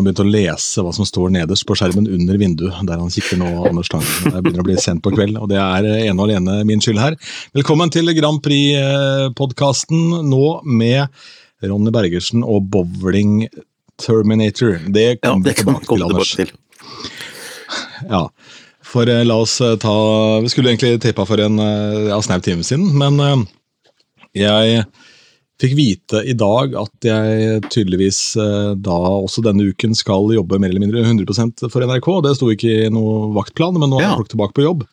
Han 0.00 0.06
begynt 0.06 0.20
å 0.22 0.32
lese 0.32 0.80
hva 0.80 0.94
som 0.96 1.04
står 1.04 1.32
nederst 1.34 1.66
på 1.68 1.74
skjermen 1.76 2.06
under 2.08 2.38
vinduet, 2.40 2.72
der 2.88 3.00
han 3.02 3.10
kikker 3.12 3.36
nå, 3.36 3.48
Anders 3.68 3.90
Tangen. 3.92 4.30
Det 4.32 4.40
begynner 4.40 4.62
å 4.62 4.68
bli 4.70 4.76
sent 4.80 5.02
på 5.04 5.10
kveld, 5.12 5.36
og 5.36 5.50
det 5.50 5.58
er 5.60 5.88
ene 6.06 6.14
og 6.14 6.22
alene 6.24 6.54
min 6.64 6.80
skyld 6.80 7.02
her. 7.02 7.18
Velkommen 7.58 7.92
til 7.92 8.08
Grand 8.16 8.40
Prix-podkasten, 8.40 10.22
nå 10.24 10.46
med 10.64 11.20
Ronny 11.68 11.92
Bergersen 11.92 12.40
og 12.40 12.70
Bowling 12.72 13.42
Terminator. 14.00 14.78
Det 14.88 15.20
kommer 15.20 15.52
ja, 15.52 15.52
vi 15.52 15.56
tilbake 15.60 15.84
til, 15.90 16.06
Anders. 16.08 16.32
Ja, 18.08 18.22
for 18.94 19.12
eh, 19.12 19.20
la 19.28 19.36
oss 19.44 19.60
eh, 19.60 19.76
ta 19.84 19.94
Vi 20.40 20.48
skulle 20.54 20.72
egentlig 20.72 20.96
tippa 21.04 21.28
for 21.28 21.44
en 21.44 21.60
eh, 21.60 22.06
ja, 22.08 22.22
snau 22.24 22.40
time 22.40 22.64
siden, 22.64 22.88
men 22.96 23.44
jeg 24.32 24.80
Fikk 25.60 25.74
vite 25.76 26.22
i 26.24 26.32
dag 26.38 26.72
at 26.80 27.04
jeg 27.04 27.64
tydeligvis 27.68 28.20
eh, 28.40 28.70
da 28.80 28.98
også 29.20 29.42
denne 29.44 29.66
uken 29.68 29.92
skal 29.98 30.30
jobbe 30.32 30.60
mer 30.60 30.72
eller 30.72 30.80
mindre 30.86 31.02
100% 31.04 31.66
for 31.68 31.84
NRK. 31.84 32.08
Det 32.24 32.36
sto 32.38 32.48
ikke 32.52 32.86
i 32.86 32.92
noen 32.92 33.34
vaktplan, 33.36 33.76
men 33.76 33.92
nå 33.92 34.00
er 34.00 34.14
folk 34.16 34.30
tilbake 34.32 34.56
på 34.56 34.64
jobb. 34.64 34.86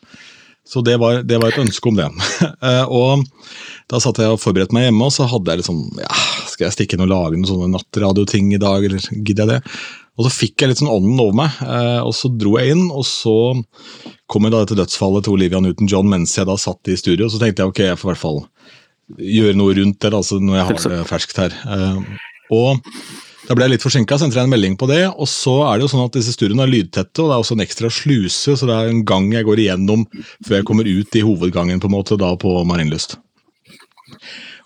Så 0.67 0.81
det 0.84 0.98
var, 0.99 1.22
det 1.23 1.39
var 1.39 1.53
et 1.53 1.63
ønske 1.63 1.91
om 1.91 1.99
det. 1.99 2.09
Eh, 2.58 2.89
og 2.89 3.22
da 3.85 3.99
satt 4.02 4.17
jeg 4.17 4.34
og 4.34 4.39
forberedte 4.41 4.73
meg 4.73 4.88
hjemme, 4.88 5.05
og 5.05 5.13
så 5.13 5.27
hadde 5.30 5.53
jeg 5.53 5.61
liksom 5.61 5.99
ja, 6.02 6.09
Skal 6.49 6.66
jeg 6.66 6.73
stikke 6.73 6.97
inn 6.97 7.03
og 7.05 7.11
lage 7.11 7.38
noen 7.38 7.45
sånne 7.45 7.67
nattradioting 7.75 8.49
i 8.55 8.59
dag, 8.59 8.81
eller 8.88 9.03
gidder 9.13 9.44
jeg 9.44 9.52
det? 9.52 9.75
Og 10.17 10.25
så 10.25 10.31
fikk 10.34 10.63
jeg 10.63 10.72
litt 10.72 10.81
sånn 10.81 10.89
ånden 10.89 11.22
over 11.22 11.38
meg, 11.38 11.59
eh, 11.61 12.02
og 12.02 12.16
så 12.17 12.31
dro 12.34 12.55
jeg 12.58 12.73
inn, 12.73 12.88
og 12.89 13.05
så 13.05 13.36
kom 14.25 14.47
jeg 14.47 14.56
da 14.56 14.63
dette 14.63 14.80
dødsfallet 14.80 15.28
til 15.28 15.38
Olivia 15.38 15.61
Newton-John 15.61 16.09
mens 16.09 16.34
jeg 16.39 16.50
da 16.50 16.58
satt 16.59 16.89
i 16.89 16.97
studio, 16.97 17.28
og 17.28 17.36
så 17.36 17.44
tenkte 17.44 17.63
jeg 17.63 17.75
ok, 17.75 17.84
jeg 17.91 18.02
får 18.02 18.09
i 18.09 18.11
hvert 18.16 18.23
fall 18.25 18.41
gjøre 19.16 19.55
noe 19.58 19.75
rundt 19.77 20.02
det, 20.03 20.11
altså 20.13 20.41
når 20.44 20.59
jeg 20.59 20.67
har 20.67 20.83
det 20.91 21.08
ferskt 21.08 21.39
her. 21.39 21.55
Uh, 21.63 22.03
og 22.53 22.81
da 23.47 23.55
ble 23.55 23.63
jeg 23.63 23.77
litt 23.77 23.86
forsinka, 23.86 24.17
sendte 24.19 24.36
jeg 24.36 24.47
en 24.47 24.52
melding 24.52 24.75
på 24.80 24.89
det. 24.91 25.05
Og 25.08 25.30
så 25.31 25.53
er 25.69 25.77
det 25.77 25.86
jo 25.86 25.91
sånn 25.94 26.03
at 26.03 26.17
disse 26.17 26.33
studiene 26.36 26.66
er 26.66 26.72
lydtette, 26.72 27.23
og 27.23 27.30
det 27.30 27.35
er 27.35 27.44
også 27.45 27.55
en 27.55 27.63
ekstra 27.63 27.91
sluse, 27.94 28.58
så 28.59 28.67
det 28.67 28.75
er 28.75 28.91
en 28.91 29.05
gang 29.08 29.30
jeg 29.31 29.47
går 29.47 29.61
igjennom 29.63 30.03
før 30.44 30.58
jeg 30.58 30.67
kommer 30.67 30.89
ut 30.89 31.16
i 31.16 31.23
hovedgangen 31.23 31.80
på 31.80 31.88
en 31.88 31.95
måte 31.95 32.19
da 32.19 32.33
på 32.39 32.52
Marienlyst. 32.67 33.16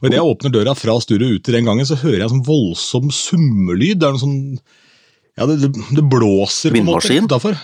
Og 0.02 0.10
Idet 0.10 0.18
jeg 0.18 0.26
åpner 0.26 0.54
døra 0.56 0.74
fra 0.74 0.96
studioet 1.04 1.38
ut 1.38 1.52
i 1.52 1.56
den 1.60 1.68
gangen, 1.70 1.86
så 1.86 2.00
hører 2.02 2.24
jeg 2.24 2.26
en 2.26 2.34
sånn 2.40 2.48
voldsom 2.48 3.14
summelyd. 3.14 4.02
Det 4.02 4.10
er 4.10 4.16
noe 4.18 4.24
sånn 4.24 4.42
Ja, 5.38 5.46
det, 5.48 5.70
det 5.70 6.04
blåser 6.10 6.74
på 6.74 6.82
en 6.82 6.90
måte 6.90 7.22
utafor. 7.22 7.60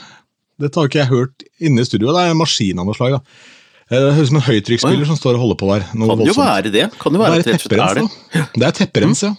Dette 0.62 0.80
har 0.80 0.90
ikke 0.90 1.02
jeg 1.02 1.10
hørt 1.10 1.48
inne 1.58 1.82
i 1.82 1.88
studioet. 1.88 2.14
Det 2.14 2.28
er 2.28 2.36
en 2.36 2.40
maskin 2.40 2.82
av 2.82 2.86
noe 2.86 2.98
slag. 2.98 3.18
da. 3.18 3.57
Eh, 3.88 3.96
det 3.96 4.14
høres 4.18 4.28
ut 4.28 4.32
som 4.34 4.40
en 4.42 4.48
høytrykksspiller 4.50 5.08
som 5.08 5.20
står 5.20 5.38
og 5.38 5.46
holder 5.46 5.60
på 5.62 5.70
der. 5.72 5.86
Kan 5.92 6.04
voldsomt. 6.04 6.28
jo 6.28 6.42
være 6.42 6.72
det. 6.74 6.86
Kan 7.00 7.16
jo 7.16 7.24
være 7.24 7.40
det 7.40 7.54
er 7.54 7.62
tepperens, 7.62 7.96
da. 7.96 8.44
Det 8.58 8.68
er 8.68 8.76
tepperens, 8.82 9.24
ja. 9.24 9.34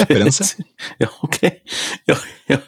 Tepperens, 0.00 0.40
ja. 0.40 0.46
ja, 1.04 1.12
ok. 1.26 1.38
Ja, 2.08 2.16
ja. 2.48 2.60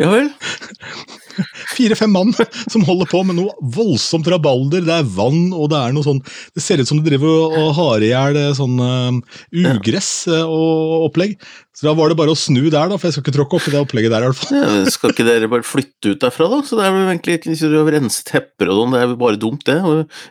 ja 0.00 0.10
vel. 0.14 0.32
Fire-fem 1.76 2.12
mann 2.12 2.32
som 2.72 2.84
holder 2.86 3.10
på 3.10 3.22
med 3.26 3.38
noe 3.38 3.54
voldsomt 3.76 4.28
rabalder. 4.30 4.84
Det 4.86 4.94
er 4.96 5.10
vann, 5.16 5.50
og 5.54 5.70
det 5.72 5.80
er 5.80 5.94
noe 5.96 6.06
sånn 6.06 6.22
Det 6.54 6.64
ser 6.64 6.82
ut 6.82 6.88
som 6.88 7.00
de 7.00 7.06
driver 7.08 7.56
og 7.60 7.70
har 7.78 8.04
i 8.04 8.12
hjel 8.12 8.40
eh, 8.40 8.52
sånn 8.56 8.80
uh, 8.80 9.40
ugress 9.76 10.10
uh, 10.30 10.44
og 10.44 11.08
opplegg. 11.10 11.36
Så 11.76 11.88
da 11.88 11.92
var 11.96 12.08
det 12.08 12.16
bare 12.18 12.32
å 12.32 12.38
snu 12.38 12.62
der, 12.70 12.88
da, 12.88 12.96
for 12.96 13.08
jeg 13.08 13.16
skal 13.16 13.26
ikke 13.26 13.36
tråkke 13.36 13.58
opp 13.58 13.66
i 13.68 13.74
det 13.74 13.82
opplegget 13.82 14.14
der. 14.14 14.24
i 14.24 14.30
hvert 14.30 14.40
fall. 14.40 14.56
Ja, 14.56 14.94
skal 14.94 15.12
ikke 15.12 15.26
dere 15.28 15.50
bare 15.52 15.66
flytte 15.66 16.14
ut 16.14 16.22
derfra, 16.22 16.48
da? 16.52 16.62
Så 16.64 16.78
det 16.78 16.86
er 16.86 16.94
vel 16.94 17.10
egentlig 17.10 17.40
ikke 17.40 17.72
å 17.82 17.84
rense 17.92 18.24
tepper 18.26 18.72
og 18.72 18.80
sånn, 18.80 18.96
det 18.96 19.02
er 19.02 19.10
vel 19.12 19.20
bare 19.20 19.40
dumt, 19.40 19.66
det. 19.68 19.76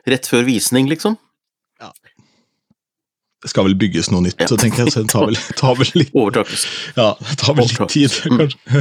Rett 0.09 0.31
før 0.31 0.47
visning, 0.47 0.89
liksom 0.89 1.19
det 3.45 3.51
skal 3.51 3.67
vel 3.67 3.75
bygges 3.77 4.07
noe 4.09 4.23
nytt, 4.25 4.41
så 4.49 4.55
tenker 4.57 4.81
jeg. 4.81 4.91
Så 4.95 5.03
det 5.03 5.11
tar 5.13 5.27
vel, 5.29 5.35
tar 5.59 5.75
vel 5.77 5.89
litt 5.99 6.15
Overtakelse. 6.17 6.69
Ja, 6.97 7.11
det 7.19 7.35
tar 7.37 7.53
vel 7.53 7.67
litt 7.69 7.91
tid, 7.93 8.15
kanskje. 8.25 8.79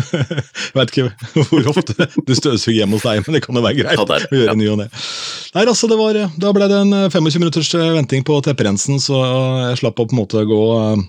Jeg 0.64 0.78
vet 0.78 0.92
ikke 0.94 1.42
hvor 1.50 1.68
ofte 1.74 2.06
du 2.16 2.32
støvsuger 2.32 2.78
hjemme 2.78 2.96
hos 2.96 3.04
deg, 3.04 3.20
men 3.26 3.36
det 3.36 3.42
kan 3.44 3.58
jo 3.58 3.64
være 3.66 3.76
greit 3.82 4.00
ja, 4.00 4.06
å 4.24 4.38
gjøre 4.38 4.54
ny 4.56 4.70
og 4.72 4.78
ne. 4.80 4.86
Nei, 5.52 5.66
altså, 5.66 5.90
det 5.90 5.98
var, 6.00 6.16
Da 6.40 6.52
ble 6.56 6.68
det 6.72 6.78
en 6.80 6.96
25 6.96 7.28
eh, 7.28 7.36
minutters 7.42 7.72
eh, 7.76 7.90
venting 7.98 8.24
på 8.24 8.38
tepperensen, 8.46 9.02
så 9.04 9.20
jeg 9.68 9.82
slapp 9.82 10.00
å 10.00 10.06
på 10.08 10.16
en 10.16 10.22
måte 10.22 10.46
gå 10.48 10.60
eh, 10.78 11.04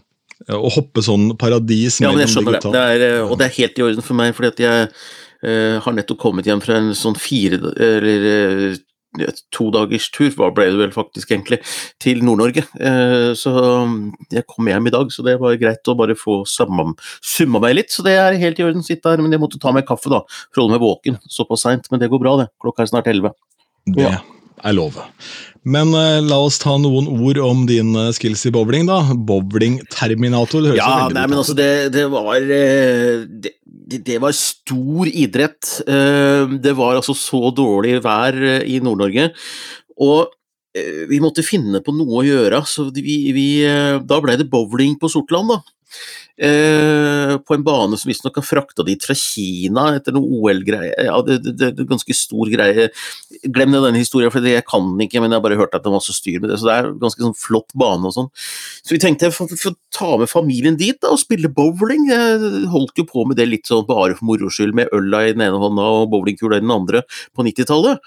og 0.51 0.67
hoppe 0.75 1.05
sånn 1.05 1.29
paradis 1.39 2.01
ja, 2.03 2.11
men 2.11 2.25
jeg 2.25 2.33
skjønner 2.33 2.59
det. 2.59 2.73
det 2.75 2.83
er, 2.97 3.21
og 3.23 3.37
det 3.39 3.47
er 3.47 3.55
helt 3.61 3.79
i 3.79 3.85
orden 3.87 4.03
for 4.03 4.19
meg, 4.19 4.35
fordi 4.35 4.51
at 4.51 4.59
jeg 4.65 4.89
uh, 4.91 5.77
har 5.85 5.95
nettopp 5.95 6.19
kommet 6.19 6.49
hjem 6.49 6.59
fra 6.59 6.81
en 6.81 6.91
sånn 6.97 7.15
fire 7.15 7.71
eller 7.71 8.75
to 9.55 9.69
dagers 9.73 10.09
tur, 10.13 10.29
hva 10.37 10.51
ble 10.55 10.67
det 10.73 10.81
vel 10.81 10.93
faktisk 10.95 11.31
egentlig, 11.33 11.61
til 12.01 12.23
Nord-Norge. 12.25 12.65
Eh, 12.79 13.31
så 13.37 13.55
jeg 14.33 14.45
kom 14.51 14.69
hjem 14.71 14.91
i 14.91 14.95
dag, 14.95 15.11
så 15.13 15.25
det 15.25 15.37
var 15.41 15.57
greit 15.61 15.91
å 15.91 15.97
bare 15.97 16.17
få 16.19 16.41
summa 16.49 16.93
meg 17.63 17.77
litt. 17.79 17.95
Så 17.95 18.05
det 18.05 18.17
er 18.19 18.39
helt 18.41 18.61
i 18.61 18.67
orden, 18.67 18.85
sitte 18.85 19.13
her, 19.13 19.23
men 19.23 19.33
jeg 19.33 19.43
måtte 19.43 19.61
ta 19.61 19.73
meg 19.75 19.87
kaffe, 19.87 20.11
da, 20.13 20.23
for 20.51 20.61
å 20.61 20.65
holde 20.65 20.77
meg 20.77 20.85
våken 20.85 21.19
såpass 21.31 21.65
seint. 21.67 21.91
Men 21.91 22.03
det 22.03 22.11
går 22.13 22.23
bra, 22.23 22.37
det. 22.43 22.49
Klokka 22.63 22.85
er 22.85 22.93
snart 22.93 23.11
elleve. 23.11 23.35
Ja. 23.95 24.17
Er 24.63 24.75
lov. 24.77 24.97
Men 25.65 25.95
uh, 25.97 26.21
la 26.21 26.37
oss 26.45 26.59
ta 26.61 26.75
noen 26.77 27.07
ord 27.09 27.39
om 27.41 27.63
din 27.69 27.95
uh, 27.97 28.11
skills 28.13 28.45
i 28.45 28.53
bowling, 28.53 28.85
da. 28.89 28.99
Bowling-terminator. 29.27 30.69
Ja, 30.77 31.07
nei, 31.09 31.25
men 31.25 31.39
altså, 31.41 31.55
det, 31.57 31.89
det 31.95 32.05
var 32.13 32.37
uh, 32.37 33.25
det, 33.25 33.55
det, 34.05 34.19
var 34.21 34.35
stor 34.37 35.09
idrett. 35.09 35.75
det 35.85 36.73
var 36.77 36.97
altså 36.97 37.13
så 37.17 37.51
dårlig 37.53 37.99
vær 38.01 38.33
i 38.65 38.79
Nord-Norge. 38.81 39.27
Og 40.01 40.31
vi 40.75 41.19
måtte 41.23 41.45
finne 41.45 41.79
på 41.85 41.93
noe 41.95 42.17
å 42.19 42.25
gjøre, 42.25 42.63
så 42.67 42.87
vi, 42.91 43.19
vi, 43.31 43.45
da 44.09 44.17
ble 44.23 44.39
det 44.41 44.49
bowling 44.51 44.97
på 44.99 45.11
Sortland, 45.13 45.53
da. 45.53 45.59
Eh, 46.35 47.37
på 47.47 47.55
en 47.55 47.63
bane 47.63 47.95
som 47.95 48.09
visstnok 48.09 48.41
har 48.41 48.43
frakta 48.43 48.83
dit 48.83 48.99
fra 49.07 49.15
Kina 49.15 49.85
etter 49.95 50.11
noe 50.15 50.27
OL-greie. 50.41 50.91
Ja, 51.07 51.21
det, 51.23 51.37
det, 51.45 51.69
det, 51.77 51.85
ganske 51.87 52.15
stor 52.17 52.49
greie. 52.51 52.89
Glem 53.45 53.71
denne 53.71 54.01
historien, 54.01 54.33
for 54.33 54.43
jeg 54.43 54.65
kan 54.67 54.89
den 54.89 55.05
ikke, 55.07 55.21
men 55.23 55.31
jeg 55.31 55.39
har 55.39 55.45
bare 55.45 55.59
hørt 55.61 55.77
at 55.77 55.85
det 55.85 55.93
var 55.93 56.01
masse 56.01 56.15
styr 56.17 56.41
med 56.43 56.51
det. 56.51 56.59
Så 56.59 56.67
det 56.67 56.75
er 56.75 56.89
en 56.89 56.99
ganske 56.99 57.23
sånn 57.23 57.37
flott 57.39 57.71
bane 57.79 58.11
og 58.11 58.17
sånn. 58.17 58.31
Så 58.83 58.97
vi 58.97 59.01
tenkte 59.03 59.31
for, 59.35 59.47
å 59.47 59.75
ta 59.95 60.11
med 60.19 60.31
familien 60.31 60.79
dit 60.79 60.99
da, 60.99 61.13
og 61.15 61.23
spille 61.23 61.51
bowling. 61.51 62.09
Jeg 62.11 62.65
holdt 62.73 62.99
jo 62.99 63.07
på 63.07 63.23
med 63.29 63.39
det 63.39 63.47
litt 63.47 63.71
sånn 63.71 63.87
bare 63.87 64.19
for 64.19 64.27
moro 64.27 64.51
skyld, 64.51 64.75
med 64.75 64.91
øla 64.95 65.23
i 65.29 65.37
den 65.37 65.47
ene 65.47 65.61
hånda 65.61 65.87
og 66.01 66.09
bowlingkula 66.11 66.59
i 66.59 66.65
den 66.65 66.75
andre 66.75 67.05
på 67.31 67.47
90-tallet. 67.47 68.03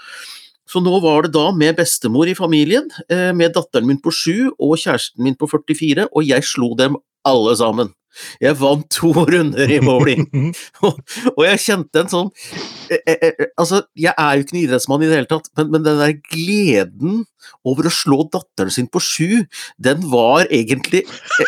Så 0.68 0.82
nå 0.84 0.98
var 1.00 1.24
det 1.24 1.32
da 1.32 1.48
med 1.56 1.78
bestemor 1.78 2.28
i 2.28 2.36
familien, 2.36 2.90
eh, 3.08 3.32
med 3.32 3.54
datteren 3.56 3.88
min 3.88 4.00
på 4.04 4.12
sju 4.12 4.50
og 4.58 4.76
kjæresten 4.76 5.24
min 5.24 5.36
på 5.38 5.48
44, 5.48 6.10
og 6.12 6.28
jeg 6.28 6.44
slo 6.44 6.74
dem 6.76 6.98
alle 7.28 7.54
sammen. 7.60 7.94
Jeg 8.42 8.56
vant 8.58 8.86
to 8.90 9.12
runder 9.32 9.70
i 9.70 9.78
bowling, 9.84 10.26
og, 10.82 10.96
og, 11.36 11.42
jeg 11.44 11.60
kjente 11.62 12.02
en 12.02 12.10
sånn 12.10 12.30
eh, 12.90 12.98
eh, 13.04 13.18
eh, 13.28 13.44
Altså, 13.60 13.84
jeg 13.94 14.10
er 14.14 14.32
jo 14.34 14.42
ikke 14.42 14.56
en 14.56 14.62
idrettsmann 14.64 15.04
i 15.04 15.10
det 15.10 15.20
hele 15.20 15.30
tatt, 15.30 15.46
men, 15.58 15.70
men 15.74 15.84
den 15.86 16.00
der 16.00 16.16
gleden 16.24 17.20
over 17.68 17.86
å 17.86 17.94
slå 17.94 18.24
datteren 18.32 18.74
sin 18.74 18.90
på 18.90 19.02
sju, 19.04 19.44
den 19.78 20.02
var 20.10 20.48
egentlig 20.50 21.04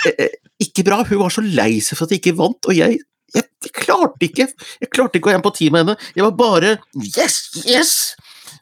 eh 0.07 0.31
ikke 0.61 0.85
bra. 0.85 1.03
Hun 1.09 1.23
var 1.23 1.33
så 1.33 1.45
lei 1.45 1.79
seg 1.81 1.97
for 1.97 2.07
at 2.07 2.15
jeg 2.15 2.21
ikke 2.21 2.37
vant, 2.37 2.69
og 2.69 2.77
jeg, 2.77 2.99
jeg, 3.35 3.47
jeg 3.65 3.73
klarte 3.77 4.27
ikke 4.27 4.47
Jeg 4.51 4.91
klarte 4.93 5.17
ikke 5.17 5.31
å 5.31 5.33
ha 5.33 5.39
empati 5.39 5.71
med 5.73 5.87
henne. 5.87 6.11
Jeg 6.17 6.27
var 6.27 6.35
bare 6.37 6.75
Yes! 7.01 7.41
Yes! 7.65 7.95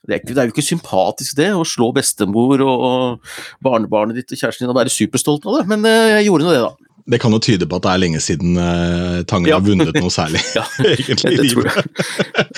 Det 0.07 0.15
er, 0.15 0.21
ikke, 0.21 0.31
det 0.31 0.41
er, 0.41 0.49
jo 0.49 0.55
ikke 0.55 0.65
sympatisk 0.65 1.37
det, 1.37 1.49
å 1.53 1.65
slå 1.67 1.91
bestemor 1.97 2.63
og, 2.65 2.85
og 2.87 3.65
barnebarnet 3.65 4.17
ditt 4.17 4.31
og 4.33 4.41
kjæresten 4.41 4.65
din 4.65 4.73
og 4.73 4.79
være 4.79 4.93
superstolt 4.95 5.45
av 5.49 5.59
det, 5.59 5.65
men 5.69 5.85
jeg 5.85 6.29
gjorde 6.29 6.47
nå 6.47 6.55
det, 6.55 6.63
da. 6.65 6.88
Det 7.09 7.19
kan 7.23 7.33
jo 7.33 7.41
tyde 7.41 7.65
på 7.69 7.79
at 7.79 7.87
det 7.87 7.93
er 7.93 8.01
lenge 8.03 8.21
siden 8.21 8.59
uh, 8.61 9.23
Tangen 9.29 9.49
ja. 9.49 9.57
har 9.57 9.65
vunnet 9.65 9.97
noe 9.97 10.13
særlig. 10.13 10.43
ja, 10.59 10.65
egentlig 10.93 11.39
det 11.39 11.47
tror 11.55 11.71
jeg. 11.71 11.87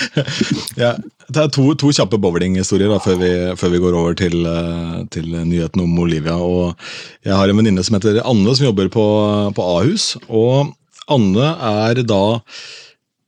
ja, 0.83 0.91
det 1.31 1.45
er 1.45 1.53
to, 1.55 1.69
to 1.79 1.93
kjappe 1.95 2.19
bowlinghistorier 2.19 2.91
før, 3.03 3.23
før, 3.59 3.71
vi 3.71 3.81
går 3.85 3.97
over 4.01 4.17
til, 4.19 4.35
uh, 4.43 5.01
til, 5.13 5.31
nyheten 5.47 5.85
om 5.85 6.03
Olivia. 6.03 6.35
Og 6.35 6.75
jeg 7.23 7.37
har 7.37 7.47
en 7.47 7.61
venninne 7.61 7.85
som 7.87 7.95
heter 7.95 8.19
Anne, 8.25 8.55
som 8.57 8.67
jobber 8.67 8.91
på, 8.91 9.07
på 9.55 9.71
Ahus. 9.79 10.13
Og 10.27 10.73
Anne 11.11 11.55
er 11.71 12.03
da 12.07 12.23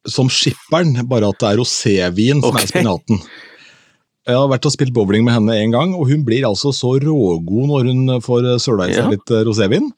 som 0.09 0.27
skipperen, 0.27 0.97
bare 1.07 1.29
at 1.31 1.39
det 1.39 1.49
er 1.53 1.59
rosévin 1.61 2.43
som 2.43 2.51
okay. 2.51 2.65
er 2.65 2.71
spinaten. 2.73 3.23
Jeg 4.27 4.39
har 4.39 4.47
vært 4.51 4.67
og 4.67 4.71
spilt 4.71 4.93
bowling 4.95 5.25
med 5.25 5.35
henne 5.35 5.55
en 5.59 5.73
gang, 5.75 5.95
og 5.95 6.07
hun 6.11 6.23
blir 6.27 6.45
altså 6.47 6.71
så 6.75 6.93
rågod 7.03 7.71
når 7.71 7.89
hun 7.91 8.19
får 8.23 8.53
søla 8.63 8.87
i 8.87 8.95
seg 8.95 9.09
litt 9.11 9.33
eh, 9.35 9.43
rosévin. 9.47 9.89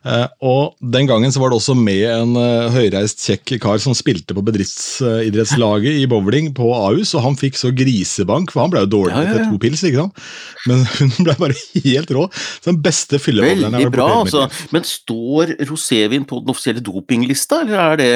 Uh, 0.00 0.24
og 0.40 0.78
Den 0.80 1.04
gangen 1.04 1.28
så 1.28 1.42
var 1.42 1.52
det 1.52 1.58
også 1.58 1.74
med 1.76 2.06
en 2.08 2.32
uh, 2.38 2.72
høyreist 2.72 3.20
kjekk 3.20 3.58
kar 3.60 3.80
som 3.84 3.92
spilte 3.96 4.32
på 4.32 4.44
bedriftsidrettslaget 4.46 6.00
i 6.00 6.06
bowling 6.08 6.54
på 6.56 6.70
Ahus, 6.72 7.12
og 7.18 7.26
han 7.26 7.36
fikk 7.36 7.60
så 7.60 7.68
grisebank, 7.76 8.54
for 8.54 8.64
han 8.64 8.72
ble 8.72 8.86
jo 8.86 8.92
dårlig 8.96 9.12
ja, 9.12 9.20
ja, 9.20 9.28
ja. 9.28 9.34
etter 9.36 9.52
to 9.52 9.60
pils. 9.60 9.84
ikke 9.84 10.06
sant? 10.06 10.24
Men 10.70 10.86
hun 11.02 11.28
ble 11.28 11.36
bare 11.42 11.58
helt 11.84 12.16
rå. 12.16 12.26
Den 12.64 12.80
beste 12.80 13.20
fyllebowleren 13.20 13.76
Veldig 13.76 13.92
bra, 13.92 14.10
altså. 14.22 14.48
Men 14.72 14.88
står 14.88 15.56
rosévin 15.68 16.24
på 16.28 16.40
den 16.40 16.54
offisielle 16.54 16.84
dopinglista, 16.84 17.60
eller 17.66 17.84
er 17.84 18.00
det 18.00 18.12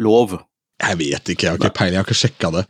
lov? 0.00 0.38
Jeg 0.78 0.94
vet 1.00 1.32
ikke, 1.32 1.44
jeg 1.44 1.50
har 1.50 1.58
ikke 1.58 1.74
peiling, 1.74 1.96
jeg 1.96 2.04
har 2.04 2.08
ikke 2.08 2.20
sjekka 2.22 2.52
det. 2.54 2.64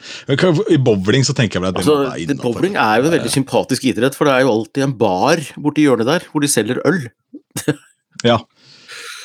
I 0.72 0.78
bowling 0.82 1.26
så 1.28 1.34
tenker 1.36 1.58
jeg 1.58 1.66
vel 1.66 1.74
at 1.74 1.78
altså, 1.82 1.98
det 2.16 2.34
er 2.34 2.40
Bowling 2.40 2.78
er 2.80 3.02
jo 3.02 3.10
en 3.10 3.14
veldig 3.20 3.32
sympatisk 3.34 3.84
idrett, 3.90 4.16
for 4.16 4.26
det 4.26 4.34
er 4.34 4.46
jo 4.46 4.54
alltid 4.54 4.86
en 4.86 4.94
bar 4.98 5.42
borti 5.60 5.84
hjørnet 5.84 6.08
der 6.08 6.26
hvor 6.32 6.42
de 6.42 6.50
selger 6.50 6.80
øl. 6.88 7.04
Ja. 8.26 8.40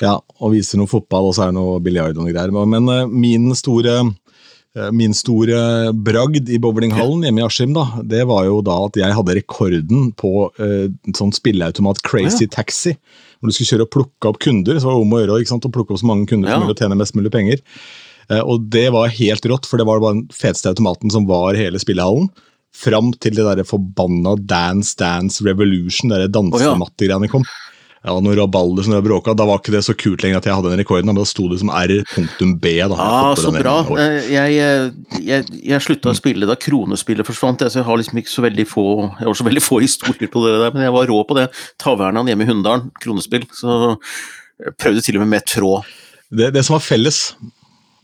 Ja, 0.02 0.18
og 0.42 0.54
viser 0.54 0.80
noe 0.80 0.90
fotball, 0.90 1.30
og 1.30 1.38
så 1.38 1.46
er 1.46 1.54
det 1.54 1.60
noe 1.60 1.80
biljard 1.84 2.18
og 2.18 2.26
noe 2.26 2.34
greier. 2.34 2.54
Men 2.54 2.90
uh, 2.90 3.06
min 3.08 3.54
store 3.58 4.02
uh, 4.04 4.88
Min 4.90 5.12
store 5.14 5.92
bragd 5.94 6.48
i 6.50 6.58
bowlinghallen 6.58 7.28
hjemme 7.28 7.44
i 7.44 7.46
Askim, 7.46 7.76
da, 7.76 7.84
det 8.10 8.24
var 8.26 8.48
jo 8.48 8.56
da 8.66 8.80
at 8.88 8.96
jeg 8.98 9.14
hadde 9.14 9.36
rekorden 9.38 10.08
på 10.18 10.48
uh, 10.58 10.88
sånn 11.14 11.34
spilleautomat 11.36 12.02
Crazy 12.08 12.48
ja. 12.48 12.54
Taxi. 12.56 12.96
Hvor 13.38 13.52
du 13.52 13.54
skulle 13.54 13.70
kjøre 13.70 13.86
og 13.86 13.94
plukke 13.94 14.32
opp 14.32 14.40
kunder. 14.42 14.80
så 14.80 14.90
var 14.90 14.98
det 14.98 15.06
om 15.06 15.14
å 15.14 15.20
gjøre 15.22 15.44
ikke 15.44 15.54
sant, 15.54 15.68
å 15.70 15.76
plukke 15.76 15.94
opp 15.94 16.02
så 16.02 16.10
mange 16.10 16.26
kunder 16.32 16.50
ja. 16.50 16.56
som 16.58 16.66
mulig 16.66 16.74
og 16.74 16.82
tjene 16.82 16.98
mest 16.98 17.18
mulig 17.20 17.32
penger. 17.34 17.62
og 18.40 18.70
det 18.72 18.86
var 18.96 19.12
helt 19.12 19.46
rått, 19.52 19.68
for 19.68 19.78
det 19.78 19.86
var 19.86 20.00
bare 20.00 20.16
den 20.16 20.30
feteste 20.32 20.72
automaten 20.72 21.12
som 21.12 21.28
var 21.28 21.60
hele 21.60 21.82
spillehallen. 21.84 22.32
Fram 22.74 23.12
til 23.22 23.36
det 23.36 23.44
der 23.46 23.68
forbanna 23.68 24.38
Dance 24.40 24.96
Dance 24.98 25.44
Revolution, 25.46 26.16
det 26.16 26.32
dansemattegreiene 26.34 27.30
kom 27.30 27.44
ja, 27.44 27.60
noe 28.04 28.36
rabalder 28.36 28.84
som 28.84 28.96
bråka. 29.04 29.36
Da 29.38 29.46
var 29.48 29.62
ikke 29.62 29.72
det 29.72 29.84
så 29.88 29.96
kult 29.96 30.24
lenger 30.24 30.42
at 30.42 30.48
jeg 30.50 30.58
hadde 30.58 30.74
den 30.74 30.82
rekorden, 30.82 31.08
men 31.08 31.16
da 31.16 31.24
sto 31.28 31.48
det 31.52 31.62
som 31.62 31.72
R.B. 31.72 32.74
da. 32.92 32.98
Ah, 33.00 33.32
så 33.40 33.54
bra. 33.56 33.78
Eh, 33.96 34.28
jeg, 34.34 34.58
jeg, 34.58 34.92
jeg, 35.24 35.48
jeg 35.72 35.86
slutta 35.86 36.12
å 36.12 36.18
spille 36.18 36.50
da 36.50 36.58
kronespillet 36.60 37.28
forsvant. 37.28 37.64
Så 37.64 37.80
jeg 37.80 37.88
har 37.88 38.02
liksom 38.02 38.20
ikke 38.20 38.34
så 38.34 38.44
veldig 38.44 38.68
få 38.68 38.86
jeg 39.08 39.30
har 39.30 39.40
så 39.40 39.48
veldig 39.48 39.64
få 39.64 39.80
historier 39.88 40.32
på 40.32 40.44
det 40.44 40.54
der, 40.60 40.76
men 40.76 40.88
jeg 40.88 40.96
var 40.98 41.10
rå 41.12 41.24
på 41.30 41.40
det. 41.40 41.48
Tavernaen 41.82 42.32
hjemme 42.32 42.46
i 42.46 42.52
Hunndalen, 42.52 42.92
kronespill. 43.04 43.48
Så 43.56 43.96
jeg 44.60 44.78
prøvde 44.80 45.08
til 45.08 45.20
og 45.20 45.26
med 45.26 45.38
med 45.38 45.48
tråd. 45.50 45.92
Det, 46.34 46.52
det 46.56 46.66
som 46.66 46.76
var 46.76 46.84
felles 46.84 47.26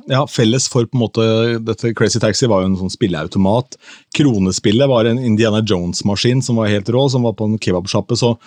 ja, 0.09 0.23
felles 0.29 0.65
for 0.71 0.87
på 0.89 0.97
en 0.97 1.03
måte 1.03 1.23
dette 1.61 1.91
Crazy 1.97 2.21
Taxi 2.21 2.47
var 2.49 2.63
jo 2.63 2.71
en 2.71 2.79
sånn 2.79 2.93
spilleautomat. 2.93 3.75
Kronespillet 4.17 4.89
var 4.89 5.05
en 5.05 5.19
Indiana 5.21 5.61
Jones-maskin 5.61 6.41
som 6.45 6.57
var 6.57 6.71
helt 6.71 6.89
rå, 6.89 7.03
som 7.11 7.27
var 7.27 7.35
på 7.37 7.45
en 7.45 7.59
kebabsjappe. 7.61 8.17
så 8.17 8.37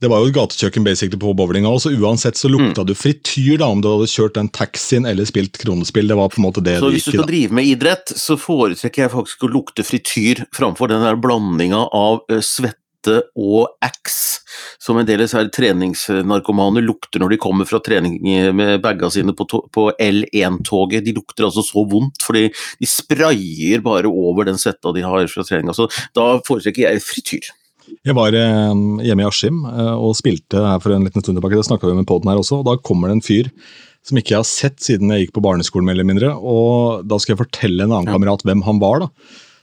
det 0.00 0.08
var 0.08 0.22
jo 0.22 0.30
et 0.30 0.36
gatekjøkken 0.36 0.84
basically 0.86 1.20
på 1.20 1.34
bowlinga, 1.36 1.74
så 1.82 1.92
uansett 1.92 2.38
så 2.40 2.48
lukta 2.48 2.84
mm. 2.84 2.88
du 2.88 2.94
frityr 2.96 3.60
da, 3.60 3.68
om 3.68 3.82
du 3.84 3.90
hadde 3.90 4.08
kjørt 4.08 4.38
den 4.38 4.48
taxien 4.48 5.08
eller 5.08 5.28
spilt 5.28 5.60
kronespill. 5.60 6.08
det 6.08 6.16
var 6.16 6.32
på 6.32 6.40
en 6.40 6.46
måte 6.48 6.64
det 6.64 6.78
Så 6.80 6.88
hvis 6.94 7.04
du 7.04 7.18
skal 7.18 7.28
drive 7.28 7.56
med 7.60 7.68
idrett, 7.68 8.14
så 8.16 8.38
foretrekker 8.40 9.04
jeg 9.04 9.12
faktisk 9.12 9.44
å 9.44 9.52
lukte 9.52 9.84
frityr 9.84 10.46
framfor 10.56 10.88
den 10.92 11.04
der 11.04 11.20
blandinga 11.20 11.84
av 11.92 12.24
svette 12.40 13.20
og 13.36 13.76
ax, 13.84 14.40
som 14.80 14.96
en 15.00 15.08
del 15.08 15.24
av 15.24 15.52
treningsnarkomane 15.52 16.80
lukter 16.84 17.20
når 17.20 17.34
de 17.34 17.40
kommer 17.44 17.68
fra 17.68 17.80
trening 17.84 18.18
med 18.56 18.80
baga 18.84 19.12
sine 19.12 19.36
på, 19.36 19.46
på 19.48 19.86
L1-toget. 20.00 21.04
De 21.04 21.16
lukter 21.16 21.48
altså 21.48 21.64
så 21.64 21.84
vondt, 21.88 22.24
fordi 22.24 22.48
de 22.80 22.88
sprayer 22.88 23.84
bare 23.84 24.08
over 24.08 24.48
den 24.48 24.60
svetta 24.60 24.96
de 24.96 25.04
har 25.04 25.28
fra 25.32 25.44
treninga. 25.44 25.76
Så 25.76 25.92
da 26.16 26.38
foretrekker 26.48 26.88
jeg 26.88 27.04
frityr. 27.04 27.56
Jeg 28.06 28.16
var 28.16 28.34
eh, 28.36 28.80
hjemme 29.06 29.24
i 29.24 29.28
Askim 29.28 29.62
eh, 29.68 29.94
og 29.94 30.16
spilte 30.18 30.62
her 30.64 30.80
for 30.82 30.94
en 30.96 31.06
liten 31.06 31.24
stund 31.24 31.38
tilbake. 31.38 31.58
Det 31.58 31.68
snakka 31.68 31.90
vi 31.90 31.98
med 31.98 32.08
poden 32.08 32.30
her 32.32 32.40
også. 32.40 32.60
og 32.60 32.68
Da 32.68 32.76
kommer 32.80 33.10
det 33.10 33.18
en 33.18 33.26
fyr 33.26 33.52
som 34.06 34.16
ikke 34.16 34.32
jeg 34.32 34.40
har 34.40 34.48
sett 34.48 34.80
siden 34.80 35.12
jeg 35.12 35.26
gikk 35.26 35.36
på 35.36 35.44
barneskolen. 35.44 35.84
mer 35.84 35.98
eller 35.98 36.08
mindre, 36.08 36.32
og 36.34 37.06
Da 37.08 37.18
skal 37.20 37.34
jeg 37.34 37.44
fortelle 37.44 37.84
en 37.84 37.92
annen 37.92 38.08
ja. 38.08 38.16
kamerat 38.16 38.44
hvem 38.46 38.64
han 38.64 38.80
var. 38.80 39.04
da. 39.04 39.08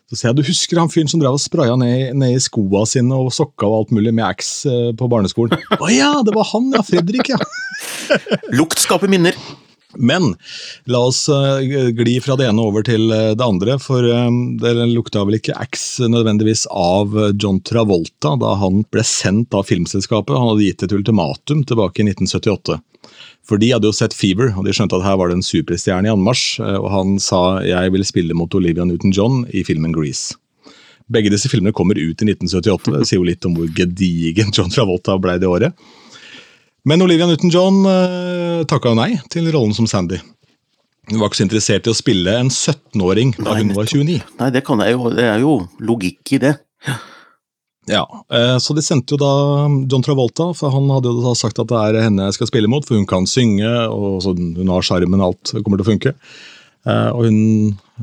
Så 0.08 0.16
sier 0.16 0.30
jeg, 0.30 0.38
Du 0.40 0.48
husker 0.48 0.80
han 0.80 0.92
fyren 0.94 1.10
som 1.12 1.20
drev 1.20 1.36
og 1.36 1.44
spraya 1.44 1.76
ned, 1.80 2.14
ned, 2.16 2.38
i 2.38 2.44
skoa 2.44 2.86
sine 2.88 3.18
og 3.18 3.34
sokka 3.36 3.68
og 3.68 3.80
alt 3.82 3.96
mulig 3.98 4.14
med 4.16 4.28
Axe 4.28 4.72
eh, 4.72 4.92
på 4.96 5.10
barneskolen? 5.12 5.58
Å 5.84 5.90
ja, 5.92 6.14
det 6.24 6.36
var 6.38 6.48
han, 6.54 6.70
ja! 6.76 6.84
Fredrik, 6.86 7.34
ja. 7.34 7.40
Lukt 8.56 8.80
skaper 8.80 9.12
minner. 9.12 9.36
Men 9.96 10.36
la 10.92 11.00
oss 11.08 11.30
uh, 11.30 11.60
gli 11.96 12.18
fra 12.22 12.36
det 12.36 12.50
ene 12.50 12.64
over 12.64 12.84
til 12.84 13.08
uh, 13.12 13.32
det 13.40 13.46
andre, 13.46 13.78
for 13.80 14.04
um, 14.04 14.58
det 14.60 14.74
lukta 14.92 15.24
vel 15.24 15.40
ikke 15.40 15.56
Axe 15.56 16.10
nødvendigvis 16.12 16.66
av 16.72 17.16
John 17.40 17.62
Travolta 17.64 18.36
da 18.42 18.58
han 18.60 18.84
ble 18.92 19.06
sendt 19.08 19.56
av 19.56 19.70
filmselskapet. 19.70 20.36
Han 20.36 20.52
hadde 20.52 20.68
gitt 20.68 20.84
et 20.84 20.96
ultimatum 20.98 21.64
tilbake 21.68 22.04
i 22.04 22.10
1978. 22.12 22.82
For 23.48 23.62
de 23.62 23.72
hadde 23.72 23.88
jo 23.88 23.96
sett 23.96 24.16
Fever, 24.16 24.52
og 24.60 24.68
de 24.68 24.76
skjønte 24.76 25.00
at 25.00 25.06
her 25.08 25.16
var 25.22 25.32
det 25.32 25.38
en 25.40 25.46
superstjerne 25.46 26.10
i 26.10 26.12
anmarsj, 26.12 26.60
og 26.60 26.90
han 26.92 27.16
sa 27.24 27.62
jeg 27.64 27.94
vil 27.96 28.04
spille 28.04 28.36
mot 28.36 28.52
Olivia 28.60 28.84
Newton-John 28.84 29.46
i 29.56 29.64
filmen 29.64 29.96
Grease. 29.96 30.36
Begge 31.08 31.32
disse 31.32 31.48
filmene 31.48 31.72
kommer 31.72 31.96
ut 31.96 32.20
i 32.20 32.28
1978, 32.28 32.92
det 32.92 33.08
sier 33.08 33.22
jo 33.22 33.30
litt 33.30 33.46
om 33.48 33.56
hvor 33.56 33.70
gedigen 33.72 34.52
John 34.52 34.74
Travolta 34.74 35.16
ble 35.24 35.38
det 35.40 35.48
året. 35.48 35.88
Men 36.88 37.02
Olivia 37.04 37.26
Newton-John 37.28 37.84
uh, 37.84 38.64
takka 38.70 38.94
nei 38.96 39.18
til 39.34 39.50
rollen 39.52 39.74
som 39.76 39.90
Sandy. 39.92 40.22
Hun 41.12 41.20
var 41.20 41.28
ikke 41.28 41.42
så 41.42 41.44
interessert 41.44 41.88
i 41.88 41.92
å 41.92 41.98
spille 41.98 42.32
en 42.40 42.48
17-åring 42.52 43.34
da 43.42 43.58
hun 43.58 43.74
var 43.76 43.90
29. 43.92 44.22
Nei, 44.40 44.48
det, 44.56 44.62
kan 44.68 44.80
jeg 44.84 44.96
jo, 44.96 45.12
det 45.12 45.26
er 45.28 45.44
jo 45.44 45.58
logikk 45.84 46.32
i 46.38 46.40
det. 46.46 46.54
Ja, 47.92 48.06
uh, 48.08 48.56
Så 48.64 48.76
de 48.76 48.84
sendte 48.84 49.16
jo 49.16 49.20
da 49.20 49.32
John 49.92 50.04
Travolta, 50.04 50.54
for 50.56 50.72
han 50.72 50.88
hadde 50.96 51.12
jo 51.12 51.26
da 51.26 51.36
sagt 51.36 51.60
at 51.60 51.68
det 51.72 51.82
er 51.90 52.06
henne 52.06 52.30
jeg 52.30 52.38
skal 52.40 52.52
spille 52.54 52.72
mot, 52.72 52.88
for 52.88 53.00
hun 53.00 53.08
kan 53.10 53.28
synge, 53.28 53.68
og 53.92 54.24
hun 54.24 54.72
har 54.72 54.88
sjarmen, 54.88 55.24
alt 55.28 55.58
kommer 55.60 55.80
til 55.80 55.88
å 55.88 55.92
funke. 55.92 56.16
Uh, 56.88 57.10
og 57.12 57.28
hun 57.28 57.40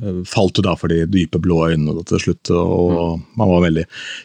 Eh, 0.02 0.20
falt 0.26 0.58
jo 0.58 0.64
da 0.66 0.75
for 0.78 0.90
de 0.90 1.04
dype, 1.06 1.38
blå 1.42 1.60
øynene 1.70 2.02
til 2.08 2.22
slutt. 2.22 2.50
og 2.50 3.19
mm. 3.19 3.25
Han 3.38 3.52
var 3.52 3.64
veldig 3.66 3.84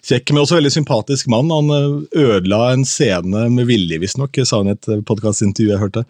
kjekk, 0.09 0.31
men 0.33 0.43
også 0.43 0.57
veldig 0.57 0.73
sympatisk 0.73 1.29
mann. 1.31 1.51
Han 1.53 1.73
eh, 1.75 2.23
ødela 2.25 2.61
en 2.73 2.85
scene 2.89 3.45
med 3.53 3.69
vilje, 3.69 3.99
visstnok, 4.01 4.41
sa 4.43 4.63
han 4.63 4.71
i 4.71 4.77
et 4.77 4.89
podkastintervju 5.09 5.73
jeg 5.73 5.83
hørte. 5.83 6.05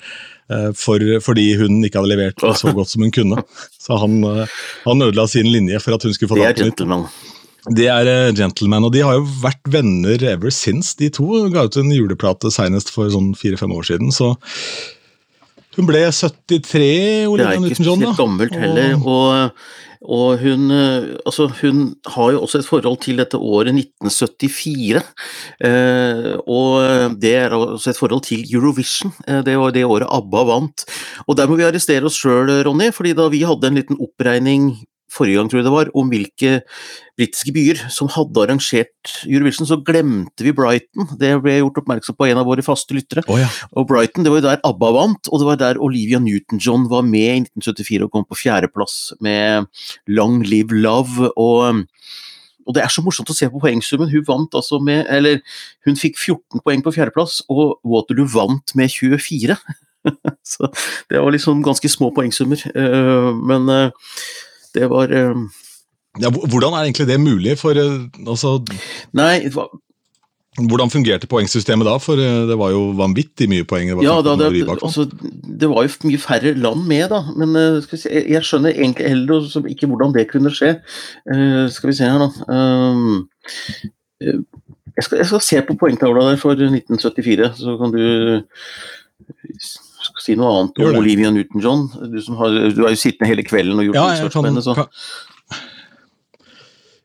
Eh, 0.50 0.70
for, 0.78 1.04
fordi 1.26 1.50
hun 1.60 1.82
ikke 1.84 2.00
hadde 2.00 2.14
levert 2.14 2.46
så 2.62 2.72
godt 2.78 2.94
som 2.94 3.04
hun 3.06 3.16
kunne. 3.16 3.44
Så 3.80 4.00
han, 4.00 4.22
han 4.86 5.10
ødela 5.10 5.28
sin 5.28 5.52
linje 5.52 5.82
for 5.84 5.98
at 5.98 6.08
hun 6.08 6.16
skulle 6.16 6.32
få 6.32 6.40
det 6.40 6.56
på 6.60 6.70
nytt. 6.70 7.28
De 7.76 7.86
er 7.92 8.32
Gentleman, 8.34 8.86
og 8.88 8.94
de 8.96 9.02
har 9.04 9.18
jo 9.18 9.26
vært 9.44 9.68
venner 9.70 10.22
ever 10.32 10.54
since. 10.54 10.94
De 10.98 11.10
to 11.14 11.44
ga 11.52 11.66
ut 11.68 11.76
en 11.78 11.92
juleplate 11.92 12.50
senest 12.56 12.90
for 12.94 13.12
sånn 13.12 13.34
fire-fem 13.38 13.74
år 13.76 13.90
siden. 13.92 14.16
så 14.16 14.32
hun 15.80 15.88
ble 15.88 16.02
73, 16.12 17.28
Olivia 17.30 17.60
Newton-John. 17.60 18.02
Det 18.02 18.10
er 18.10 18.12
ikke 18.12 18.20
gammelt 18.20 18.58
heller. 18.60 18.98
og, 19.00 19.54
og 20.00 20.42
hun, 20.42 20.72
eh, 20.76 21.08
altså 21.28 21.48
hun, 21.62 21.82
har 22.16 22.34
jo 22.36 22.42
også 22.44 22.60
et 22.60 22.68
forhold 22.68 23.00
til 23.04 23.20
dette 23.20 23.40
året 23.40 23.72
1974. 23.72 25.04
Eh, 25.64 26.36
og 26.44 27.16
det 27.22 27.34
er 27.36 27.56
også 27.56 27.94
et 27.94 28.00
forhold 28.00 28.24
til 28.28 28.44
Eurovision. 28.52 29.14
Eh, 29.28 29.40
det 29.46 29.56
var 29.60 29.72
det 29.76 29.88
året 29.88 30.08
ABBA 30.12 30.44
vant. 30.52 30.86
Og 31.28 31.38
der 31.40 31.48
må 31.48 31.60
vi 31.60 31.68
arrestere 31.68 32.08
oss 32.08 32.20
sjøl, 32.20 32.52
Ronny, 32.68 32.92
fordi 32.96 33.16
da 33.16 33.30
vi 33.32 33.46
hadde 33.48 33.72
en 33.72 33.80
liten 33.80 34.00
oppregning 34.04 34.74
forrige 35.14 35.40
gang, 35.40 35.50
tror 35.52 35.62
jeg 35.62 35.68
det 35.68 35.74
var, 35.74 35.92
om 35.98 36.12
hvilke 36.12 36.52
britiske 37.20 37.54
byer 37.56 37.82
som 37.92 38.10
hadde 38.14 38.44
arrangert 38.44 39.14
Eurovision, 39.28 39.68
så 39.68 39.80
glemte 39.86 40.46
vi 40.46 40.54
Brighton. 40.56 41.10
Det 41.20 41.34
ble 41.44 41.58
gjort 41.60 41.82
oppmerksom 41.82 42.18
på 42.18 42.30
en 42.30 42.42
av 42.42 42.48
våre 42.48 42.64
faste 42.66 42.96
lyttere. 42.96 43.26
Oh, 43.28 43.40
ja. 43.42 43.50
Og 43.76 43.88
Brighton, 43.90 44.26
det 44.26 44.34
var 44.34 44.42
jo 44.42 44.48
der 44.48 44.64
ABBA 44.70 44.94
vant, 44.96 45.32
og 45.32 45.42
det 45.42 45.50
var 45.50 45.62
der 45.62 45.82
Olivia 45.84 46.22
Newton-John 46.24 46.88
var 46.92 47.06
med 47.08 47.28
i 47.28 47.44
1974 47.48 48.08
og 48.08 48.14
kom 48.16 48.28
på 48.30 48.40
fjerdeplass 48.40 49.00
med 49.26 49.70
Long 50.08 50.42
Live 50.46 50.76
Love. 50.76 51.32
og 51.36 51.86
og 52.70 52.76
det 52.78 52.84
er 52.84 52.92
så 52.94 53.02
morsomt 53.02 53.32
å 53.32 53.34
se 53.34 53.48
på 53.50 53.60
poengsummen. 53.64 54.12
Hun 54.12 54.26
vant 54.28 54.54
altså 54.60 54.78
med 54.84 55.08
Eller 55.10 55.40
hun 55.88 55.98
fikk 55.98 56.20
14 56.20 56.62
poeng 56.62 56.84
på 56.86 56.94
fjerdeplass, 56.94 57.42
og 57.50 57.80
Waterloo 57.82 58.30
vant 58.30 58.76
med 58.78 58.94
24. 58.94 59.58
så 60.54 60.70
det 61.10 61.18
var 61.18 61.34
liksom 61.34 61.64
ganske 61.66 61.90
små 61.90 62.12
poengsummer. 62.14 62.62
Eh, 62.70 63.32
men 63.50 63.66
eh, 63.74 64.14
det 64.76 64.90
var 64.92 65.12
uh, 65.12 65.44
ja, 66.20 66.32
Hvordan 66.32 66.74
er 66.74 66.88
egentlig 66.88 67.08
det 67.08 67.20
mulig? 67.22 67.58
For 67.60 67.78
uh, 67.78 68.08
altså 68.26 68.58
Nei, 69.18 69.50
var, 69.54 69.70
hvordan 70.60 70.92
fungerte 70.92 71.30
poengsystemet 71.30 71.88
da? 71.88 71.96
For 72.04 72.20
uh, 72.20 72.46
det 72.50 72.58
var 72.60 72.74
jo 72.74 72.90
vanvittig 73.00 73.50
mye 73.52 73.68
poeng. 73.70 73.94
Det 73.94 74.08
ja, 74.08 74.18
da, 74.26 74.36
det, 74.40 74.66
altså, 74.76 75.08
det 75.62 75.70
var 75.72 75.86
jo 75.88 76.10
mye 76.10 76.22
færre 76.22 76.54
land 76.58 76.86
med, 76.90 77.08
da. 77.14 77.24
Men 77.38 77.82
si, 77.90 78.10
jeg 78.10 78.44
skjønner 78.46 78.76
egentlig 78.76 79.10
heller 79.14 79.50
ikke 79.70 79.90
hvordan 79.92 80.16
det 80.18 80.30
kunne 80.32 80.54
skje. 80.54 80.76
skal 81.74 81.92
vi 81.92 81.98
se 81.98 82.10
her, 82.10 82.26
da. 82.26 82.30
Um, 82.50 83.30
jeg, 84.20 85.04
skal, 85.04 85.22
jeg, 85.22 85.28
skal, 85.30 85.46
se 85.46 85.62
på 85.68 85.78
poengtavla 85.80 86.26
der 86.28 86.42
for 86.42 86.52
1974, 86.60 87.54
så 87.62 87.78
kan 87.80 87.94
du 87.96 88.02
si 90.22 90.36
noe 90.40 90.52
annet 90.56 90.80
om 90.84 91.00
Olivia 91.00 91.32
Newton-John. 91.34 91.88
Du, 92.10 92.20
du, 92.20 92.32
har 92.40 92.94
jo 92.94 93.00
sittende 93.00 93.30
hele 93.32 93.46
kvelden 93.48 93.80
og 93.80 93.90
gjort 93.90 94.00
ja, 94.00 94.08
research 94.14 94.38
på 94.38 94.46
henne. 94.48 94.64
så... 94.66 94.88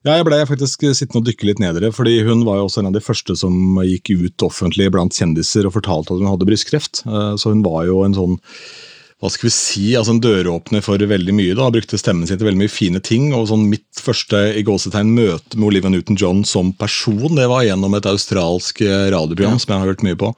Ja, 0.04 0.18
jeg 0.18 0.26
ble 0.28 0.36
faktisk 0.44 0.82
sittende 0.92 1.22
og 1.22 1.28
dykke 1.30 1.46
litt 1.48 1.60
ned 1.62 1.78
i 1.78 1.86
det, 1.86 1.94
fordi 1.96 2.18
hun 2.26 2.42
var 2.44 2.58
jo 2.58 2.66
også 2.66 2.82
en 2.82 2.90
av 2.90 2.96
de 2.96 3.00
første 3.00 3.38
som 3.40 3.78
gikk 3.88 4.12
ut 4.12 4.44
offentlig 4.44 4.90
blant 4.92 5.16
kjendiser 5.16 5.64
og 5.64 5.78
fortalte 5.78 6.12
at 6.12 6.20
hun 6.20 6.28
hadde 6.28 6.48
brystkreft. 6.48 7.00
Eh, 7.08 7.30
så 7.40 7.54
hun 7.54 7.64
var 7.64 7.86
jo 7.88 8.02
en 8.04 8.16
sånn 8.16 8.36
hva 9.24 9.30
skal 9.32 9.46
vi 9.46 9.52
si, 9.54 9.84
altså 9.96 10.12
en 10.12 10.20
døråpner 10.20 10.82
for 10.84 11.00
veldig 11.00 11.32
mye. 11.32 11.54
da, 11.56 11.70
Brukte 11.72 11.96
stemmen 11.96 12.28
sin 12.28 12.36
til 12.36 12.44
veldig 12.44 12.60
mye 12.60 12.72
fine 12.72 13.00
ting. 13.00 13.30
og 13.32 13.46
sånn 13.48 13.70
Mitt 13.70 13.86
første 13.96 14.36
i 14.52 14.64
gåsetegn 14.66 15.14
møte 15.16 15.56
med 15.56 15.70
Olivia 15.70 15.88
Newton-John 15.94 16.42
som 16.44 16.74
person, 16.76 17.32
det 17.38 17.48
var 17.48 17.64
gjennom 17.64 17.96
et 17.96 18.08
australsk 18.10 18.82
eh, 18.84 19.08
radioprogram 19.14 19.56
ja. 19.56 19.62
som 19.62 19.72
jeg 19.72 19.80
har 19.80 19.92
hørt 19.94 20.04
mye 20.04 20.18
på, 20.20 20.34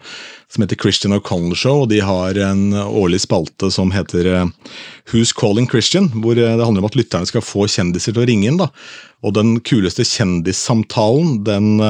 som 0.52 0.62
heter 0.62 0.78
Christian 0.80 1.14
O'Connell 1.16 1.56
Show. 1.58 1.82
og 1.84 1.88
De 1.90 2.00
har 2.04 2.38
en 2.46 2.72
årlig 2.72 3.22
spalte 3.24 3.70
som 3.74 3.92
heter 3.94 4.28
uh, 4.30 4.46
Who's 5.12 5.34
Calling 5.36 5.68
Christian? 5.70 6.10
hvor 6.14 6.38
uh, 6.38 6.56
det 6.56 6.64
handler 6.64 6.84
om 6.84 6.90
at 6.90 6.98
lytterne 6.98 7.28
skal 7.28 7.44
få 7.44 7.66
kjendiser 7.70 8.14
til 8.14 8.22
å 8.22 8.28
ringe 8.28 8.50
inn. 8.50 8.60
da, 8.60 8.70
Og 9.26 9.34
den 9.38 9.58
kuleste 9.60 10.06
kjendissamtalen, 10.06 11.42
den 11.46 11.80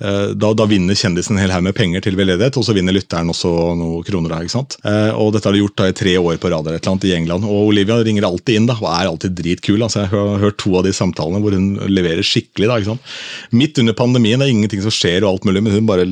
Eh, 0.00 0.28
da, 0.38 0.52
da, 0.54 0.64
vinner 0.70 0.94
kjendisen 0.94 1.34
en 1.34 1.42
hel 1.42 1.50
haug 1.50 1.64
med 1.66 1.74
penger 1.74 2.04
til 2.04 2.14
veldedighet, 2.18 2.54
og 2.60 2.62
så 2.62 2.74
vinner 2.76 2.94
lytteren 2.94 3.32
også 3.32 3.50
noen 3.74 4.04
kroner. 4.06 4.36
ikke 4.44 4.54
sant? 4.54 4.76
Eh, 4.86 5.10
og 5.10 5.32
Dette 5.34 5.50
har 5.50 5.56
de 5.56 5.62
gjort 5.64 5.78
da 5.80 5.88
i 5.90 5.96
tre 5.98 6.12
år 6.20 6.38
på 6.38 6.50
rad 6.52 6.68
eller 6.70 6.78
et 6.78 7.06
i 7.08 7.14
England. 7.16 7.46
Og 7.48 7.72
Olivia 7.72 7.98
ringer 8.06 8.28
alltid 8.28 8.60
inn 8.60 8.68
da, 8.70 8.76
og 8.78 8.86
er 8.92 9.10
alltid 9.10 9.34
dritkul. 9.40 9.82
altså 9.82 10.04
Jeg 10.04 10.12
har 10.12 10.44
hørt 10.44 10.58
to 10.62 10.76
av 10.78 10.86
de 10.86 10.94
samtalene 10.94 11.42
hvor 11.42 11.56
hun 11.56 11.68
leverer 11.90 12.22
skikkelig. 12.22 12.68
da, 12.68 12.78
ikke 12.78 12.92
sant? 12.92 13.02
Midt 13.50 13.78
under 13.82 13.98
pandemien, 13.98 14.38
det 14.38 14.46
er 14.46 14.54
ingenting 14.54 14.84
som 14.86 14.94
skjer 14.94 15.26
og 15.26 15.32
alt 15.32 15.48
mulig, 15.50 15.64
men 15.66 15.74
hun 15.74 15.90
bare 15.90 16.06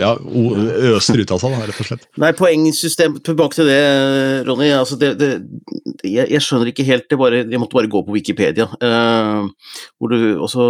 ja, 0.00 0.16
øser 0.90 1.22
ut 1.22 1.32
av 1.34 1.40
seg, 1.42 1.54
rett 1.58 1.80
og 1.82 1.88
slett. 1.88 2.06
Nei, 2.22 2.32
poengsystem, 2.36 3.18
tilbake 3.24 3.58
til 3.58 3.70
det, 3.70 3.80
Ronny. 4.48 4.70
altså 4.76 4.98
det, 5.00 5.12
det 5.20 5.30
jeg, 6.02 6.26
jeg, 6.26 6.42
skjønner 6.42 6.72
ikke 6.72 6.86
helt 6.86 7.08
det 7.10 7.18
bare, 7.20 7.44
Jeg 7.44 7.60
måtte 7.60 7.76
bare 7.78 7.90
gå 7.90 8.02
på 8.06 8.16
Wikipedia. 8.16 8.68
Eh, 8.82 9.46
hvor 9.98 10.12
du, 10.12 10.18
også, 10.42 10.66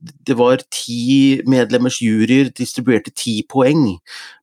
det 0.00 0.38
var 0.38 0.64
ti 0.70 1.40
medlemmer 1.44 1.64
medlemmers 1.64 2.00
juryer 2.02 2.50
distribuerte 2.54 3.10
ti 3.10 3.42
poeng 3.48 3.98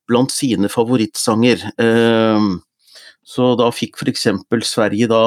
blant 0.08 0.32
sine 0.34 0.68
favorittsanger. 0.68 1.64
Eh, 1.78 2.50
så 3.22 3.54
da 3.58 3.70
fikk 3.72 3.98
f.eks. 4.00 4.28
Sverige 4.66 5.08
da 5.10 5.24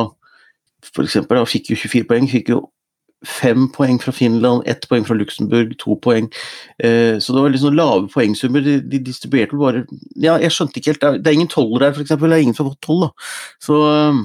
for 0.94 1.06
eksempel, 1.06 1.40
da 1.40 1.50
fikk 1.50 1.72
jo 1.72 1.80
24 1.80 2.08
poeng, 2.10 2.28
fikk 2.30 2.52
jo 2.54 2.60
fem 3.26 3.68
poeng 3.74 4.00
fra 4.02 4.12
Finland, 4.12 4.64
ett 4.66 4.88
poeng 4.90 5.06
fra 5.06 5.16
Luxembourg, 5.18 5.76
to 5.80 5.96
poeng. 6.02 6.28
Eh, 6.84 7.18
så 7.20 7.34
det 7.34 7.42
var 7.42 7.54
liksom 7.54 7.78
lave 7.78 8.10
poengsummer. 8.14 8.62
De, 8.62 8.80
de 8.82 9.00
distribuerte 9.00 9.58
bare 9.60 9.86
Ja, 10.16 10.38
jeg 10.42 10.54
skjønte 10.54 10.80
ikke 10.80 10.94
helt 10.94 11.24
Det 11.24 11.32
er 11.32 11.38
ingen 11.38 11.52
tolver 11.52 11.86
der, 11.86 11.96
f.eks. 11.96 12.14
Det 12.14 12.32
er 12.32 12.44
ingen 12.44 12.58
som 12.58 12.68
har 12.68 12.76
fått 12.76 12.86
tolv, 12.86 13.08
da. 13.08 13.32
Så 13.64 13.80
ehm, 13.90 14.22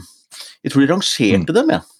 jeg 0.65 0.73
tror 0.73 0.85
de 0.85 0.93
rangerte 0.93 1.53
mm. 1.53 1.57
dem, 1.57 1.73
jeg. 1.77 1.81
Ja. 1.81 1.97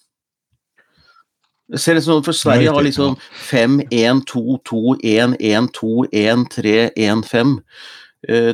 Ser 1.79 1.95
det 1.95 2.03
sånn, 2.03 2.23
for 2.25 2.35
Sverige 2.35 2.73
har 2.75 2.83
liksom 2.83 3.15
5, 3.47 3.79
1, 3.95 4.25
2, 4.27 4.57
2, 4.67 4.81
1, 5.07 5.37
1, 5.39 5.69
2, 5.77 5.91
1, 6.11 6.41
3, 6.51 6.73
1, 6.99 7.21
5. 7.29 7.53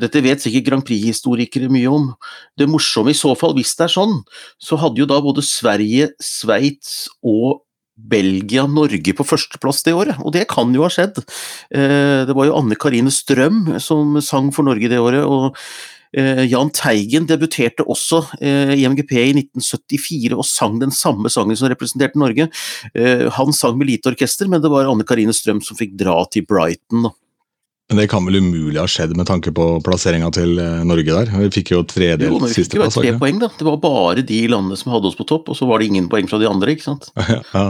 Dette 0.03 0.21
vet 0.23 0.43
sikkert 0.43 0.67
Grand 0.67 0.85
Prix-historikere 0.85 1.67
mye 1.73 1.89
om. 1.89 2.05
Det 2.61 2.69
morsomme 2.69 3.11
i 3.11 3.17
så 3.17 3.33
fall, 3.35 3.55
hvis 3.57 3.73
det 3.79 3.87
er 3.87 3.95
sånn, 3.95 4.13
så 4.61 4.77
hadde 4.79 5.01
jo 5.01 5.09
da 5.09 5.17
både 5.25 5.41
Sverige, 5.43 6.11
Sveits 6.23 7.07
og 7.25 7.65
Belgia 7.97 8.67
Norge 8.69 9.13
på 9.17 9.25
førsteplass 9.25 9.83
det 9.87 9.95
året, 9.97 10.21
og 10.21 10.33
det 10.35 10.45
kan 10.51 10.71
jo 10.75 10.85
ha 10.85 10.91
skjedd. 10.93 11.19
Eh, 11.73 12.23
det 12.29 12.37
var 12.37 12.47
jo 12.47 12.57
Anne 12.59 12.77
Karine 12.79 13.11
Strøm 13.13 13.77
som 13.83 14.19
sang 14.23 14.53
for 14.55 14.67
Norge 14.67 14.91
det 14.91 15.01
året. 15.01 15.25
og 15.25 15.57
Eh, 16.15 16.45
Jahn 16.47 16.69
Teigen 16.71 17.25
debuterte 17.27 17.83
også 17.83 18.21
eh, 18.39 18.71
i 18.79 18.85
MGP 18.87 19.11
i 19.19 19.33
1974 19.41 20.37
og 20.37 20.45
sang 20.47 20.77
den 20.79 20.93
samme 20.95 21.27
sangen 21.29 21.57
som 21.59 21.67
representerte 21.67 22.19
Norge. 22.19 22.47
Han 23.35 23.53
sang 23.53 23.75
med 23.77 23.89
lite 23.91 24.13
orkester, 24.13 24.47
men 24.47 24.63
det 24.63 24.71
var 24.71 24.87
Anne 24.87 25.05
Karine 25.07 25.35
Strøm 25.35 25.59
som 25.61 25.77
fikk 25.77 25.97
dra 25.99 26.15
til 26.31 26.47
Brighton. 26.47 27.09
Men 27.89 28.01
Det 28.01 28.07
kan 28.11 28.25
vel 28.25 28.39
umulig 28.39 28.79
ha 28.79 28.87
skjedd 28.87 29.13
med 29.19 29.27
tanke 29.29 29.51
på 29.55 29.65
plasseringa 29.83 30.31
til 30.35 30.57
Norge 30.87 31.11
der? 31.11 31.29
Vi 31.43 31.51
fikk 31.59 31.71
jo 31.75 31.83
tredelt 31.87 32.49
sisteplass. 32.51 32.97
Tre 32.99 33.13
poeng, 33.19 33.43
da. 33.43 33.51
Det 33.59 33.67
var 33.67 33.77
bare 33.83 34.25
de 34.27 34.41
landene 34.51 34.79
som 34.79 34.95
hadde 34.95 35.11
oss 35.11 35.19
på 35.19 35.27
topp, 35.27 35.51
og 35.51 35.59
så 35.59 35.67
var 35.69 35.79
det 35.79 35.91
ingen 35.91 36.09
poeng 36.11 36.27
fra 36.27 36.39
de 36.41 36.49
andre. 36.49 36.75
ikke 36.75 36.87
sant? 36.87 37.11
ja. 37.31 37.39
Ja, 37.53 37.67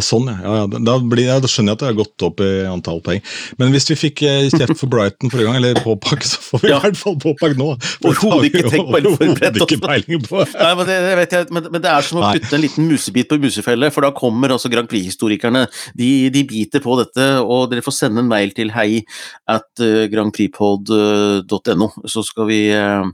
sånn, 0.00 0.28
ja. 0.30 0.38
ja, 0.40 0.52
ja. 0.62 0.80
Da, 0.80 0.94
blir, 1.04 1.26
ja. 1.26 1.36
da, 1.42 1.48
skjønner 1.50 1.72
jeg 1.72 1.76
at 1.76 1.82
det 1.82 1.88
har 1.90 1.96
gått 1.98 2.24
opp 2.24 2.40
i 2.44 2.50
antall 2.68 3.02
poeng. 3.04 3.20
Men 3.60 3.72
hvis 3.74 3.88
vi 3.90 3.96
fikk 3.98 4.22
eh, 4.24 4.46
kjeft 4.52 4.78
for 4.80 4.90
Brighton 4.92 5.32
forrige 5.32 5.48
gang, 5.48 5.58
eller 5.58 5.80
påpakk, 5.84 6.24
så 6.26 6.40
får 6.40 6.62
vi 6.62 6.70
i 6.70 6.78
hvert 6.84 6.98
fall 7.00 7.18
påpakk 7.20 7.56
nå. 7.58 7.68
Overhodet 8.00 8.48
ikke 8.48 8.64
tenkt 8.70 8.96
eller 8.98 9.16
forberedt. 9.18 9.60
oss. 9.66 9.74
peiling 9.84 10.24
på. 10.24 10.44
Nei, 10.54 10.72
men 10.78 10.88
det, 10.88 10.98
jeg, 11.02 11.48
men, 11.52 11.68
men, 11.68 11.84
det 11.84 11.92
er 11.92 12.08
som 12.08 12.22
å 12.22 12.30
putte 12.30 12.56
en 12.56 12.64
liten 12.64 12.88
musebit 12.88 13.30
på 13.32 13.40
musefelle, 13.42 13.92
for 13.94 14.06
da 14.06 14.12
kommer 14.16 14.54
altså 14.56 14.70
Grand 14.72 14.90
Prix-historikerne. 14.90 15.66
De, 15.98 16.10
de, 16.32 16.44
biter 16.48 16.84
på 16.84 16.96
dette, 17.00 17.28
og 17.42 17.68
dere 17.72 17.84
får 17.84 17.98
sende 17.98 18.24
en 18.24 18.30
mail 18.30 18.54
til 18.56 18.72
hei 18.76 19.02
at 19.50 19.84
uh, 19.84 20.04
grandprixpod.no, 20.12 21.90
så 22.08 22.24
skal 22.26 22.48
vi 22.48 22.62
uh, 22.72 23.04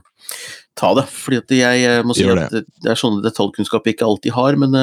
ta 0.79 0.93
det. 0.97 1.07
Fordi 1.11 1.59
jeg 1.59 2.05
må 2.07 2.15
si 2.15 2.27
det. 2.27 2.47
at 2.47 2.69
det 2.83 2.93
er 2.93 2.99
sånne 2.99 3.23
detaljkunnskap 3.25 3.87
jeg 3.87 3.97
ikke 3.97 4.07
alltid 4.07 4.37
har, 4.37 4.59
men 4.61 4.77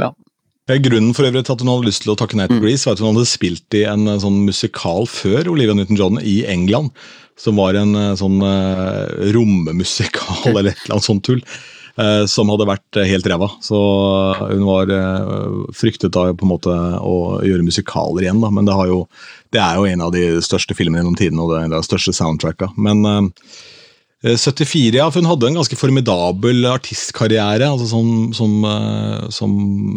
ja, 0.00 0.12
Grunnen 0.78 1.14
for 1.16 1.26
øvrig 1.26 1.42
til 1.46 1.56
at 1.56 1.62
hun 1.64 1.70
hadde 1.72 1.88
lyst 1.88 2.04
til 2.04 2.12
å 2.12 2.18
takke 2.18 2.38
nei 2.38 2.46
til 2.50 2.60
mm. 2.60 2.62
Grease, 2.62 2.86
var 2.86 2.94
at 2.94 3.02
hun 3.02 3.14
hadde 3.14 3.30
spilt 3.30 3.76
i 3.78 3.82
en 3.90 4.06
sånn 4.22 4.42
musikal 4.46 5.08
før 5.10 5.50
Olivia 5.50 5.74
Newton-John 5.74 6.20
i 6.22 6.40
England. 6.50 6.92
Som 7.40 7.56
var 7.56 7.78
en 7.78 7.96
eh, 7.96 8.14
sånn 8.20 8.36
uh, 8.44 9.08
rommusikal 9.32 10.50
eller 10.52 10.74
et 10.74 10.82
eller 10.84 10.98
annet 10.98 11.08
sånt 11.08 11.24
tull. 11.26 11.40
Uh, 12.00 12.22
som 12.30 12.48
hadde 12.52 12.68
vært 12.68 13.00
helt 13.08 13.26
ræva. 13.28 13.48
Så 13.64 13.80
hun 14.38 14.62
var 14.68 14.92
uh, 14.92 15.64
fryktet 15.76 16.14
da 16.14 16.28
på 16.30 16.46
en 16.46 16.52
måte 16.52 16.76
å 17.00 17.40
gjøre 17.44 17.66
musikaler 17.66 18.28
igjen, 18.28 18.44
da. 18.44 18.52
Men 18.54 18.68
det, 18.68 18.76
jo, 18.92 19.02
det 19.56 19.64
er 19.64 19.80
jo 19.80 19.88
en 19.88 20.06
av 20.06 20.14
de 20.14 20.24
største 20.44 20.76
filmene 20.78 21.02
gjennom 21.02 21.18
tidene, 21.18 21.42
og 21.42 21.52
det 21.52 21.58
er 21.58 21.68
en 21.68 21.76
av 21.78 21.82
de 21.82 21.90
største 21.90 22.14
soundtracka. 22.16 22.70
Men 22.78 23.02
74, 24.20 24.92
eh, 24.92 24.98
ja, 24.98 25.06
for 25.08 25.22
Hun 25.22 25.30
hadde 25.30 25.48
en 25.48 25.56
ganske 25.56 25.76
formidabel 25.80 26.66
artistkarriere 26.68 27.64
altså 27.64 27.86
som, 27.88 28.08
som, 28.36 28.56
eh, 28.68 29.28
som, 29.32 29.54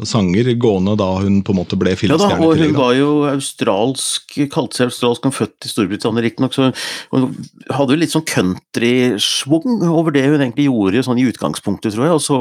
sanger, 0.07 0.53
gående 0.55 0.95
da 0.99 1.09
hun 1.19 1.41
på 1.43 1.51
en 1.51 1.59
måte 1.59 1.79
ble 1.79 1.95
filmstjerne. 1.99 2.37
Ja 2.37 2.39
da, 2.39 2.47
og 2.47 2.61
Hun 2.61 2.77
var 2.77 2.93
jo 2.95 3.09
australsk, 3.27 4.37
kalte 4.53 4.79
seg 4.79 4.93
australsk, 4.93 5.27
og 5.27 5.35
født 5.35 5.67
i 5.67 5.73
Storbritannia 5.73 6.23
riktignok. 6.23 6.55
Så 6.55 6.71
hun 7.11 7.29
hadde 7.67 7.97
jo 7.97 7.99
litt 7.99 8.15
sånn 8.15 8.27
country-schwung 8.29 9.83
over 9.91 10.15
det 10.15 10.25
hun 10.29 10.39
egentlig 10.39 10.69
gjorde 10.69 11.03
sånn 11.03 11.19
i 11.19 11.27
utgangspunktet, 11.27 11.91
tror 11.91 12.07
jeg. 12.07 12.15
Og 12.15 12.23
så 12.23 12.39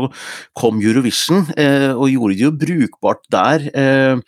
kom 0.59 0.79
Eurovision, 0.83 1.49
eh, 1.59 1.91
og 1.91 2.13
gjorde 2.15 2.39
det 2.39 2.47
jo 2.47 2.59
brukbart 2.63 3.27
der. 3.35 3.67
Eh, 3.75 4.23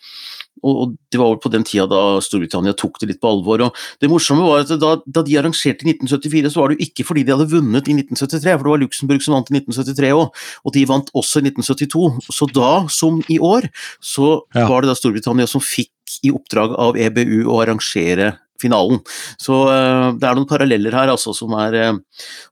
og 0.64 0.94
det 1.12 1.20
var 1.20 1.36
på 1.42 1.50
den 1.52 1.66
tida 1.66 1.86
da 1.90 2.02
Storbritannia 2.24 2.74
tok 2.78 3.00
det 3.00 3.10
litt 3.10 3.20
på 3.22 3.30
alvor. 3.30 3.66
og 3.66 3.80
Det 4.00 4.10
morsomme 4.10 4.46
var 4.46 4.64
at 4.64 4.72
da, 4.80 4.94
da 5.04 5.24
de 5.26 5.38
arrangerte 5.40 5.86
i 5.86 5.92
1974, 5.92 6.52
så 6.54 6.62
var 6.62 6.72
det 6.72 6.78
jo 6.78 6.88
ikke 6.88 7.06
fordi 7.08 7.24
de 7.26 7.34
hadde 7.34 7.50
vunnet 7.52 7.90
i 7.90 7.96
1973, 7.98 8.54
for 8.54 8.64
det 8.64 8.72
var 8.72 8.82
Luxembourg 8.84 9.24
som 9.24 9.36
vant 9.36 9.52
i 9.52 9.58
1973 9.60 10.14
òg, 10.18 10.46
og 10.64 10.76
de 10.76 10.86
vant 10.90 11.12
også 11.14 11.42
i 11.42 11.50
1972. 11.50 12.34
Så 12.34 12.50
da, 12.54 12.72
som 12.92 13.20
i 13.32 13.40
år, 13.42 13.68
så 14.02 14.38
ja. 14.56 14.68
var 14.70 14.84
det 14.84 14.92
da 14.92 14.98
Storbritannia 14.98 15.50
som 15.50 15.64
fikk 15.64 15.92
i 16.24 16.32
oppdrag 16.34 16.74
av 16.80 16.98
EBU 17.00 17.44
å 17.48 17.60
arrangere 17.62 18.34
finalen. 18.60 19.00
Så 19.40 19.56
uh, 19.68 20.12
det 20.18 20.28
er 20.28 20.38
noen 20.38 20.48
paralleller 20.48 20.94
her, 20.94 21.12
altså, 21.12 21.34
som 21.36 21.54
er 21.58 21.76
uh, 21.78 21.98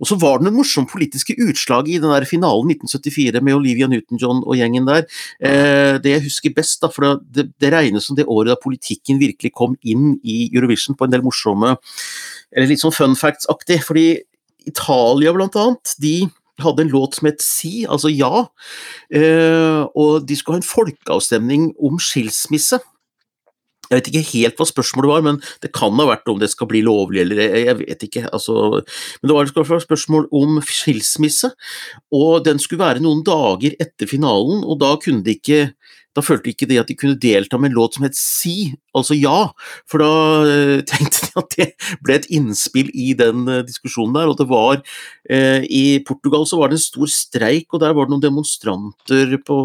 Og 0.02 0.10
så 0.10 0.18
var 0.20 0.40
det 0.40 0.48
noen 0.48 0.58
morsomme 0.58 0.90
politiske 0.90 1.36
utslag 1.46 1.90
i 1.90 2.00
den 2.02 2.12
der 2.12 2.26
finalen 2.28 2.72
1974 2.74 3.42
med 3.44 3.56
Olivia 3.58 3.88
Newton-John 3.90 4.42
og 4.42 4.58
gjengen 4.58 4.88
der. 4.88 5.06
Uh, 5.38 5.98
det 6.02 6.16
jeg 6.16 6.26
husker 6.26 6.56
best, 6.56 6.80
da, 6.82 6.90
for 6.92 7.22
det, 7.22 7.48
det, 7.62 7.72
regnes 7.72 8.06
som 8.08 8.18
det 8.18 8.28
året 8.28 8.52
da 8.52 8.58
politikken 8.60 9.20
virkelig 9.22 9.54
kom 9.56 9.78
inn 9.86 10.16
i 10.22 10.44
Eurovision 10.50 10.98
på 10.98 11.06
en 11.06 11.14
del 11.14 11.24
morsomme 11.24 11.76
Eller 12.52 12.68
litt 12.68 12.82
sånn 12.82 12.94
fun 12.94 13.16
facts-aktig, 13.18 13.80
fordi 13.86 14.06
Italia 14.68 15.32
blant 15.34 15.56
annet, 15.58 15.94
de 16.02 16.28
hadde 16.62 16.84
en 16.84 16.92
låt 16.92 17.16
som 17.16 17.26
het 17.26 17.40
Si, 17.42 17.86
altså 17.90 18.10
ja, 18.12 18.44
og 19.98 20.26
de 20.28 20.36
skulle 20.38 20.58
ha 20.58 20.60
en 20.60 20.68
folkeavstemning 20.68 21.64
om 21.82 21.96
skilsmisse. 21.98 22.78
Jeg 23.90 23.98
vet 23.98 24.08
ikke 24.08 24.24
helt 24.30 24.60
hva 24.60 24.66
spørsmålet 24.68 25.10
var, 25.10 25.24
men 25.26 25.38
det 25.64 25.72
kan 25.76 25.98
ha 25.98 26.06
vært 26.08 26.30
om 26.30 26.38
det 26.40 26.48
skal 26.52 26.68
bli 26.70 26.80
lovlig 26.86 27.24
eller 27.24 27.42
jeg 27.42 27.76
vet 27.82 28.06
ikke. 28.06 28.24
Altså, 28.32 28.54
men 29.20 29.28
det 29.28 29.36
var 29.36 29.48
et 29.48 29.84
spørsmål 29.84 30.28
om 30.32 30.60
skilsmisse, 30.64 31.52
og 32.14 32.44
den 32.46 32.62
skulle 32.62 32.84
være 32.84 33.02
noen 33.04 33.24
dager 33.26 33.76
etter 33.82 34.08
finalen, 34.08 34.62
og 34.64 34.80
da 34.80 34.94
kunne 35.02 35.24
de 35.26 35.36
ikke 35.36 35.60
da 36.16 36.22
følte 36.24 36.52
ikke 36.52 36.68
de 36.68 36.78
at 36.80 36.90
de 36.90 36.96
kunne 36.98 37.18
delta 37.20 37.58
med 37.60 37.70
en 37.70 37.76
låt 37.78 37.96
som 37.96 38.04
het 38.04 38.16
Si, 38.18 38.72
altså 38.96 39.16
ja, 39.16 39.48
for 39.88 40.02
da 40.02 40.10
uh, 40.44 40.80
tenkte 40.90 41.26
de 41.26 41.40
at 41.40 41.56
det 41.56 41.68
ble 42.04 42.18
et 42.18 42.28
innspill 42.34 42.90
i 42.92 43.12
den 43.18 43.46
uh, 43.48 43.62
diskusjonen 43.66 44.18
der, 44.18 44.32
og 44.32 44.38
det 44.40 44.48
var 44.50 44.80
uh, 44.82 45.60
I 45.64 46.02
Portugal 46.06 46.44
så 46.48 46.60
var 46.60 46.70
det 46.70 46.78
en 46.80 46.84
stor 46.84 47.12
streik, 47.12 47.68
og 47.72 47.82
der 47.84 47.96
var 47.96 48.08
det 48.08 48.14
noen 48.14 48.24
demonstranter 48.24 49.38
på, 49.46 49.58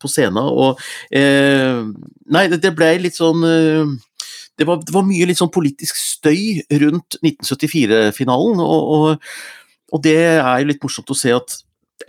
på 0.00 0.10
scenen, 0.10 0.44
og 0.44 0.80
Nei, 1.14 2.42
det, 2.50 2.58
det 2.64 2.72
ble 2.76 2.88
litt 3.02 3.16
sånn 3.16 3.42
det 3.44 4.66
var, 4.68 4.80
det 4.84 4.94
var, 4.94 5.04
mye 5.06 5.26
litt 5.28 5.38
sånn 5.40 5.52
politisk 5.52 5.98
støy 5.98 6.62
rundt 6.82 7.18
1974-finalen, 7.20 8.60
og, 8.62 8.90
og, 8.96 9.30
og, 9.90 10.02
det 10.04 10.16
er 10.16 10.62
jo 10.62 10.68
litt 10.70 10.84
morsomt 10.84 11.10
å 11.10 11.18
se 11.18 11.34
at 11.34 11.58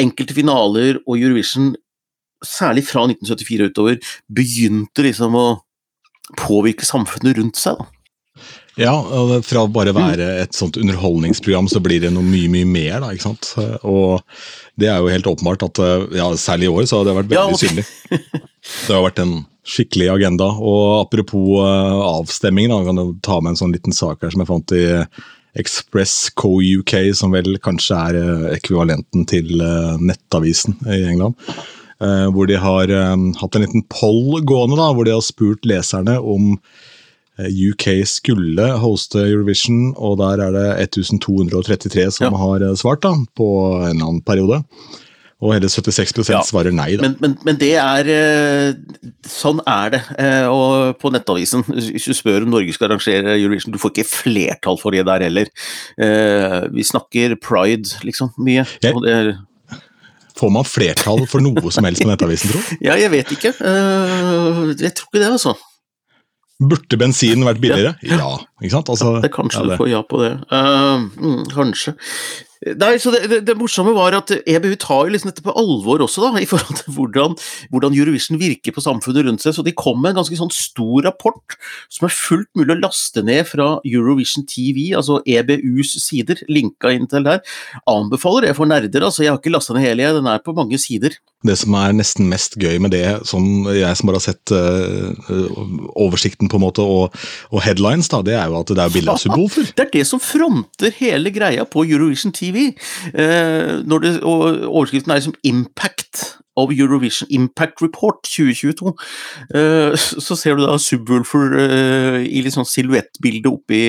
enkelte 0.01 0.35
finaler 0.37 0.99
og 1.05 1.17
Eurovision 1.17 1.73
særlig 2.47 2.85
fra 2.87 3.05
1974 3.09 3.71
utover, 3.71 3.99
begynte 4.31 5.05
liksom 5.05 5.37
å 5.37 5.47
påvirke 6.41 6.87
samfunnet 6.87 7.37
rundt 7.39 7.59
seg. 7.59 7.77
da. 7.81 7.91
Ja, 8.75 8.91
fra 9.47 9.61
bare 9.71 9.93
være 9.95 10.25
et 10.41 10.55
sånt 10.57 10.75
underholdningsprogram, 10.75 11.69
så 11.71 11.79
blir 11.83 12.01
det 12.03 12.11
noe 12.11 12.25
mye 12.27 12.49
mye 12.51 12.67
mer. 12.67 12.97
da, 13.05 13.13
ikke 13.15 13.29
sant? 13.29 13.53
Og 13.87 14.19
det 14.75 14.89
er 14.91 14.99
jo 14.99 15.13
helt 15.13 15.29
åpenbart 15.31 15.63
at 15.69 15.79
ja, 16.17 16.27
særlig 16.39 16.67
i 16.67 16.73
år 16.73 16.89
så 16.89 16.99
har 16.99 17.07
det 17.07 17.15
vært 17.21 17.31
veldig 17.31 17.61
synlig. 17.61 17.85
Det 18.65 18.91
har 18.91 19.05
vært 19.05 19.21
en 19.21 19.37
skikkelig 19.65 20.09
agenda. 20.09 20.49
Og 20.57 21.05
apropos 21.05 21.61
uh, 21.61 22.01
avstemning, 22.19 22.67
da, 22.71 22.81
kan 22.83 22.99
du 22.99 23.15
ta 23.25 23.39
med 23.39 23.53
en 23.53 23.59
sånn 23.63 23.75
liten 23.75 23.95
sak 23.95 24.25
her 24.25 24.33
som 24.33 24.43
jeg 24.43 24.49
fant 24.51 24.75
i 24.75 24.83
Express 25.55 26.15
Co 26.35 26.57
UK, 26.59 26.97
som 27.15 27.31
vel 27.31 27.55
kanskje 27.63 27.99
er 28.09 28.17
ekvivalenten 28.57 29.23
til 29.29 29.53
Nettavisen 30.03 30.75
i 30.83 31.05
England. 31.13 31.39
Eh, 32.05 32.25
hvor 32.35 32.47
de 32.49 32.59
har 32.61 32.91
eh, 32.93 33.15
hatt 33.41 33.55
en 33.57 33.65
liten 33.65 33.85
poll 33.91 34.41
gående, 34.45 34.77
da, 34.79 34.91
hvor 34.93 35.07
de 35.07 35.15
har 35.15 35.23
spurt 35.25 35.65
leserne 35.67 36.19
om 36.21 36.53
eh, 37.39 37.49
UK 37.71 37.89
skulle 38.07 38.69
hoste 38.83 39.25
Eurovision, 39.25 39.89
og 39.97 40.19
der 40.21 40.45
er 40.47 40.53
det 40.55 40.67
1233 40.89 42.11
som 42.19 42.29
Ja. 42.29 42.37
har 42.45 42.67
svart 42.79 43.01
da, 43.03 43.15
på 43.35 43.49
en 43.81 43.89
eller 43.95 44.05
annen 44.11 44.21
periode. 44.25 44.61
Og 45.43 45.51
hele 45.51 45.67
76 45.67 46.29
Ja, 46.31 46.39
svarer 46.47 46.71
nei. 46.71 46.95
da. 46.95 47.03
Men, 47.03 47.17
men, 47.19 47.33
men 47.43 47.57
det 47.59 47.73
er 47.75 48.07
Sånn 49.27 49.59
er 49.67 49.91
det. 49.91 49.99
Og 50.47 50.95
på 51.01 51.11
Nettavisen, 51.11 51.65
hvis 51.67 52.07
du 52.07 52.15
spør 52.15 52.45
om 52.47 52.53
Norge 52.53 52.71
skal 52.73 52.87
arrangere 52.87 53.35
Eurovision, 53.35 53.73
du 53.75 53.77
får 53.81 53.91
ikke 53.91 54.07
flertall 54.07 54.79
for 54.79 54.95
det 54.95 55.03
der 55.05 55.25
heller. 55.27 55.51
Vi 56.71 56.87
snakker 56.87 57.35
pride, 57.43 57.91
liksom, 58.07 58.31
mye. 58.39 58.63
Jeg- 58.81 59.35
Får 60.35 60.51
man 60.51 60.67
flertall 60.67 61.23
for 61.31 61.43
noe 61.43 61.71
som 61.71 61.87
helst 61.87 62.03
på 62.03 62.09
Nettavisen, 62.09 62.51
tro? 62.51 62.63
Ja, 62.87 62.97
jeg 62.99 63.11
vet 63.13 63.31
ikke. 63.35 63.53
Uh, 63.61 64.73
Jeg 64.75 64.91
tror 64.97 65.07
ikke 65.11 65.21
det, 65.23 65.31
altså. 65.37 65.55
Burde 66.55 66.97
bensin 66.99 67.43
vært 67.43 67.59
billigere? 67.63 67.95
Ja, 68.07 68.29
ikke 68.61 68.73
sant? 68.77 68.91
Altså, 68.91 69.17
Det 69.19 69.29
er 69.29 69.35
kanskje 69.35 69.63
ja, 69.63 69.69
du 69.73 69.79
får 69.79 69.89
ja 69.91 70.01
på 70.07 70.21
det. 70.23 70.33
Uh, 70.51 71.07
mm, 71.19 71.41
kanskje. 71.51 71.95
Nei, 72.65 72.95
så 72.97 73.11
det, 73.13 73.21
det, 73.29 73.39
det 73.45 73.55
morsomme 73.59 73.93
var 73.93 74.15
at 74.17 74.31
EBU 74.41 74.73
tar 74.81 75.05
jo 75.05 75.13
liksom 75.13 75.29
dette 75.29 75.43
på 75.45 75.53
alvor 75.53 76.01
også, 76.01 76.23
da, 76.25 76.41
i 76.41 76.47
forhold 76.49 76.79
til 76.79 76.95
hvordan, 76.95 77.35
hvordan 77.69 77.97
Eurovision 77.97 78.39
virker 78.41 78.73
på 78.73 78.81
samfunnet 78.81 79.27
rundt 79.27 79.45
seg. 79.45 79.53
Så 79.53 79.65
de 79.65 79.75
kom 79.77 79.99
med 80.01 80.15
en 80.15 80.21
ganske 80.21 80.39
sånn 80.39 80.53
stor 80.53 81.05
rapport 81.05 81.57
som 81.93 82.07
er 82.07 82.15
fullt 82.15 82.49
mulig 82.57 82.73
å 82.73 82.81
laste 82.81 83.21
ned 83.25 83.45
fra 83.51 83.75
Eurovision 83.85 84.47
TV, 84.49 84.87
altså 84.97 85.19
EBUs 85.29 85.93
sider, 86.01 86.41
linka 86.49 86.93
inn 86.95 87.05
til 87.11 87.27
der. 87.27 87.43
Anbefaler 87.89 88.49
det 88.49 88.57
for 88.57 88.69
nerder, 88.69 89.05
altså. 89.05 89.25
Jeg 89.25 89.35
har 89.35 89.41
ikke 89.41 89.53
lasta 89.53 89.77
ned 89.77 89.85
hele, 89.85 90.05
jeg. 90.05 90.17
Den 90.17 90.33
er 90.33 90.41
på 90.41 90.55
mange 90.57 90.81
sider. 90.81 91.19
Det 91.45 91.53
som 91.59 91.75
er 91.77 91.93
nesten 91.93 92.25
mest 92.31 92.57
gøy 92.57 92.79
med 92.81 92.95
det, 92.95 93.05
som 93.29 93.67
jeg 93.69 93.93
som 93.99 94.09
bare 94.09 94.17
har 94.17 94.23
sett 94.23 94.53
eh, 94.55 95.35
oversikten 95.93 96.49
på 96.49 96.57
en 96.57 96.63
måte, 96.63 96.81
og, 96.81 97.13
og 97.51 97.61
headlines, 97.61 98.09
da, 98.09 98.23
det 98.25 98.33
er 98.39 98.49
jo 98.49 98.57
at 98.63 98.73
det 98.73 98.81
er 98.81 98.95
bilde 98.95 99.13
av. 99.13 99.59
Det 99.75 99.83
er 99.83 99.91
det 99.91 100.05
som 100.07 100.21
fronter 100.21 100.93
hele 100.97 101.31
greia 101.33 101.65
på 101.67 101.83
Eurovision 101.85 102.33
TV. 102.35 102.54
Eh, 102.55 103.83
når 103.85 104.03
det, 104.03 104.15
og 104.23 104.65
overskriften 104.71 105.11
er 105.11 105.21
liksom 105.21 105.37
'Impact 105.43 106.39
of 106.57 106.71
Eurovision 106.71 107.27
Impact 107.29 107.81
Report 107.81 108.23
2022'. 108.23 108.93
Eh, 109.55 109.95
så 109.95 110.37
ser 110.39 110.55
du 110.55 110.63
da 110.63 110.77
Subwoolfer 110.79 111.57
eh, 111.59 112.19
i 112.29 112.43
litt 112.45 112.55
sånn 112.55 112.67
silhuettbilde 112.67 113.51
oppe, 113.51 113.79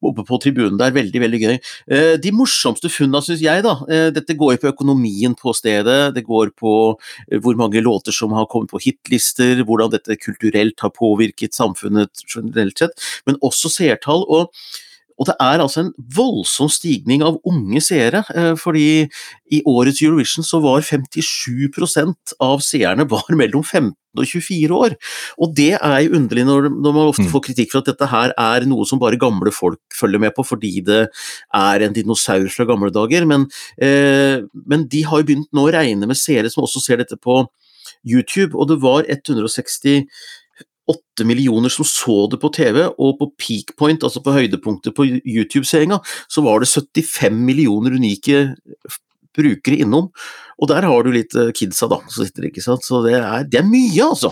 oppe 0.00 0.24
på 0.24 0.38
tribunen 0.40 0.78
der. 0.80 0.94
Veldig, 0.96 1.20
veldig 1.20 1.40
gøy. 1.42 1.58
De 2.22 2.32
morsomste 2.32 2.88
funna, 2.88 3.20
syns 3.20 3.44
jeg, 3.44 3.64
da. 3.66 3.74
Dette 4.14 4.36
går 4.38 4.54
jo 4.54 4.62
på 4.64 4.72
økonomien 4.72 5.36
på 5.36 5.52
stedet. 5.52 6.14
Det 6.16 6.24
går 6.24 6.54
på 6.56 6.72
hvor 7.44 7.60
mange 7.60 7.84
låter 7.84 8.14
som 8.14 8.32
har 8.32 8.48
kommet 8.48 8.72
på 8.72 8.80
hitlister, 8.80 9.60
hvordan 9.60 9.92
dette 9.92 10.16
kulturelt 10.16 10.80
har 10.80 10.94
påvirket 10.96 11.52
samfunnet 11.52 12.24
generelt 12.24 12.78
sett, 12.78 12.96
men 13.26 13.36
også 13.44 13.68
seertall. 13.68 14.24
og 14.32 14.48
og 15.16 15.28
det 15.30 15.34
er 15.40 15.62
altså 15.64 15.80
en 15.80 15.92
voldsom 16.16 16.68
stigning 16.68 17.22
av 17.24 17.38
unge 17.48 17.80
seere, 17.80 18.20
eh, 18.36 18.52
fordi 18.60 19.08
i 19.52 19.62
årets 19.64 20.02
Eurovision 20.04 20.44
så 20.44 20.60
var 20.60 20.84
57% 20.84 22.34
av 22.44 22.60
seerne 22.64 23.06
var 23.14 23.24
mellom 23.32 23.64
15 23.64 23.94
og 24.16 24.24
24 24.24 24.72
år. 24.76 24.94
Og 25.44 25.50
det 25.56 25.74
er 25.76 25.96
jo 26.04 26.14
underlig 26.16 26.46
når, 26.48 26.68
når 26.72 26.94
man 26.96 27.10
ofte 27.10 27.26
Mm. 27.26 27.32
får 27.32 27.42
kritikk 27.48 27.72
for 27.72 27.82
at 27.82 27.90
dette 27.90 28.06
her 28.08 28.32
er 28.36 28.64
noe 28.68 28.84
som 28.88 29.00
bare 29.00 29.18
gamle 29.20 29.52
folk 29.52 29.80
følger 29.92 30.20
med 30.20 30.32
på 30.36 30.44
fordi 30.46 30.80
det 30.84 31.02
er 31.54 31.84
en 31.84 31.92
dinosaur 31.96 32.48
fra 32.52 32.64
gamle 32.68 32.92
dager, 32.92 33.26
men, 33.26 33.48
eh, 33.80 34.40
men 34.66 34.86
de 34.88 35.02
har 35.04 35.20
jo 35.20 35.28
begynt 35.32 35.52
nå 35.52 35.66
å 35.68 35.72
regne 35.72 36.06
med 36.08 36.16
seere 36.16 36.50
som 36.52 36.64
også 36.64 36.80
ser 36.80 36.96
dette 37.02 37.16
på 37.16 37.46
YouTube, 38.06 38.54
og 38.54 38.68
det 38.68 38.80
var 38.82 39.04
168 40.86 41.24
millioner 41.24 41.68
som 41.68 41.84
så 41.84 42.26
det 42.30 42.40
på 42.40 42.52
TV, 42.54 42.86
og 42.98 43.18
på 43.18 43.30
peak 43.38 43.76
point, 43.76 44.02
altså 44.02 44.22
på 44.22 44.34
høydepunktet 44.34 44.94
på 44.94 45.06
YouTube-seeringa, 45.06 46.00
så 46.28 46.42
var 46.42 46.60
det 46.60 46.68
75 46.68 47.34
millioner 47.34 47.96
unike 47.96 48.56
brukere 49.36 49.82
innom. 49.84 50.10
Og 50.56 50.70
der 50.70 50.86
har 50.88 51.04
du 51.04 51.10
litt 51.12 51.34
eh, 51.36 51.50
kidsa, 51.52 51.84
da, 51.90 51.98
som 52.08 52.24
sitter, 52.24 52.46
ikke 52.48 52.62
sant. 52.64 52.84
Så 52.86 53.02
det 53.04 53.18
er, 53.18 53.44
det 53.44 53.58
er 53.60 53.66
mye, 53.68 54.06
altså. 54.06 54.30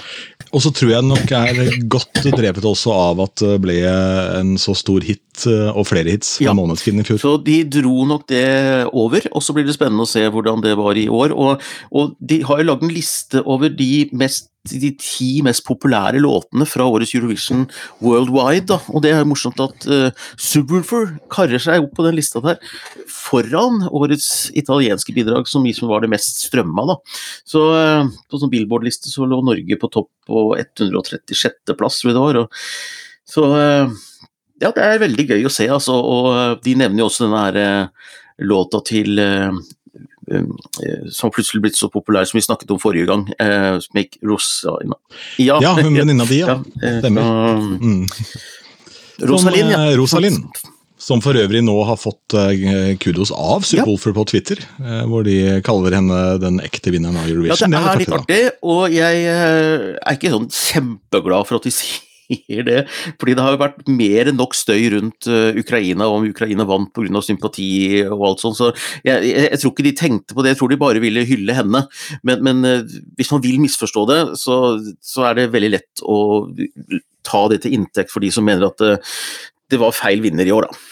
Og 0.55 0.63
så 0.65 0.73
tror 0.73 0.95
jeg 0.95 1.05
nok 1.05 1.35
er 1.37 1.59
godt 1.93 2.23
drevet 2.33 2.65
også 2.65 2.95
av 2.97 3.21
at 3.27 3.43
det 3.43 3.59
ble 3.61 3.77
en 3.85 4.55
så 4.61 4.73
stor 4.79 5.05
hit, 5.05 5.45
eh, 5.51 5.69
og 5.75 5.85
flere 5.91 6.15
hits, 6.15 6.39
fra 6.39 6.49
Ja. 6.49 6.57
Måneskin 6.57 7.03
i 7.03 7.05
fjor. 7.05 7.21
Så 7.21 7.35
de 7.45 7.59
dro 7.69 8.07
nok 8.09 8.25
det 8.33 8.47
over, 8.89 9.29
og 9.35 9.45
så 9.45 9.53
blir 9.53 9.69
det 9.69 9.77
spennende 9.77 10.09
å 10.09 10.13
se 10.15 10.25
hvordan 10.25 10.65
det 10.65 10.73
var 10.81 10.97
i 10.97 11.11
år. 11.13 11.37
Og, 11.37 11.61
og 11.93 12.17
de 12.25 12.41
har 12.49 12.63
jo 12.63 12.71
lagd 12.71 12.89
en 12.89 12.97
liste 12.97 13.45
over 13.45 13.69
de, 13.69 13.93
mest, 14.17 14.49
de 14.71 14.91
ti 14.97 15.29
mest 15.45 15.65
populære 15.67 16.23
låtene 16.23 16.67
fra 16.69 16.87
årets 16.89 17.15
Eurovision 17.17 17.67
worldwide. 18.05 18.67
Da. 18.71 18.79
Og 18.93 19.05
det 19.05 19.13
er 19.13 19.27
morsomt 19.29 19.61
at 19.61 19.87
uh, 19.91 20.25
Subwoolfer 20.41 21.17
karrer 21.33 21.63
seg 21.63 21.85
opp 21.85 21.93
på 21.99 22.07
den 22.07 22.17
lista 22.17 22.43
der, 22.45 22.61
foran 23.11 23.85
årets 23.91 24.49
italienske 24.57 25.15
bidrag, 25.17 25.51
som 25.51 25.67
liksom 25.69 25.91
var 25.93 26.05
det 26.05 26.13
mest 26.15 26.45
strømma. 26.47 26.87
Da. 26.93 26.99
Så 27.49 27.67
uh, 27.75 28.11
på 28.31 28.41
sånn 28.41 28.53
Billboard-liste 28.53 29.13
så 29.13 29.29
lå 29.29 29.43
Norge 29.45 29.81
på 29.81 29.93
topp 29.93 30.11
på 30.29 30.49
136. 30.57 31.77
plass, 31.77 32.01
tror 32.01 32.13
jeg 32.13 32.19
det 32.19 32.25
var. 32.25 32.43
Og, 32.45 32.67
så 33.35 33.47
uh, 33.53 34.03
ja, 34.63 34.71
det 34.75 34.85
er 34.85 35.03
veldig 35.03 35.27
gøy 35.35 35.47
å 35.49 35.53
se, 35.53 35.67
altså. 35.71 35.97
Og 35.99 36.29
eh, 36.33 36.53
de 36.65 36.77
nevner 36.79 37.03
jo 37.03 37.09
også 37.11 37.27
denne 37.27 37.43
her 37.43 37.59
eh, 37.61 38.13
låta 38.47 38.81
til 38.87 39.19
eh, 39.21 39.49
eh, 39.49 39.63
som 41.13 41.31
plutselig 41.35 41.63
blitt 41.65 41.77
så 41.79 41.89
populær 41.93 42.25
som 42.29 42.39
vi 42.39 42.45
snakket 42.47 42.71
om 42.75 42.79
forrige 42.83 43.07
gang. 43.11 43.27
som 43.81 43.95
Make 43.99 44.19
Rosalina 44.25 44.97
Ja, 45.39 45.59
Ja, 45.63 45.75
hun 45.81 45.95
venninna 46.01 46.25
di, 46.29 46.41
ja. 46.41 46.59
eh, 46.83 46.99
Stemmer. 47.01 47.59
Mm. 47.81 48.07
Rosalind, 49.29 49.71
ja. 49.71 49.91
eh, 49.91 49.97
Rosalind. 49.99 50.45
Som 51.05 51.21
for 51.21 51.37
øvrig 51.37 51.61
nå 51.61 51.75
har 51.85 51.99
fått 52.01 52.33
eh, 52.39 52.95
kudos 53.03 53.29
av 53.35 53.61
Subwoolfer 53.67 54.15
på 54.17 54.25
Twitter, 54.31 54.63
eh, 54.81 55.03
hvor 55.11 55.27
de 55.27 55.35
kaller 55.67 55.99
henne 55.99 56.21
den 56.41 56.61
ekte 56.65 56.95
vinneren 56.95 57.19
av 57.21 57.29
Eurovision. 57.29 57.75
Ja, 57.77 57.83
det 57.85 57.91
er 57.93 58.01
litt 58.01 58.15
artig, 58.17 58.41
og 58.65 58.95
jeg 58.95 59.27
eh, 59.29 59.91
er 60.01 60.17
ikke 60.17 60.33
sånn 60.33 60.49
kjempeglad 60.55 61.51
for 61.51 61.61
at 61.61 61.69
de 61.69 61.75
sier 61.77 62.01
det, 62.69 62.85
fordi 63.21 63.37
det 63.37 63.45
har 63.45 63.55
jo 63.55 63.61
vært 63.63 63.91
mer 63.91 64.31
enn 64.31 64.39
nok 64.41 64.57
støy 64.57 64.89
rundt 64.95 65.29
eh, 65.31 65.59
Ukraina, 65.61 66.09
om 66.11 66.27
Ukraina 66.29 66.67
vant 66.69 66.93
pga. 66.95 67.23
sympati 67.25 67.69
og 68.07 68.25
alt 68.31 68.45
sånt, 68.45 68.59
så 68.59 68.71
jeg, 69.07 69.21
jeg, 69.29 69.49
jeg 69.51 69.61
tror 69.63 69.75
ikke 69.75 69.87
de 69.89 69.95
tenkte 69.99 70.37
på 70.37 70.45
det, 70.45 70.55
jeg 70.55 70.63
tror 70.63 70.73
de 70.73 70.81
bare 70.81 71.03
ville 71.05 71.27
hylle 71.29 71.57
henne. 71.57 71.85
Men, 72.23 72.45
men 72.47 72.65
eh, 72.69 72.97
hvis 73.19 73.33
man 73.35 73.45
vil 73.45 73.61
misforstå 73.63 74.07
det, 74.11 74.21
så, 74.41 74.59
så 75.05 75.29
er 75.31 75.39
det 75.39 75.53
veldig 75.55 75.73
lett 75.77 76.05
å 76.05 76.19
ta 77.25 77.47
det 77.53 77.63
til 77.65 77.79
inntekt 77.79 78.13
for 78.13 78.25
de 78.25 78.33
som 78.35 78.45
mener 78.47 78.69
at 78.69 78.81
det, 78.81 78.99
det 79.73 79.81
var 79.81 79.97
feil 79.97 80.23
vinner 80.25 80.47
i 80.49 80.53
år, 80.55 80.69
da. 80.69 80.91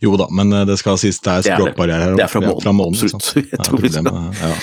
Jo 0.00 0.14
da, 0.16 0.28
men 0.32 0.52
eh, 0.52 0.66
det 0.68 0.78
skal 0.80 0.98
sies 1.00 1.20
det 1.24 1.32
er 1.32 1.42
er 1.42 1.58
språkbarriere 1.58 2.08
her. 2.08 2.16
Det 2.18 2.26
er 2.26 2.32
fra 2.32 2.74
månen, 2.74 2.94
absolutt. 2.94 3.32
Ja, 4.44 4.54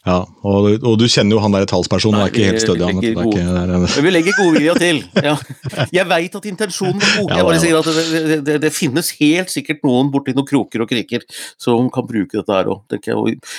vi 0.00 0.10
ja. 0.10 0.16
Og, 0.48 0.66
og 0.80 0.94
du 0.96 1.04
kjenner 1.12 1.36
jo 1.36 1.40
han 1.44 1.52
der 1.52 1.66
talspersonen, 1.68 2.16
Nei, 2.16 2.28
er 2.28 2.32
ikke 2.32 2.46
helt 2.46 2.56
vi- 2.56 2.64
stødig. 2.64 2.86
vi 3.00 3.40
er 3.40 3.58
er 3.60 3.72
Men 3.76 4.04
vi 4.06 4.10
legger 4.14 4.32
godvilja 4.38 4.74
til. 4.80 5.02
Ja. 5.30 5.34
Jeg 5.92 6.06
veit 6.08 6.34
at 6.38 6.46
intensjonen 6.48 7.00
var 7.02 7.12
god. 7.20 7.30
Jeg 7.36 7.44
bare 7.44 7.60
sier 7.60 7.78
at 7.78 7.84
det, 7.84 8.22
det, 8.30 8.38
det, 8.46 8.56
det 8.64 8.72
finnes 8.72 9.10
helt 9.20 9.52
sikkert 9.52 9.84
noen 9.84 10.08
borti 10.10 10.32
noen 10.34 10.48
kroker 10.48 10.80
og 10.86 10.88
kriker 10.88 11.26
som 11.60 11.90
kan 11.92 12.08
bruke 12.08 12.40
dette 12.40 12.48
her 12.56 12.70
òg. 12.72 12.96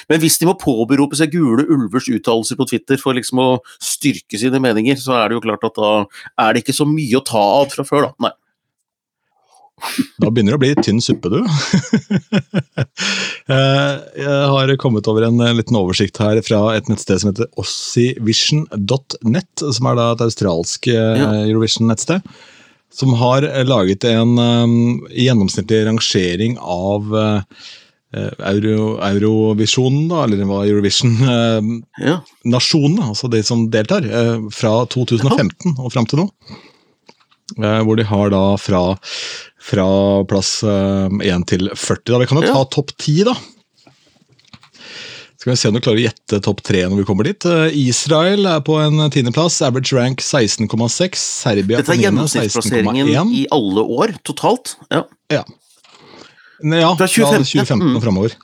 Men 0.09 0.19
hvis 0.23 0.39
de 0.41 0.49
må 0.49 0.57
påberope 0.57 1.15
seg 1.19 1.31
Gule 1.31 1.67
ulvers 1.69 2.09
uttalelser 2.09 2.57
på 2.57 2.67
Twitter 2.73 2.97
for 2.97 3.13
liksom 3.13 3.39
å 3.39 3.49
styrke 3.77 4.39
sine 4.41 4.59
meninger, 4.63 4.97
så 4.97 5.19
er 5.21 5.29
det 5.29 5.37
jo 5.37 5.45
klart 5.45 5.63
at 5.69 5.77
da 5.77 5.93
er 6.41 6.53
det 6.57 6.65
ikke 6.65 6.75
så 6.81 6.89
mye 6.89 7.21
å 7.21 7.25
ta 7.25 7.41
av 7.61 7.69
fra 7.75 7.85
før, 7.87 8.09
da. 8.09 8.27
Nei. 8.27 8.33
Da 10.21 10.29
begynner 10.29 10.53
det 10.53 10.59
å 10.59 10.63
bli 10.63 10.75
tynn 10.85 11.01
suppe, 11.03 11.27
du. 11.33 11.39
Eh, 13.51 13.93
Jeg 14.21 14.47
har 14.53 14.69
kommet 14.79 15.07
over 15.09 15.21
en 15.25 15.39
eh, 15.43 15.51
liten 15.57 15.75
oversikt 15.75 16.19
her 16.21 16.37
fra 16.45 16.59
et 16.77 16.87
nettsted 16.87 17.19
som 17.19 17.29
heter 17.31 17.49
ossivision.net, 17.59 19.63
som 19.75 19.83
er 19.89 19.95
da 19.97 20.05
et 20.13 20.21
australsk 20.23 20.81
eh, 20.93 21.23
Eurovision-nettsted. 21.49 22.21
Som 22.95 23.09
har 23.19 23.41
laget 23.67 24.03
en 24.07 24.31
gjennomsnittlig 25.15 25.81
rangering 25.87 26.53
av 26.61 27.01
Euro, 28.11 28.99
Eurovisjonen, 29.07 30.09
da, 30.11 30.17
eller 30.27 30.43
hva 30.47 30.59
Eurovision-nasjonene, 30.67 31.83
Ja. 32.03 32.17
altså 33.09 33.27
de 33.31 33.39
som 33.47 33.69
deltar, 33.71 34.03
eh, 34.05 34.37
fra 34.51 34.73
2015 34.91 35.77
og 35.79 35.91
fram 35.95 36.05
til 36.11 36.19
nå. 36.23 36.27
Eh, 37.57 37.81
Hvor 37.83 37.95
de 37.99 38.05
har 38.07 38.29
da 38.31 38.43
fra, 38.59 38.81
fra 39.61 39.87
plass 40.29 40.59
eh, 40.65 41.17
1 41.31 41.47
til 41.51 41.69
40. 41.69 42.03
Da. 42.13 42.21
Vi 42.23 42.29
kan 42.29 42.41
jo 42.41 42.47
ta 42.47 42.61
Ja. 42.61 42.69
topp 42.77 42.93
10, 42.97 43.23
da. 43.29 43.35
Skal 45.41 45.53
vi 45.53 45.57
se 45.57 45.69
om 45.69 45.73
du 45.73 45.81
klarer 45.81 45.97
å 45.97 46.05
gjette 46.05 46.37
topp 46.45 46.59
3 46.61 46.83
når 46.85 46.99
vi 47.01 47.05
kommer 47.07 47.25
dit. 47.25 47.45
Eh, 47.49 47.73
Israel 47.87 48.45
er 48.45 48.61
på 48.65 48.77
en 48.81 49.09
tiendeplass. 49.09 49.61
Average 49.65 49.95
rank 49.97 50.21
16,6. 50.21 51.17
Serbia 51.17 51.81
Dette 51.81 51.95
er 51.95 52.03
gjennomsnittsplasseringen 52.05 53.33
i 53.33 53.47
alle 53.49 53.81
år 53.81 54.15
totalt. 54.27 54.75
Ja. 54.91 55.05
Ja, 55.31 55.43
fra 56.93 57.07
2015, 57.09 57.47
2015 57.49 57.81
mm. 57.81 57.95
og 57.97 58.03
framover. 58.03 58.35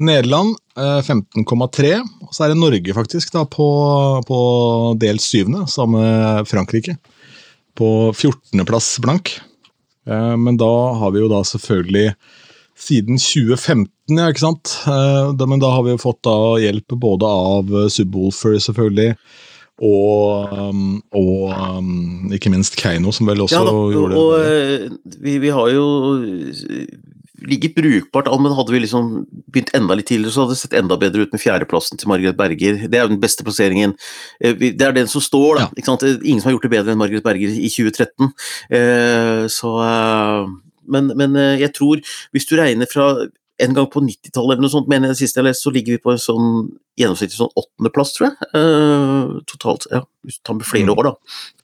Nederland 0.00 0.54
eh, 0.76 1.02
15,3. 1.04 1.92
Og 2.24 2.32
så 2.32 2.46
er 2.46 2.52
det 2.52 2.60
Norge 2.60 2.96
faktisk 2.96 3.32
da 3.36 3.44
på, 3.48 3.68
på 4.28 4.40
delt 5.00 5.24
syvende, 5.24 5.66
sammen 5.68 6.00
med 6.00 6.48
Frankrike. 6.48 6.96
På 7.76 8.12
14.-plass 8.16 8.96
blank. 9.04 9.36
Eh, 10.06 10.36
men 10.36 10.58
da 10.60 10.72
har 11.00 11.14
vi 11.14 11.22
jo 11.24 11.30
da 11.32 11.42
selvfølgelig 11.46 12.12
siden 12.76 13.18
2015, 13.18 13.90
ja, 14.18 14.28
ikke 14.30 14.44
sant. 14.44 14.76
Eh, 14.86 15.46
men 15.48 15.62
da 15.62 15.72
har 15.74 15.84
vi 15.86 15.94
jo 15.94 16.02
fått 16.02 16.22
da 16.26 16.38
hjelp 16.62 16.96
både 17.00 17.28
av 17.50 17.72
eh, 17.72 17.90
Subwoolfer, 17.92 18.58
selvfølgelig. 18.68 19.16
Og, 19.76 20.52
um, 20.56 20.84
og 21.12 21.50
um, 21.52 22.30
ikke 22.32 22.48
minst 22.48 22.78
Keiino, 22.80 23.10
som 23.12 23.28
vel 23.28 23.42
også 23.44 23.58
Ja 23.58 23.64
da, 23.66 23.74
gjorde 23.92 24.14
det. 24.14 24.22
Og 24.22 25.18
vi, 25.20 25.34
vi 25.42 25.50
har 25.52 25.68
jo 25.68 25.82
ligget 27.44 27.74
brukbart 27.76 28.28
an, 28.30 28.42
men 28.42 28.54
hadde 28.56 28.72
vi 28.72 28.80
liksom 28.80 29.26
begynt 29.52 29.72
enda 29.76 29.96
litt 29.98 30.08
tidligere, 30.08 30.32
så 30.32 30.44
hadde 30.44 30.54
det 30.56 30.60
sett 30.62 30.76
enda 30.78 30.96
bedre 31.00 31.26
ut 31.26 31.32
med 31.34 31.42
fjerdeplassen 31.42 31.98
til 32.00 32.08
Margaret 32.08 32.36
Berger. 32.38 32.88
Det 32.88 32.96
er 32.98 33.04
jo 33.04 33.12
den 33.14 33.20
beste 33.20 33.44
plasseringen. 33.44 33.96
Eh, 34.40 34.54
Det 34.54 34.80
er 34.82 34.92
den 34.92 35.06
som 35.08 35.20
står, 35.20 35.58
da. 35.58 35.68
Ja. 35.76 36.16
Ingen 36.24 36.40
som 36.40 36.50
har 36.50 36.56
gjort 36.56 36.68
det 36.68 36.74
bedre 36.76 36.92
enn 36.92 36.98
Margaret 36.98 37.24
Berger 37.24 37.48
i 37.52 37.68
2013. 37.68 38.32
Eh, 38.70 39.46
Så 39.48 39.72
eh, 39.82 40.46
Men, 40.88 41.10
men 41.16 41.34
jeg 41.58 41.72
tror, 41.74 41.98
hvis 42.32 42.46
du 42.46 42.54
regner 42.54 42.86
fra 42.86 43.26
en 43.58 43.72
gang 43.76 43.86
på 43.88 44.00
90-tallet 44.04 44.52
eller 44.56 44.64
noe 44.66 44.72
sånt, 44.72 44.88
mener 44.92 45.08
jeg 45.08 45.16
det 45.16 45.20
siste 45.22 45.40
jeg 45.40 45.46
leste, 45.46 45.64
så 45.64 45.72
ligger 45.72 45.96
vi 45.96 46.00
på 46.04 46.12
en 46.12 46.20
sånn 46.20 46.48
gjennomsnittlig 47.00 47.38
sånn 47.38 47.52
åttendeplass, 47.56 48.10
tror 48.16 48.26
jeg. 48.26 48.48
Uh, 48.56 49.38
Totalt. 49.48 49.86
Ja, 49.92 50.02
hvis 50.24 50.36
du 50.38 50.42
tar 50.48 50.58
med 50.58 50.66
flere 50.68 50.84
Mm. 50.90 50.98
år, 50.98 51.08
da. 51.08 51.14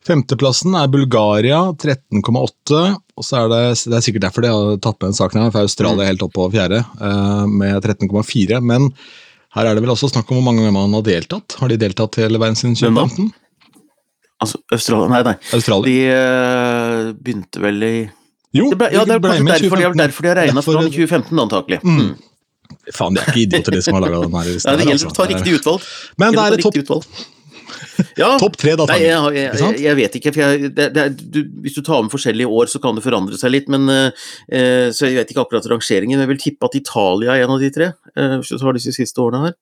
Femteplassen 0.08 0.74
er 0.80 0.88
Bulgaria, 0.92 1.58
13,8. 1.76 2.80
Og 3.16 3.24
så 3.28 3.42
er 3.42 3.48
det, 3.52 3.60
det 3.92 3.98
er 3.98 4.04
sikkert 4.06 4.24
derfor 4.26 4.42
de 4.46 4.48
har 4.54 4.76
tatt 4.78 4.96
med 5.00 5.10
den 5.10 5.18
saken 5.20 5.42
her, 5.42 5.50
for 5.52 5.60
Australia 5.68 6.04
er 6.06 6.12
helt 6.14 6.24
oppe 6.24 6.38
på 6.40 6.48
fjerde, 6.56 6.80
uh, 7.00 7.44
med 7.46 7.82
13,4. 7.84 8.60
Men 8.64 8.88
her 9.52 9.66
er 9.68 9.74
det 9.76 9.82
vel 9.84 9.92
også 9.92 10.08
snakk 10.12 10.30
om 10.32 10.40
hvor 10.40 10.46
mange 10.48 10.64
ganger 10.64 10.72
man 10.78 10.96
har 10.96 11.04
deltatt. 11.04 11.58
Har 11.60 11.68
de 11.68 11.76
deltatt 11.76 12.16
hele 12.24 12.40
veien 12.40 12.56
siden 12.56 12.74
2015? 12.76 13.32
Altså, 14.42 14.58
Australia 14.72 15.08
Nei, 15.12 15.22
nei. 15.28 15.36
Australia. 15.52 15.86
De 15.86 15.98
uh, 16.08 17.12
begynte 17.20 17.60
vel 17.62 17.82
i 17.86 17.94
Jo, 18.52 18.68
det 18.70 18.78
ble, 18.80 18.88
Ja, 18.92 19.04
det 19.08 19.18
ble 19.24 19.38
med 19.40 19.54
derfor 19.54 19.76
de, 19.80 19.84
har- 19.86 19.94
2015. 19.96 20.02
derfor 20.02 20.22
de 20.22 20.28
har 20.32 20.40
regna 20.42 20.62
fra 20.62 20.72
2015, 20.82 21.42
antakelig. 21.46 21.80
Mm. 21.84 22.14
Faen, 22.92 23.14
de 23.14 23.20
er 23.20 23.28
ikke 23.30 23.44
idioter, 23.46 23.76
de 23.76 23.82
som 23.84 23.94
har 23.96 24.04
laga 24.06 24.22
den 24.24 24.34
her. 24.36 24.48
Nei, 24.48 24.76
det 24.80 24.88
gjelder 24.88 25.06
å 25.08 25.14
ta 25.14 25.22
altså. 25.22 25.36
riktig 25.36 25.54
utvalg. 25.60 25.86
Men 26.18 26.36
det 26.36 26.42
er 26.42 26.58
et 26.58 26.88
topp. 26.90 27.06
Ja, 28.16 28.28
topp 28.40 28.56
tre, 28.60 28.74
da. 28.76 28.86
Nei, 28.90 28.98
jeg, 29.04 29.34
jeg, 29.36 29.56
jeg, 29.60 29.80
jeg 29.84 29.96
vet 29.98 30.16
ikke. 30.18 30.32
For 30.34 30.64
det, 30.76 30.86
det 30.96 31.04
du, 31.20 31.40
hvis 31.64 31.76
du 31.76 31.82
tar 31.84 32.02
med 32.04 32.12
forskjellige 32.12 32.48
år, 32.60 32.70
så 32.72 32.80
kan 32.82 32.96
det 32.96 33.04
forandre 33.04 33.38
seg 33.40 33.52
litt. 33.54 33.68
Men, 33.72 33.88
eh, 33.88 34.88
så 34.92 35.08
jeg 35.08 35.18
vet 35.20 35.32
ikke 35.32 35.44
akkurat 35.44 35.68
rangeringen. 35.70 36.16
men 36.18 36.26
Jeg 36.26 36.32
vil 36.32 36.42
tippe 36.42 36.68
at 36.68 36.76
Italia 36.78 37.36
er 37.36 37.44
en 37.46 37.56
av 37.56 37.60
de 37.62 37.70
tre, 37.74 37.92
Uh, 38.12 38.36
hvis 38.42 38.50
du 38.52 38.58
tar 38.60 38.74
disse 38.76 38.92
siste 38.92 39.16
årene 39.24 39.38
her. 39.46 39.52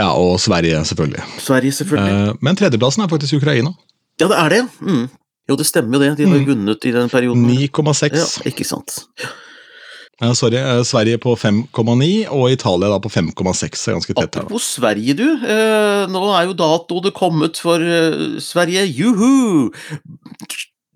Ja, 0.00 0.06
og 0.16 0.38
Sverige, 0.40 0.78
selvfølgelig. 0.88 1.20
Sverige, 1.44 1.72
selvfølgelig. 1.76 2.30
Uh, 2.32 2.38
Men 2.40 2.56
tredjeplassen 2.56 3.04
er 3.04 3.10
faktisk 3.12 3.36
Ukraina. 3.42 3.74
Ja, 4.22 4.28
det 4.30 4.38
er 4.38 4.48
det. 4.54 4.60
Mm. 4.80 5.02
Jo, 5.50 5.56
det 5.58 5.66
stemmer 5.66 5.98
jo 5.98 6.02
det. 6.04 6.16
De 6.18 6.26
har 6.30 6.38
Mm. 6.38 6.46
vunnet 6.46 6.84
i 6.86 6.92
den 6.92 7.08
perioden. 7.10 7.46
9,6. 7.46 8.14
Ja, 8.14 8.50
ikke 8.50 8.64
sant. 8.64 9.06
Ja, 10.20 10.32
sorry. 10.34 10.56
eh, 10.56 10.82
Sverige 10.86 11.18
på 11.18 11.34
5,9, 11.36 12.28
og 12.30 12.52
Italia 12.52 12.88
da 12.92 12.98
på 13.02 13.10
5,6. 13.10 13.88
er 13.88 13.94
Ganske 13.96 14.14
tett 14.14 14.34
her. 14.36 14.42
Apropos 14.44 14.62
Sverige, 14.78 15.14
du. 15.18 15.24
Eh, 15.42 16.06
nå 16.06 16.22
er 16.38 16.46
jo 16.46 16.54
datoen 16.54 17.10
kommet 17.12 17.56
for 17.58 17.80
eh, 17.82 18.38
Sverige. 18.38 18.86
Juhu! 18.94 19.72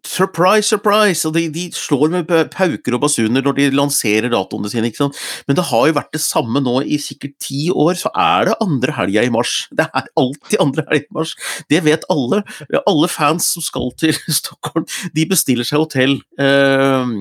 Surprise, 0.06 0.68
surprise! 0.70 1.26
Og 1.28 1.34
de, 1.36 1.46
de 1.52 1.66
slår 1.74 2.12
med 2.14 2.30
pauker 2.54 2.96
og 2.96 3.02
basuner 3.04 3.44
når 3.44 3.56
de 3.58 3.66
lanserer 3.74 4.30
datoene 4.32 4.70
sine. 4.72 4.90
ikke 4.90 5.02
sant? 5.04 5.18
Men 5.48 5.58
det 5.58 5.66
har 5.70 5.88
jo 5.90 5.96
vært 5.98 6.14
det 6.16 6.22
samme 6.24 6.62
nå 6.62 6.78
i 6.86 6.98
sikkert 7.02 7.34
ti 7.42 7.66
år, 7.74 7.96
så 7.98 8.12
er 8.14 8.50
det 8.50 8.58
andre 8.64 8.94
helga 9.00 9.26
i 9.26 9.32
mars. 9.34 9.56
Det 9.76 9.88
er 9.90 10.06
alltid 10.18 10.60
andre 10.62 10.86
helga 10.90 11.04
i 11.04 11.16
mars. 11.18 11.34
Det 11.72 11.82
vet 11.86 12.06
alle. 12.12 12.42
Alle 12.86 13.10
fans 13.12 13.50
som 13.56 13.64
skal 13.64 13.90
til 14.00 14.14
Stockholm, 14.40 14.86
de 15.16 15.26
bestiller 15.28 15.66
seg 15.66 15.82
hotell. 15.82 16.16
eh, 16.40 17.12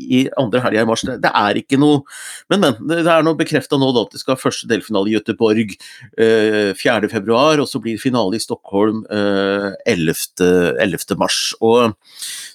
i 0.00 0.24
andre 0.40 0.62
helga 0.64 0.82
i 0.82 0.88
mars. 0.88 1.04
Det, 1.06 1.30
er 1.30 1.60
ikke 1.60 1.78
noe 1.80 2.02
Men, 2.50 2.60
men. 2.60 2.78
Det, 2.90 3.04
er 3.06 3.24
nå 3.24 3.34
bekrefta 3.38 3.78
nå 3.80 3.90
da 3.94 4.04
at 4.06 4.14
det 4.14 4.22
skal 4.22 4.40
første 4.40 4.68
delfinale 4.70 5.10
i 5.10 5.16
Göteborg 5.16 5.74
eh, 5.74 6.74
4. 6.76 7.10
februar, 7.12 7.62
og 7.62 7.70
så 7.70 7.80
blir 7.82 7.96
det 7.96 8.04
finale 8.04 8.38
i 8.38 8.42
Stockholm 8.42 9.04
eh, 9.10 9.70
11. 9.90 10.78
11. 10.82 11.16
mars. 11.20 11.40
Og, 11.64 11.94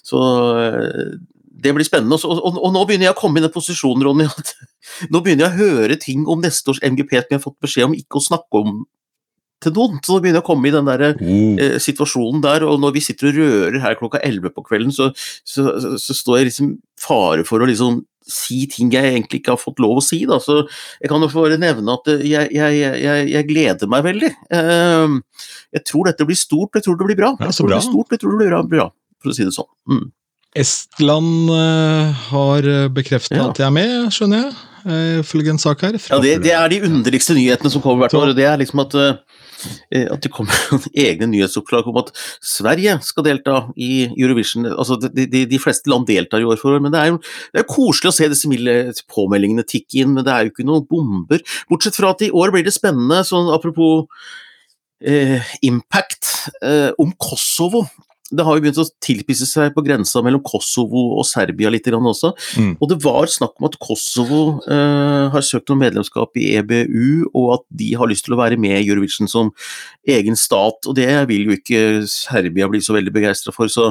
så 0.06 0.22
eh, 0.60 1.18
det 1.60 1.74
blir 1.76 1.86
spennende. 1.86 2.20
Og, 2.24 2.40
og, 2.40 2.60
og 2.60 2.72
nå 2.74 2.84
begynner 2.88 3.10
jeg 3.10 3.16
å 3.16 3.20
komme 3.20 3.40
i 3.40 3.44
den 3.44 3.52
posisjonen, 3.54 4.04
Ronny, 4.06 4.28
at 4.30 4.54
nå 5.12 5.22
begynner 5.24 5.48
jeg 5.48 5.52
å 5.52 5.60
høre 5.60 6.00
ting 6.00 6.24
om 6.30 6.42
neste 6.44 6.72
års 6.72 6.82
MGP 6.84 7.16
som 7.16 7.28
jeg 7.34 7.38
har 7.38 7.44
fått 7.44 7.60
beskjed 7.64 7.90
om 7.90 7.98
ikke 7.98 8.20
å 8.20 8.28
snakke 8.30 8.64
om 8.64 8.80
til 9.62 9.74
noen. 9.76 9.98
Så 10.04 10.14
nå 10.14 10.22
begynner 10.22 10.40
jeg 10.40 10.44
å 10.44 10.50
komme 10.50 10.70
i 10.70 10.74
den 10.74 10.88
der 10.88 11.06
mm. 11.18 11.58
eh, 11.60 11.74
situasjonen 11.82 12.44
der, 12.44 12.66
og 12.68 12.80
når 12.82 12.94
vi 12.96 13.04
sitter 13.04 13.30
og 13.30 13.40
rører 13.40 13.80
her 13.84 13.98
klokka 13.98 14.22
11 14.26 14.54
på 14.56 14.64
kvelden, 14.68 14.94
så, 14.94 15.10
så, 15.44 15.66
så, 15.82 15.96
så 16.00 16.16
står 16.16 16.40
jeg 16.40 16.50
liksom 16.50 16.76
fare 17.00 17.44
for 17.48 17.62
å 17.62 17.68
liksom 17.70 18.02
si 18.30 18.60
ting 18.70 18.92
jeg 18.94 19.08
egentlig 19.10 19.40
ikke 19.40 19.56
har 19.56 19.58
fått 19.58 19.80
lov 19.82 19.98
å 19.98 20.04
si. 20.04 20.20
Da. 20.28 20.38
Så 20.42 20.60
jeg 20.62 21.10
kan 21.10 21.24
jo 21.24 21.30
bare 21.32 21.58
nevne 21.60 21.96
at 21.98 22.12
eh, 22.12 22.24
jeg, 22.30 22.52
jeg, 22.54 22.78
jeg, 23.02 23.26
jeg 23.32 23.48
gleder 23.48 23.90
meg 23.90 24.06
veldig. 24.06 24.32
Eh, 24.60 25.18
jeg 25.78 25.86
tror 25.88 26.10
dette 26.10 26.28
blir 26.28 26.38
stort, 26.38 26.78
jeg 26.78 26.86
tror 26.86 27.00
det 27.00 27.10
blir 27.10 27.20
bra. 27.20 27.34
Ja, 27.40 27.50
jeg 27.50 27.58
tror 27.58 27.72
det 27.72 27.78
blir 27.80 27.90
stort, 27.90 28.16
jeg 28.16 28.22
tror 28.22 28.34
det 28.34 28.42
blir 28.44 28.54
bra, 28.54 28.64
bra 28.76 28.88
for 29.20 29.32
å 29.32 29.36
si 29.36 29.44
det 29.44 29.52
sånn. 29.56 29.68
Mm. 29.90 30.08
Estland 30.60 31.50
uh, 31.52 32.10
har 32.32 32.66
bekrefta 32.90 33.36
Ja. 33.36 33.48
at 33.50 33.60
jeg 33.60 33.68
er 33.68 33.74
med, 33.74 34.08
skjønner 34.14 34.40
jeg. 34.42 34.54
eh, 34.82 35.18
Ifølge 35.20 35.52
en 35.52 35.62
sak 35.62 35.84
her. 35.86 35.98
Ja, 36.10 36.18
det, 36.18 36.42
det 36.42 36.54
er 36.56 36.72
de 36.72 36.80
underligste 36.88 37.36
nyhetene 37.36 37.70
som 37.70 37.82
kommer 37.84 38.08
hvert 38.08 38.16
år. 38.18 38.32
Det 38.34 38.48
er 38.48 38.58
liksom 38.58 38.82
at, 38.82 38.96
eh, 38.98 39.20
at 39.90 40.22
det 40.24 40.32
kommer 40.34 40.56
egne 41.06 41.28
nyhetsoppslag 41.30 41.88
om 41.90 42.00
at 42.02 42.12
Sverige 42.44 42.98
skal 43.06 43.26
delta 43.26 43.56
i 43.76 44.08
Eurovision. 44.10 44.68
Altså, 44.72 44.98
de, 45.02 45.26
de, 45.30 45.44
de 45.50 45.62
fleste 45.62 45.90
land 45.90 46.08
deltar 46.08 46.42
i 46.42 46.48
år 46.48 46.60
for 46.60 46.76
år, 46.76 46.84
men 46.84 46.94
det 46.94 47.00
er 47.00 47.12
jo 47.12 47.20
det 47.52 47.62
er 47.62 47.70
koselig 47.70 48.10
å 48.10 48.16
se 48.16 48.28
disse 48.30 48.50
milde 48.50 48.76
påmeldingene 49.10 49.66
tikke 49.66 50.02
inn, 50.02 50.14
men 50.16 50.26
det 50.26 50.34
er 50.34 50.46
jo 50.46 50.54
ikke 50.54 50.68
noen 50.68 50.86
bomber. 50.90 51.42
Bortsett 51.70 51.98
fra 51.98 52.14
at 52.14 52.24
i 52.26 52.32
år 52.34 52.54
blir 52.54 52.66
det 52.66 52.74
spennende, 52.74 53.22
sånn 53.26 53.50
apropos 53.54 54.06
eh, 55.00 55.52
impact, 55.66 56.30
eh, 56.62 56.90
om 57.00 57.12
Kosovo. 57.20 57.86
Det 58.30 58.44
har 58.46 58.56
jo 58.56 58.64
begynt 58.64 58.80
å 58.82 58.86
tilpisse 59.02 59.46
seg 59.48 59.74
på 59.74 59.84
grensa 59.86 60.22
mellom 60.24 60.42
Kosovo 60.46 61.06
og 61.18 61.26
Serbia 61.28 61.70
litt 61.72 61.88
grann 61.88 62.06
også. 62.06 62.32
Mm. 62.60 62.72
Og 62.78 62.90
det 62.92 62.98
var 63.04 63.30
snakk 63.30 63.56
om 63.58 63.68
at 63.68 63.78
Kosovo 63.82 64.42
eh, 64.70 65.26
har 65.34 65.46
søkt 65.46 65.72
om 65.74 65.80
medlemskap 65.82 66.38
i 66.40 66.52
EBU, 66.60 67.30
og 67.34 67.48
at 67.58 67.64
de 67.82 67.90
har 67.98 68.10
lyst 68.10 68.26
til 68.28 68.36
å 68.36 68.40
være 68.40 68.58
med 68.60 68.76
i 68.78 68.86
Eurovision 68.86 69.30
som 69.30 69.52
egen 70.08 70.38
stat. 70.38 70.86
Og 70.86 70.96
det 70.98 71.08
vil 71.30 71.50
jo 71.50 71.56
ikke 71.58 71.82
Serbia 72.10 72.68
bli 72.70 72.82
så 72.84 72.96
veldig 72.96 73.14
begeistra 73.14 73.54
for, 73.54 73.70
så 73.72 73.90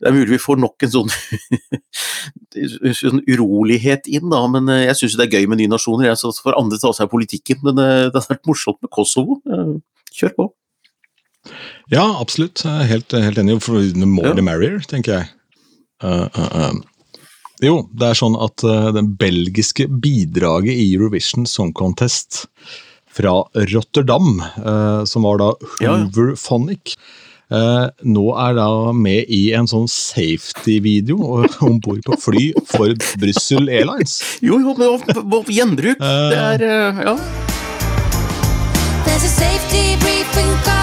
det 0.00 0.10
er 0.10 0.16
mulig 0.16 0.36
vi 0.36 0.42
får 0.42 0.60
nok 0.62 0.86
en 0.86 0.94
sånn, 0.94 1.12
sånn 3.02 3.24
urolighet 3.26 4.08
inn, 4.10 4.28
da. 4.32 4.44
Men 4.52 4.70
eh, 4.72 4.86
jeg 4.88 5.02
syns 5.02 5.18
det 5.20 5.28
er 5.28 5.40
gøy 5.40 5.50
med 5.50 5.62
nye 5.62 5.74
nasjoner, 5.74 6.10
jeg, 6.10 6.22
så 6.22 6.32
får 6.36 6.58
andre 6.60 6.80
ta 6.80 6.94
seg 6.94 7.08
av 7.08 7.14
politikken. 7.14 7.62
Men 7.66 7.82
eh, 7.82 8.08
det 8.08 8.16
har 8.16 8.30
vært 8.30 8.48
morsomt 8.50 8.80
med 8.84 8.92
Kosovo. 8.94 9.40
Eh, 9.50 9.76
Kjør 10.14 10.34
på. 10.36 10.50
Ja, 11.90 12.04
absolutt. 12.20 12.62
Helt, 12.64 13.12
helt 13.12 13.38
enig. 13.38 13.62
For 13.62 13.80
the 13.80 14.06
more 14.06 14.28
Ja. 14.28 14.34
the 14.34 14.42
merrier, 14.42 14.78
tenker 14.86 15.12
jeg. 15.20 15.30
Uh, 16.04 16.28
uh, 16.36 16.70
uh. 16.70 16.72
Jo, 17.60 17.82
det 17.92 18.06
er 18.08 18.16
sånn 18.16 18.36
at 18.40 18.62
uh, 18.64 18.88
den 18.96 19.10
belgiske 19.20 19.84
bidraget 20.00 20.72
i 20.72 20.86
Eurovision 20.94 21.44
Song 21.48 21.74
Contest 21.76 22.46
fra 23.10 23.42
Rotterdam, 23.72 24.38
uh, 24.64 25.02
som 25.04 25.26
var 25.28 25.42
da 25.42 25.50
Ja, 25.82 25.90
ja. 25.90 25.96
Hooverphonic, 26.06 26.94
uh, 27.52 27.90
nå 28.06 28.24
er 28.46 28.54
da 28.56 28.68
med 28.96 29.28
i 29.28 29.52
en 29.52 29.68
sånn 29.68 29.88
safety-video 29.92 31.20
om 31.68 31.80
bord 31.84 32.00
på 32.06 32.16
fly 32.22 32.46
for 32.70 32.96
Brussel 33.20 33.68
Airlines. 33.68 34.20
Jo, 34.40 34.56
jo, 34.62 34.72
men 34.78 35.44
gjenbruk. 35.52 35.98
Det 36.00 36.44
er 36.48 36.64
Ja. 37.04 37.16
There's 39.04 39.24
a 39.24 39.32
safety 39.36 39.96
briefing 40.00 40.54
card 40.64 40.79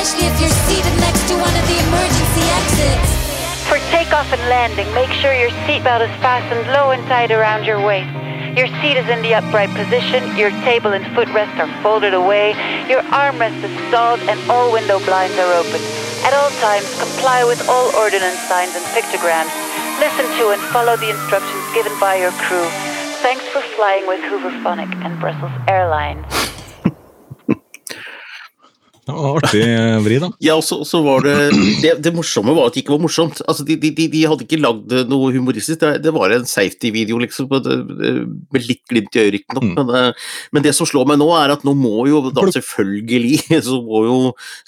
especially 0.00 0.26
if 0.26 0.40
you're 0.40 0.58
seated 0.66 0.96
next 1.00 1.28
to 1.28 1.34
one 1.36 1.54
of 1.54 1.64
the 1.68 1.78
emergency 1.86 2.44
exits. 2.56 3.10
For 3.68 3.78
takeoff 3.92 4.32
and 4.32 4.42
landing, 4.48 4.88
make 4.94 5.10
sure 5.10 5.34
your 5.34 5.50
seatbelt 5.68 6.00
is 6.00 6.14
fastened 6.20 6.66
low 6.72 6.90
and 6.90 7.02
tight 7.06 7.30
around 7.30 7.64
your 7.64 7.84
waist. 7.84 8.10
Your 8.56 8.66
seat 8.80 8.96
is 8.96 9.08
in 9.08 9.22
the 9.22 9.34
upright 9.34 9.70
position, 9.70 10.36
your 10.36 10.50
table 10.66 10.92
and 10.92 11.04
footrest 11.14 11.54
are 11.58 11.70
folded 11.82 12.14
away, 12.14 12.50
your 12.88 13.02
armrest 13.12 13.62
is 13.62 13.88
stalled, 13.88 14.20
and 14.20 14.38
all 14.50 14.72
window 14.72 14.98
blinds 15.04 15.38
are 15.38 15.52
open. 15.52 15.80
At 16.24 16.34
all 16.34 16.50
times, 16.58 16.88
comply 16.98 17.44
with 17.44 17.68
all 17.68 17.94
ordinance 17.94 18.40
signs 18.48 18.74
and 18.74 18.84
pictograms. 18.96 19.59
Listen 20.00 20.24
to 20.38 20.48
and 20.48 20.62
follow 20.72 20.96
the 20.96 21.10
instructions 21.10 21.74
given 21.74 21.92
by 22.00 22.16
your 22.16 22.30
crew. 22.32 22.64
Thanks 23.20 23.44
for 23.48 23.60
flying 23.76 24.06
with 24.06 24.20
Hooverphonic 24.20 24.90
and 25.04 25.20
Brussels 25.20 25.52
Airlines. 25.68 26.39
Det 29.06 29.14
var 29.16 29.38
Artig 29.40 29.60
eh, 29.64 29.96
vri, 30.04 30.18
da. 30.22 30.28
Ja, 30.44 30.54
og 30.60 30.64
så, 30.66 30.76
så 30.86 31.00
var 31.02 31.24
det, 31.24 31.32
det 31.82 31.92
Det 32.04 32.12
morsomme 32.14 32.52
var 32.54 32.68
at 32.68 32.76
det 32.76 32.82
ikke 32.84 32.92
var 32.94 33.00
morsomt. 33.02 33.40
Altså, 33.48 33.64
De, 33.66 33.76
de, 33.80 33.90
de, 33.96 34.06
de 34.12 34.20
hadde 34.28 34.44
ikke 34.44 34.58
lagd 34.60 34.92
noe 35.10 35.30
humoristisk, 35.34 35.80
det, 35.80 36.02
det 36.04 36.12
var 36.14 36.34
en 36.36 36.44
safety-video, 36.48 37.18
liksom, 37.22 37.48
med 37.50 38.66
litt 38.68 38.82
glimt 38.92 39.16
i 39.16 39.22
øyet, 39.24 39.32
riktignok. 39.38 39.64
Mm. 39.70 39.74
Men, 39.80 39.90
det- 39.94 40.14
men 40.52 40.66
det 40.68 40.74
som 40.76 40.86
slår 40.88 41.08
meg 41.10 41.18
nå, 41.22 41.30
er 41.40 41.54
at 41.56 41.64
nå 41.66 41.74
må 41.78 42.04
jo 42.10 42.20
da 42.30 42.44
selvfølgelig 42.52 43.40
så 43.70 43.80
må 43.86 44.04
jo 44.06 44.18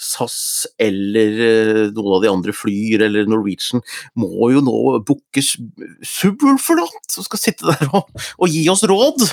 SAS 0.00 0.38
eller 0.80 1.38
eh, 1.48 1.82
noen 1.94 2.16
av 2.18 2.24
de 2.24 2.32
andre 2.32 2.56
Flyr 2.56 3.04
eller 3.06 3.28
Norwegian 3.30 3.82
må 4.18 4.50
jo 4.54 4.62
nå 4.64 4.78
booke 5.06 5.42
Subwoolfer, 5.44 6.80
da, 6.82 6.86
som 7.10 7.24
skal 7.26 7.40
sitte 7.42 7.68
der 7.68 7.88
og, 7.92 8.08
og 8.38 8.48
gi 8.52 8.64
oss 8.72 8.82
råd. 8.88 9.28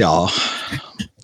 Ja. 0.00 0.26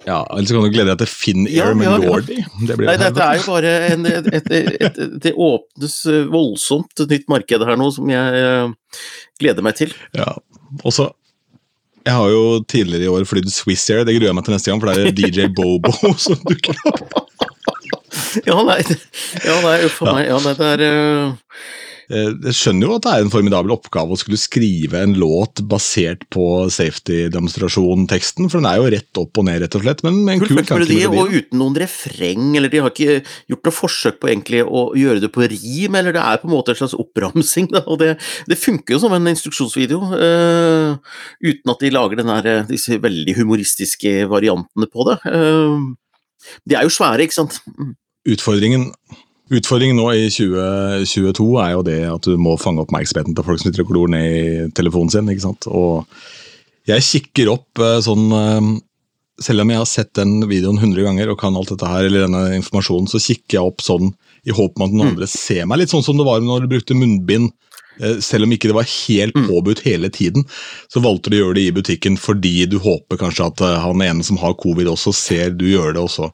Ja 0.06 0.18
Eller 0.36 0.48
så 0.48 0.56
kan 0.56 0.66
du 0.66 0.74
glede 0.74 0.90
deg 0.92 1.00
til 1.02 1.10
Finn 1.10 1.46
Ja, 1.46 1.68
Air 1.68 1.78
med 1.78 1.86
ja, 1.86 1.96
ja. 1.96 2.10
Lordy. 2.10 2.38
Det 2.66 2.76
blir 2.78 2.90
Nei, 2.90 2.98
dette 3.00 3.24
er 3.24 3.38
jo 3.38 3.46
bare 3.46 3.72
en, 3.92 4.06
et, 4.10 4.28
et, 4.34 4.52
et, 4.88 5.00
Det 5.22 5.34
åpnes 5.34 5.96
eh, 6.10 6.22
voldsomt 6.32 7.04
et 7.04 7.16
nytt 7.16 7.28
marked 7.32 7.66
her 7.68 7.78
nå, 7.78 7.90
som 7.94 8.10
jeg 8.10 8.44
eh, 8.44 9.02
gleder 9.42 9.66
meg 9.66 9.78
til. 9.78 9.94
Ja. 10.18 10.34
Og 10.82 10.94
så 10.94 11.08
Jeg 12.02 12.16
har 12.18 12.32
jo 12.32 12.62
tidligere 12.66 13.06
i 13.06 13.12
år 13.12 13.26
flydd 13.28 13.50
Swiss 13.54 13.86
Air, 13.90 14.02
det 14.08 14.16
gruer 14.16 14.30
jeg 14.32 14.38
meg 14.38 14.48
til 14.48 14.56
neste 14.56 14.72
gang, 14.72 14.82
for 14.82 14.90
det 14.90 15.12
er 15.12 15.18
DJ 15.18 15.46
Bobo 15.54 15.94
som 16.24 16.40
dukker 16.48 16.78
opp. 16.90 17.20
Ja, 18.46 18.58
nei, 18.64 18.80
ja, 19.44 19.56
nei, 19.64 19.76
for 19.92 20.12
meg. 20.16 20.26
Ja, 20.28 20.38
nei, 20.42 20.54
det 20.58 20.68
er 20.74 20.82
Eh, 20.86 21.32
Jeg 22.10 22.54
skjønner 22.56 22.88
jo 22.88 22.96
at 22.96 23.04
det 23.04 23.12
er 23.12 23.24
en 23.24 23.32
formidabel 23.32 23.74
oppgave 23.74 24.14
å 24.14 24.18
skulle 24.18 24.40
skrive 24.40 25.02
en 25.04 25.14
låt 25.18 25.62
basert 25.70 26.24
på 26.34 26.46
safety-demonstrasjon-teksten, 26.72 28.50
for 28.50 28.58
den 28.58 28.68
er 28.70 28.80
jo 28.80 28.90
rett 28.94 29.20
opp 29.22 29.40
og 29.40 29.46
ned, 29.46 29.60
rett 29.62 29.76
og 29.78 29.84
slett, 29.84 30.02
men 30.06 30.18
med 30.26 30.34
en 30.34 30.42
kul 30.42 30.58
melodi, 30.58 30.98
og 31.06 31.32
uten 31.32 31.62
noen 31.62 31.78
refreng, 31.82 32.50
eller 32.58 32.72
de 32.72 32.82
har 32.82 32.92
ikke 32.92 33.20
gjort 33.52 33.68
noe 33.68 33.76
forsøk 33.76 34.20
på 34.22 34.32
egentlig 34.32 34.64
å 34.66 34.84
gjøre 34.98 35.22
det 35.24 35.32
på 35.34 35.46
rim, 35.46 35.98
eller 36.00 36.16
det 36.16 36.24
er 36.24 36.42
på 36.42 36.50
en 36.50 36.54
måte 36.56 36.74
en 36.74 36.80
slags 36.82 36.98
oppramsing, 36.98 37.70
da, 37.72 37.84
og 37.86 38.02
det, 38.02 38.12
det 38.50 38.60
funker 38.60 38.96
jo 38.96 39.02
som 39.04 39.16
en 39.16 39.32
instruksjonsvideo, 39.32 40.02
uh, 40.12 41.16
uten 41.44 41.74
at 41.74 41.86
de 41.86 41.94
lager 41.94 42.22
den 42.22 42.32
her, 42.32 42.50
eh, 42.50 42.68
disse 42.68 42.98
veldig 43.02 43.38
humoristiske 43.38 44.26
variantene 44.32 44.88
på 44.90 45.08
det. 45.08 45.18
Uh, 45.28 45.92
de 46.68 46.78
er 46.78 46.86
jo 46.86 46.92
svære, 46.92 47.26
ikke 47.26 47.38
sant? 47.38 47.60
Utfordringen, 48.28 48.90
utfordringen 49.52 49.98
nå 50.00 50.06
i 50.16 50.28
2022 50.32 51.48
er 51.62 51.74
jo 51.74 51.82
det 51.86 51.98
at 52.08 52.28
du 52.28 52.38
må 52.40 52.54
fange 52.60 52.82
oppmerksomheten 52.84 53.36
til 53.36 53.46
folk 53.46 53.60
som 53.62 53.74
og 53.74 53.90
glor 53.90 54.12
ned 54.12 54.28
i 54.28 54.70
telefonen 54.76 55.12
sin. 55.12 55.28
ikke 55.32 55.46
sant? 55.46 55.68
Og 55.68 56.06
jeg 56.88 57.06
kikker 57.06 57.52
opp 57.52 57.82
eh, 57.82 58.00
sånn 58.02 58.32
eh, 58.34 58.72
Selv 59.42 59.64
om 59.64 59.70
jeg 59.72 59.80
har 59.80 59.88
sett 59.88 60.10
den 60.18 60.42
videoen 60.46 60.78
100 60.78 61.02
ganger 61.06 61.30
og 61.32 61.38
kan 61.40 61.56
alt 61.56 61.70
dette 61.72 61.88
her, 61.88 62.04
eller 62.06 62.26
denne 62.26 62.42
informasjonen, 62.60 63.08
så 63.10 63.18
kikker 63.22 63.56
jeg 63.56 63.70
opp 63.72 63.82
sånn 63.82 64.12
i 64.46 64.54
håp 64.54 64.76
om 64.76 64.84
at 64.84 64.92
noen 64.92 65.12
andre 65.14 65.26
ser 65.30 65.64
meg. 65.66 65.80
Litt 65.80 65.90
sånn 65.90 66.04
som 66.04 66.18
det 66.18 66.26
var 66.28 66.44
når 66.44 66.62
du 66.62 66.74
brukte 66.74 66.94
munnbind. 66.94 67.50
Eh, 68.00 68.18
Selv 68.24 68.46
om 68.46 68.54
ikke 68.54 68.70
det 68.70 68.76
var 68.76 68.88
helt 68.88 69.36
påbudt 69.36 69.82
hele 69.84 70.08
tiden, 70.12 70.46
så 70.92 71.02
valgte 71.04 71.32
du 71.32 71.38
å 71.38 71.42
gjøre 71.42 71.58
det 71.58 71.66
i 71.68 71.74
butikken 71.74 72.18
fordi 72.20 72.54
du 72.70 72.78
håper 72.82 73.20
kanskje 73.20 73.48
at 73.50 73.64
eh, 73.64 73.78
han 73.84 74.04
ene 74.04 74.24
som 74.24 74.38
har 74.40 74.56
covid 74.60 74.88
også 74.92 75.12
ser 75.16 75.52
du 75.56 75.66
gjør 75.70 75.96
det 75.96 76.02
også. 76.02 76.30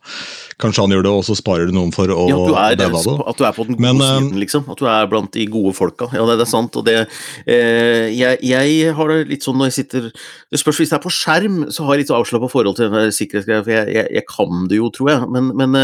Kanskje 0.59 0.85
han 0.85 0.95
gjør 0.95 1.05
det, 1.07 1.13
og 1.21 1.25
så 1.27 1.37
sparer 1.39 1.69
du 1.71 1.75
noen 1.77 1.93
for 1.95 2.11
å 2.11 2.27
Ja, 2.29 2.39
at, 2.39 2.79
du 2.79 2.83
er, 2.83 3.21
at 3.31 3.39
du 3.39 3.45
er 3.47 3.55
på 3.55 3.67
den 3.69 3.79
gode 3.79 3.85
Men, 3.87 4.03
eh, 4.03 4.15
siden, 4.19 4.41
liksom. 4.43 4.67
At 4.73 4.83
du 4.83 4.89
er 4.91 5.11
blant 5.11 5.33
de 5.35 5.47
gode 5.51 5.75
folka. 5.77 6.09
Ja, 6.15 6.25
det, 6.29 6.39
det 6.41 6.47
er 6.47 6.51
sant. 6.51 6.79
Og 6.79 6.87
det 6.87 6.97
eh, 6.99 8.09
jeg, 8.15 8.41
jeg 8.47 8.95
har 8.99 9.13
det 9.13 9.21
litt 9.31 9.47
sånn 9.47 9.59
når 9.59 9.71
jeg 9.71 9.77
sitter 9.79 10.09
Det 10.11 10.61
spørs 10.61 10.81
hvis 10.83 10.93
det 10.93 10.99
er 10.99 11.05
på 11.05 11.13
skjerm, 11.15 11.61
så 11.75 11.87
har 11.87 11.97
jeg 11.97 12.07
litt 12.07 12.15
avslappa 12.15 12.51
forhold 12.51 12.79
til 12.79 12.89
den 12.89 12.99
der 12.99 13.15
sikkerhetsgreia, 13.15 13.65
for 13.67 13.75
jeg, 13.75 13.95
jeg, 13.99 14.11
jeg 14.19 14.27
kan 14.31 14.67
det 14.71 14.81
jo, 14.81 14.91
tror 14.95 15.13
jeg. 15.13 15.31
Men, 15.37 15.53
men, 15.59 15.79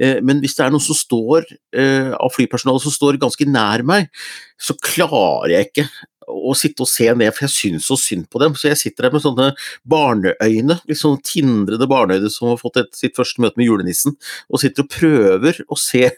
eh, 0.00 0.18
men 0.26 0.42
hvis 0.42 0.58
det 0.58 0.66
er 0.66 0.74
noen 0.74 0.86
som 0.86 0.98
står 0.98 1.46
eh, 1.76 2.10
av 2.14 2.34
flypersonale 2.34 2.82
som 2.82 2.94
står 2.94 3.20
ganske 3.22 3.48
nær 3.50 3.84
meg, 3.86 4.10
så 4.58 4.76
klarer 4.82 5.52
jeg 5.52 5.70
ikke 5.70 5.86
å 6.26 6.54
sitte 6.58 6.82
og 6.82 6.88
se 6.90 7.06
ned, 7.14 7.30
for 7.36 7.46
jeg 7.46 7.54
syns 7.54 7.86
så 7.86 7.94
synd 8.00 8.24
på 8.32 8.40
dem. 8.42 8.54
Så 8.58 8.66
jeg 8.72 8.78
sitter 8.80 9.06
der 9.06 9.14
med 9.14 9.22
sånne 9.22 9.50
barneøyne, 9.86 10.80
litt 10.88 10.98
sånn 10.98 11.20
tindrede 11.22 11.86
barneøyne 11.90 12.30
som 12.34 12.48
har 12.50 12.58
fått 12.58 12.80
et, 12.82 12.90
sitt 12.98 13.14
første 13.18 13.42
møte 13.44 13.60
med 13.60 13.68
julenissen, 13.68 14.16
og 14.50 14.58
sitter 14.62 14.82
og 14.86 14.90
prøver 14.96 15.60
å 15.70 15.78
se 15.78 16.08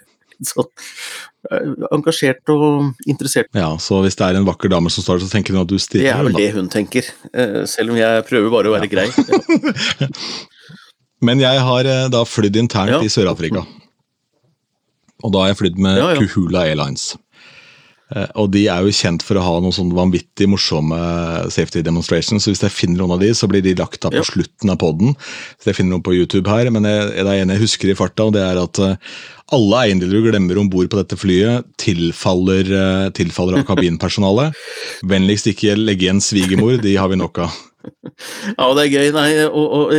sånn 0.48 0.68
eh, 1.50 1.72
engasjert 1.92 2.48
og 2.54 2.94
interessert. 3.10 3.50
Ja, 3.58 3.72
Så 3.82 3.98
hvis 4.04 4.16
det 4.16 4.28
er 4.30 4.38
en 4.38 4.46
vakker 4.48 4.70
dame 4.72 4.88
som 4.94 5.02
står 5.04 5.18
der, 5.18 5.26
så 5.26 5.32
tenker 5.34 5.52
hun 5.56 5.64
at 5.64 5.72
du 5.72 5.76
Det 5.76 6.06
er 6.08 6.22
vel 6.24 6.36
det 6.38 6.52
hun 6.54 6.68
tenker, 6.72 7.04
eh, 7.34 7.64
selv 7.66 7.90
om 7.92 7.98
jeg 7.98 8.24
prøver 8.30 8.54
bare 8.54 8.70
å 8.70 8.76
være 8.78 8.88
grei. 8.92 9.08
Men 11.26 11.40
jeg 11.42 11.58
har 11.66 11.84
eh, 11.90 12.06
da 12.14 12.22
flydd 12.24 12.56
internt 12.60 12.94
Ja. 12.94 13.00
i 13.02 13.10
Sør-Afrika. 13.10 13.64
Og 15.26 15.32
da 15.34 15.40
har 15.42 15.48
jeg 15.52 15.58
flydd 15.64 15.78
med 15.82 15.98
Ja, 15.98 16.12
ja. 16.14 16.20
Kuhula 16.22 16.62
Airlines. 16.70 17.16
Eh, 18.16 18.26
Og 18.40 18.50
de 18.54 18.66
er 18.72 18.84
jo 18.86 18.94
kjent 18.94 19.22
for 19.22 19.36
å 19.36 19.44
ha 19.44 19.54
noen 19.60 19.74
sånn 19.74 19.92
vanvittig 19.96 20.48
morsomme 20.48 20.98
safety 21.52 21.82
demonstrations, 21.84 22.44
så 22.44 22.52
hvis 22.54 22.62
jeg 22.64 22.72
finner 22.74 23.02
noen 23.02 23.16
av 23.18 23.20
de, 23.24 23.32
så 23.36 23.48
blir 23.50 23.62
de 23.64 23.74
lagt 23.78 24.00
da 24.00 24.10
på 24.10 24.22
Ja. 24.22 24.28
slutten 24.28 24.70
av 24.72 24.78
poden. 24.80 25.14
Så 25.60 25.70
jeg 25.70 25.76
finner 25.76 25.96
noen 25.96 26.06
på 26.06 26.16
YouTube 26.16 26.48
her, 26.48 26.70
men 26.70 26.84
jeg, 26.88 27.10
det 27.12 27.26
er 27.26 27.42
en 27.42 27.50
jeg 27.52 27.60
husker 27.66 27.90
i 27.90 27.98
farta, 27.98 28.24
og 28.28 28.32
det 28.32 28.42
er 28.44 28.60
at 28.62 28.78
eh, 28.78 28.96
alle 29.52 29.76
eiendeler 29.84 30.20
du 30.20 30.30
glemmer 30.30 30.58
om 30.60 30.68
bord 30.68 30.88
på 30.92 30.98
dette 31.00 31.16
flyet, 31.16 31.64
tilfaller, 31.80 32.68
eh, 32.68 33.10
tilfaller 33.16 33.60
av 33.60 33.66
kabinpersonalet. 33.68 34.52
Vennligst 35.08 35.46
ikke 35.52 35.76
legge 35.76 36.08
igjen 36.08 36.20
svigermor, 36.20 36.80
de 36.80 36.96
har 36.96 37.08
vi 37.08 37.16
nok 37.20 37.38
av. 37.44 37.64
Ja, 38.58 38.66
det 38.74 38.82
er 38.82 38.90
gøy. 38.92 39.12
Nei, 39.14 39.28
og, 39.46 39.68
og, 39.72 39.92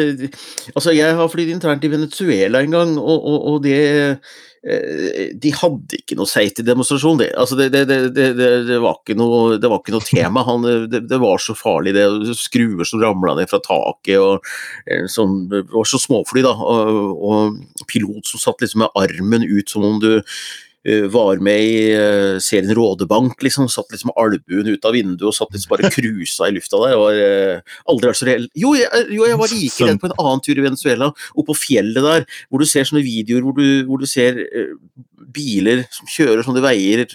altså, 0.76 0.91
jeg 0.93 1.15
har 1.15 1.32
flydd 1.32 1.50
internt 1.56 1.86
i 1.88 1.89
Venezuela 1.93 2.62
en 2.62 2.76
gang, 2.76 2.91
og, 3.00 3.26
og, 3.26 3.63
det 3.63 4.19
De 4.60 5.52
hadde 5.56 6.00
ikke 6.02 6.17
noe 6.19 6.28
safety-demonstrasjon. 6.28 7.22
Det, 7.22 7.30
altså, 7.39 7.56
det, 7.60 7.69
det, 7.72 7.84
det, 7.88 8.26
det, 8.36 8.50
det, 8.67 8.80
var 8.84 9.00
ikke 9.00 9.15
noe, 9.19 9.58
det 9.62 9.72
var 9.72 9.80
ikke 9.80 9.95
noe 9.95 10.08
tema. 10.08 10.43
Han, 10.48 10.67
det, 10.91 11.06
det 11.08 11.19
var 11.22 11.39
så 11.43 11.56
farlig, 11.56 11.95
det. 11.95 12.06
Skruer 12.39 12.88
som 12.88 13.02
ramla 13.04 13.38
ned 13.39 13.52
fra 13.52 13.62
taket, 13.63 14.19
og 14.19 14.43
eh, 14.89 15.08
sånn, 15.12 15.45
det 15.52 15.63
var 15.72 15.88
så 15.88 16.02
småfly, 16.02 16.43
da. 16.45 16.56
Og, 16.60 17.24
og 17.30 17.86
pilot 17.89 18.28
som 18.28 18.43
satt 18.43 18.65
liksom 18.65 18.84
med 18.84 19.00
armen 19.00 19.48
ut 19.48 19.72
som 19.72 19.88
om 19.88 20.02
du 20.04 20.12
eh, 20.17 20.41
var 21.11 21.41
med 21.43 21.59
i 21.59 21.91
eh, 21.91 22.37
serien 22.43 22.71
Rådebank, 22.75 23.41
liksom. 23.43 23.67
Satt 23.71 23.91
liksom 23.91 24.13
albuen 24.15 24.69
ut 24.71 24.85
av 24.87 24.95
vinduet 24.95 25.27
og 25.27 25.35
satt 25.35 25.51
liksom 25.53 25.73
bare 25.73 25.91
cruisa 25.95 26.47
i 26.47 26.55
lufta 26.55 26.79
der. 26.85 26.95
Var 26.99 27.19
eh, 27.23 27.77
aldri 27.91 28.11
vært 28.11 28.21
så 28.21 28.29
reell. 28.29 28.47
Jo, 28.57 28.73
jo, 28.77 29.25
jeg 29.27 29.39
var 29.41 29.53
like 29.53 29.89
redd 29.89 30.01
på 30.01 30.09
en 30.09 30.17
annen 30.17 30.43
tur 30.45 30.55
i 30.55 30.65
Venezuela, 30.65 31.11
oppå 31.35 31.57
fjellet 31.57 32.05
der, 32.05 32.27
hvor 32.49 32.63
du 32.63 32.69
ser 32.69 32.87
sånne 32.87 33.03
videoer 33.05 33.45
hvor 33.45 33.57
du, 33.59 33.65
hvor 33.89 34.01
du 34.01 34.07
ser 34.09 34.39
eh, 34.47 34.75
biler 35.35 35.83
som 35.93 36.09
kjører 36.09 36.45
sånne 36.45 36.63
veier, 36.63 37.05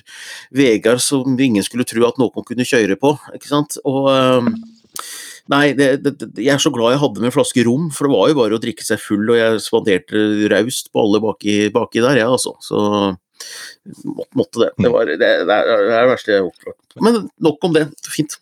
veier 0.55 1.01
som 1.03 1.39
ingen 1.41 1.65
skulle 1.67 1.89
tro 1.89 2.05
at 2.07 2.21
noen 2.21 2.47
kunne 2.47 2.69
kjøre 2.69 2.99
på, 3.01 3.17
ikke 3.37 3.51
sant. 3.51 3.79
Og 3.89 4.11
eh, 4.13 4.53
Nei, 5.53 5.75
det, 5.77 5.89
det, 6.01 6.29
jeg 6.41 6.55
er 6.55 6.63
så 6.63 6.73
glad 6.73 6.95
jeg 6.95 7.03
hadde 7.03 7.21
med 7.21 7.29
en 7.29 7.35
flaske 7.35 7.65
rom, 7.67 7.91
for 7.93 8.09
det 8.09 8.15
var 8.15 8.31
jo 8.31 8.37
bare 8.39 8.57
å 8.57 8.63
drikke 8.63 8.87
seg 8.87 9.03
full, 9.03 9.27
og 9.29 9.37
jeg 9.37 9.61
spanderte 9.61 10.23
raust 10.53 10.89
på 10.89 11.03
alle 11.03 11.21
baki, 11.21 11.57
baki 11.75 12.01
der, 12.01 12.21
jeg, 12.23 12.25
ja, 12.25 12.31
altså. 12.33 12.55
Så 12.65 12.81
måtte 14.33 14.63
det. 14.63 14.71
Det, 14.79 14.93
var, 14.95 15.11
det, 15.11 15.19
det 15.21 15.59
er 15.59 15.85
det 15.91 16.09
verste 16.15 16.33
jeg 16.33 16.41
har 16.41 16.49
gjort. 16.49 16.81
Men 17.05 17.21
nok 17.45 17.69
om 17.69 17.77
det. 17.77 17.89
Fint. 18.09 18.39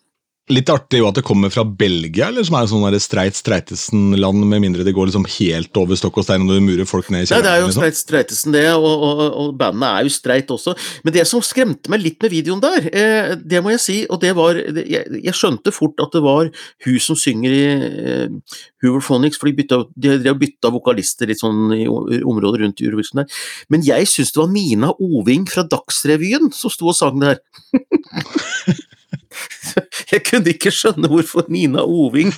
Litt 0.51 0.67
artig 0.67 0.99
jo 0.99 1.05
at 1.07 1.15
det 1.15 1.21
kommer 1.23 1.47
fra 1.53 1.63
Belgia, 1.63 2.25
eller 2.27 2.43
som 2.43 2.57
er 2.59 2.65
sånn 2.67 2.97
streit 2.99 3.37
streitesen-land, 3.37 4.41
med 4.43 4.59
mindre 4.59 4.83
det 4.83 4.91
går 4.91 5.07
liksom 5.07 5.23
helt 5.37 5.79
over 5.79 5.95
stokk 5.95 6.19
og 6.19 6.25
stein 6.27 6.43
og 6.43 6.51
du 6.51 6.65
murer 6.65 6.89
folk 6.89 7.07
ned 7.13 7.23
i 7.23 7.29
Nei, 7.31 7.39
det 7.45 7.51
er 7.53 7.61
jo 7.61 7.69
liksom. 7.69 7.79
Streit 7.79 7.99
Streitesen, 8.01 8.55
det, 8.57 8.65
og, 8.75 9.05
og, 9.07 9.21
og 9.39 9.53
bandet 9.61 9.87
er 9.87 10.03
jo 10.03 10.11
streit 10.11 10.51
også. 10.51 10.75
Men 11.07 11.15
det 11.15 11.23
som 11.29 11.45
skremte 11.47 11.93
meg 11.93 12.03
litt 12.03 12.19
med 12.19 12.35
videoen 12.35 12.59
der, 12.59 12.89
eh, 12.91 13.31
det 13.39 13.63
må 13.63 13.71
jeg 13.71 13.83
si, 13.85 13.97
og 14.11 14.19
det 14.19 14.33
var 14.35 14.59
jeg, 14.59 15.21
jeg 15.23 15.37
skjønte 15.39 15.71
fort 15.71 16.03
at 16.03 16.11
det 16.11 16.25
var 16.27 16.51
hun 16.83 16.99
som 17.07 17.19
synger 17.23 17.55
i 17.55 17.63
eh, 17.71 18.59
Hooverphonics, 18.83 19.39
for 19.39 19.47
de, 19.47 19.55
bytta, 19.61 19.79
de 19.95 20.17
og 20.27 20.43
bytta 20.43 20.73
vokalister 20.75 21.31
litt 21.31 21.39
sånn 21.39 21.71
i 21.77 21.85
området 21.87 22.65
rundt 22.65 22.83
Eurovision 22.83 23.23
der. 23.23 23.43
Men 23.71 23.87
jeg 23.87 24.11
syns 24.11 24.35
det 24.35 24.43
var 24.43 24.51
Mina 24.51 24.91
Oving 24.99 25.47
fra 25.47 25.63
Dagsrevyen 25.63 26.51
som 26.51 26.73
sto 26.73 26.91
og 26.91 26.99
sang 26.99 27.23
der. 27.23 27.39
Jeg 30.11 30.25
kunne 30.27 30.53
ikke 30.53 30.73
skjønne 30.73 31.09
hvorfor 31.11 31.49
Nina 31.53 31.85
Oving 31.85 32.33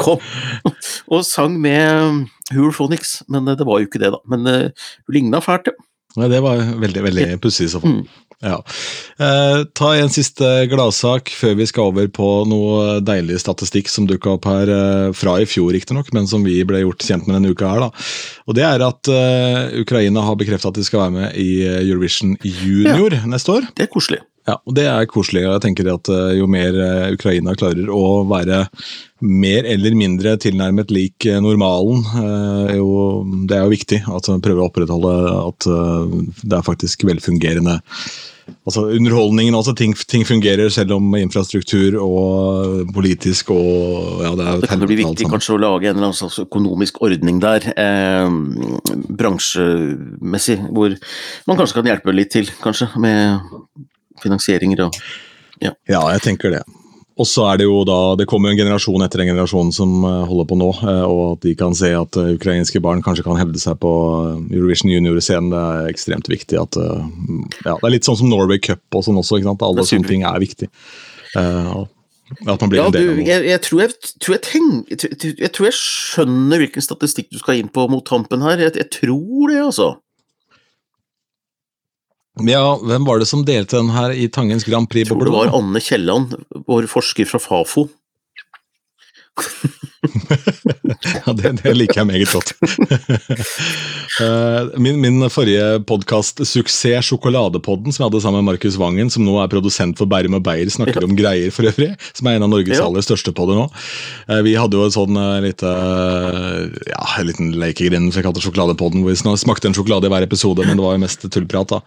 kom 0.00 0.22
og 1.10 1.24
sang 1.26 1.56
med 1.60 2.26
Hooverphonics, 2.54 3.20
men 3.28 3.48
eh, 3.48 3.58
det 3.58 3.66
var 3.68 3.80
jo 3.80 3.90
ikke 3.90 4.02
det, 4.02 4.12
da. 4.16 4.20
Men 4.30 4.50
eh, 4.50 4.90
hun 5.06 5.16
ligna 5.18 5.42
fælt, 5.44 5.72
ja. 5.72 5.86
Nei, 6.18 6.26
det 6.26 6.40
var 6.42 6.58
veldig 6.58 7.02
veldig 7.06 7.26
pussig 7.42 7.68
i 7.68 7.70
så 7.70 7.78
fall. 7.82 8.00
Mm. 8.00 8.30
Ja. 8.40 8.56
Eh, 9.20 9.58
ta 9.76 9.90
en 10.00 10.08
siste 10.10 10.46
gladsak 10.72 11.28
før 11.36 11.58
vi 11.58 11.66
skal 11.68 11.90
over 11.90 12.08
på 12.08 12.28
noe 12.48 12.96
deilig 13.04 13.36
statistikk 13.42 13.90
som 13.92 14.06
dukka 14.08 14.32
opp 14.38 14.48
her 14.48 14.72
eh, 14.72 15.10
fra 15.16 15.36
i 15.42 15.46
fjor, 15.48 15.74
riktignok, 15.76 16.08
men 16.16 16.26
som 16.30 16.42
vi 16.46 16.56
ble 16.66 16.80
gjort 16.80 17.04
kjent 17.04 17.28
med 17.28 17.36
denne 17.36 17.52
uka 17.52 17.68
her. 17.68 17.84
da. 17.84 18.06
Og 18.48 18.56
Det 18.56 18.64
er 18.66 18.86
at 18.86 19.12
eh, 19.12 19.76
Ukraina 19.84 20.24
har 20.24 20.40
bekrefta 20.40 20.72
at 20.72 20.80
de 20.80 20.86
skal 20.88 21.04
være 21.04 21.16
med 21.18 21.38
i 21.38 21.50
eh, 21.66 21.82
Eurovision 21.84 22.34
Junior 22.40 23.20
neste 23.28 23.58
år. 23.58 23.68
Det 23.76 23.86
er 23.86 23.92
koselig. 23.92 24.22
Ja, 24.50 24.56
og 24.66 24.74
Det 24.74 24.86
er 24.90 25.06
koselig. 25.10 25.44
og 25.46 25.56
jeg 25.56 25.64
tenker 25.68 25.92
at 25.94 26.10
eh, 26.10 26.38
Jo 26.40 26.48
mer 26.50 26.74
eh, 26.74 27.12
Ukraina 27.14 27.54
klarer 27.58 27.90
å 27.92 28.24
være 28.30 28.64
mer 29.20 29.66
eller 29.68 29.94
mindre 29.94 30.36
tilnærmet 30.40 30.90
lik 30.90 31.26
eh, 31.28 31.42
normalen, 31.44 32.00
jo, 32.72 32.90
det 33.46 33.58
er 33.58 33.66
jo 33.66 33.74
viktig. 33.74 34.00
At 34.08 34.30
man 34.32 34.40
prøver 34.44 34.64
å 34.64 34.70
opprettholde 34.70 35.14
at 35.44 35.68
det 36.40 36.56
er 36.56 36.64
faktisk 36.64 37.04
velfungerende 37.04 37.80
altså 38.66 38.86
underholdningen. 38.90 39.54
altså 39.54 39.74
ting, 39.76 39.94
ting 40.08 40.24
fungerer 40.26 40.68
selv 40.68 40.96
om 40.96 41.14
infrastruktur 41.18 41.98
og 42.00 42.90
politisk 42.94 43.52
og 43.54 44.24
ja, 44.24 44.32
det 44.38 44.46
er 44.46 44.64
Det 44.64 44.70
kan 44.72 44.82
bli 44.84 44.98
viktig 45.02 45.28
kanskje 45.30 45.56
å 45.56 45.60
lage 45.60 45.90
en 45.90 45.96
eller 45.96 46.10
annen 46.10 46.18
slags 46.18 46.40
økonomisk 46.42 47.00
ordning 47.04 47.40
der, 47.42 47.68
eh, 47.76 48.28
bransjemessig, 49.20 50.60
hvor 50.70 50.96
man 51.46 51.60
kanskje 51.60 51.80
kan 51.80 51.92
hjelpe 51.92 52.16
litt 52.16 52.32
til, 52.34 52.50
kanskje, 52.62 52.90
med 53.00 53.40
finansieringer 54.22 54.86
og 54.88 55.00
Ja, 55.60 55.74
ja, 55.88 56.00
jeg 56.14 56.22
tenker 56.24 56.50
det. 56.54 56.62
Og 57.20 57.26
så 57.28 57.42
er 57.50 57.58
det 57.60 57.66
jo 57.66 57.82
da, 57.84 58.14
det 58.16 58.24
kommer 58.30 58.48
jo 58.48 58.54
en 58.56 58.60
generasjon 58.62 59.02
etter 59.04 59.20
en 59.20 59.28
generasjon 59.28 59.72
som 59.76 59.90
eh, 60.08 60.22
holder 60.30 60.46
på 60.48 60.56
nå, 60.56 60.68
eh, 60.88 61.02
og 61.04 61.18
at 61.34 61.42
de 61.44 61.52
kan 61.58 61.74
se 61.76 61.90
at 61.92 62.16
eh, 62.16 62.30
ukrainske 62.38 62.80
barn 62.80 63.02
kanskje 63.04 63.26
kan 63.26 63.36
hevde 63.36 63.60
seg 63.60 63.76
på 63.82 63.90
Eurovision 64.54 64.88
Junior-scenen. 64.94 65.50
Det 65.52 65.60
er 65.60 65.90
ekstremt 65.92 66.30
viktig. 66.32 66.56
at 66.62 66.78
ja, 66.80 67.74
Det 67.76 67.84
er 67.84 67.92
litt 67.92 68.08
sånn 68.08 68.16
som 68.22 68.30
Norway 68.32 68.56
Cup 68.64 68.80
og 68.96 69.04
sånn 69.04 69.20
også. 69.20 69.36
ikke 69.36 69.50
sant? 69.50 69.66
Alle 69.68 69.84
sånne 69.84 70.08
ting 70.08 70.24
er 70.24 70.40
viktig. 70.40 70.70
At 72.46 72.60
man 72.62 72.70
blir 72.70 72.78
Ja, 72.80 72.86
en 72.86 72.92
du, 72.94 72.98
del 72.98 73.10
av 73.10 73.16
noe. 73.18 73.26
jeg, 73.26 73.44
jeg, 73.50 73.60
tror 73.66 73.80
jeg, 73.82 73.94
tror 74.22 74.36
jeg, 74.36 74.42
tenk, 74.46 74.90
jeg, 74.94 75.50
tror- 75.52 75.66
jeg 75.68 75.76
skjønner 75.76 76.62
hvilken 76.62 76.84
statistikk 76.86 77.28
du 77.34 77.40
skal 77.42 77.58
inn 77.60 77.68
på 77.74 77.84
mot 77.90 78.06
tampen 78.06 78.40
her. 78.46 78.62
Jeg 78.70 78.88
tror 78.94 79.50
det, 79.50 79.58
altså. 79.66 79.88
Ja, 82.46 82.78
Hvem 82.78 83.04
var 83.04 83.18
det 83.18 83.26
som 83.28 83.42
delte 83.44 83.76
den 83.80 83.90
her 83.90 84.14
i 84.14 84.28
Tangens 84.32 84.64
Grand 84.64 84.88
Prix? 84.90 85.08
Jeg 85.08 85.16
tror 85.16 85.26
det 85.26 85.34
var 85.34 85.54
Anne 85.58 85.80
Kielland, 85.82 86.36
vår 86.66 86.86
forsker 86.90 87.26
fra 87.28 87.40
Fafo. 87.42 87.88
Ja, 91.26 91.32
det, 91.36 91.50
det 91.62 91.72
liker 91.76 92.00
jeg 92.02 92.08
meget 92.10 92.32
godt. 92.32 92.54
Eh, 94.20 94.66
min, 94.82 94.98
min 95.00 95.22
forrige 95.32 95.78
podkast, 95.88 96.42
Suksess 96.44 97.06
Sjokoladepodden, 97.08 97.88
som 97.94 98.02
jeg 98.02 98.08
hadde 98.10 98.18
sammen 98.20 98.42
med 98.42 98.50
Markus 98.50 98.74
Vangen, 98.76 99.08
som 99.08 99.22
nå 99.24 99.36
er 99.40 99.48
produsent 99.48 99.96
for 99.96 100.10
Bærum 100.10 100.34
og 100.36 100.42
Beyer, 100.44 100.68
snakker 100.68 101.06
om 101.06 101.14
greier 101.16 101.48
for 101.54 101.64
øvrig, 101.70 101.94
som 102.18 102.28
er 102.28 102.36
en 102.36 102.44
av 102.44 102.50
Norges 102.52 102.76
Ja. 102.76 102.88
aller 102.90 103.00
største 103.06 103.32
podder 103.32 103.56
nå. 103.62 103.64
Eh, 104.28 104.42
vi 104.44 104.56
hadde 104.60 104.76
jo 104.76 104.82
en 104.84 104.92
sånn 104.92 105.16
eh, 105.16 105.38
lite 105.46 105.70
ja, 106.90 107.06
en 107.22 107.28
liten 107.30 107.54
lekegrind, 107.62 108.10
for 108.12 108.26
kalte 108.26 108.42
Sjokoladepodden, 108.44 109.00
hvor 109.06 109.14
vi 109.14 109.38
smakte 109.40 109.70
en 109.70 109.78
sjokolade 109.78 110.10
i 110.10 110.12
hver 110.12 110.26
episode, 110.26 110.66
men 110.68 110.76
det 110.76 110.84
var 110.84 110.98
jo 110.98 111.04
mest 111.06 111.24
tullprat. 111.30 111.72
da. 111.72 111.80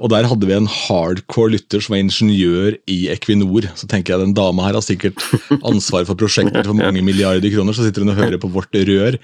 Og 0.00 0.08
der 0.10 0.26
hadde 0.30 0.48
vi 0.50 0.56
en 0.56 0.66
hardcore 0.70 1.54
lytter 1.54 1.84
som 1.84 1.94
var 1.94 2.02
ingeniør 2.02 2.80
i 2.90 2.98
Equinor. 3.14 3.68
Så 3.78 3.86
tenker 3.90 4.16
jeg 4.16 4.24
den 4.24 4.34
dama 4.34 4.66
her 4.66 4.74
har 4.80 4.82
sikkert 4.86 5.22
ansvar 5.62 6.08
for 6.08 6.18
prosjekter 6.18 6.64
for 6.66 6.74
mange 6.82 6.98
milliarder 7.04 7.23
kroner, 7.24 7.76
så 7.76 7.86
sitter 7.86 8.04
hun 8.04 8.12
og 8.14 8.20
hører 8.20 8.40
på 8.42 8.50
vårt 8.52 8.74
rør 8.74 9.18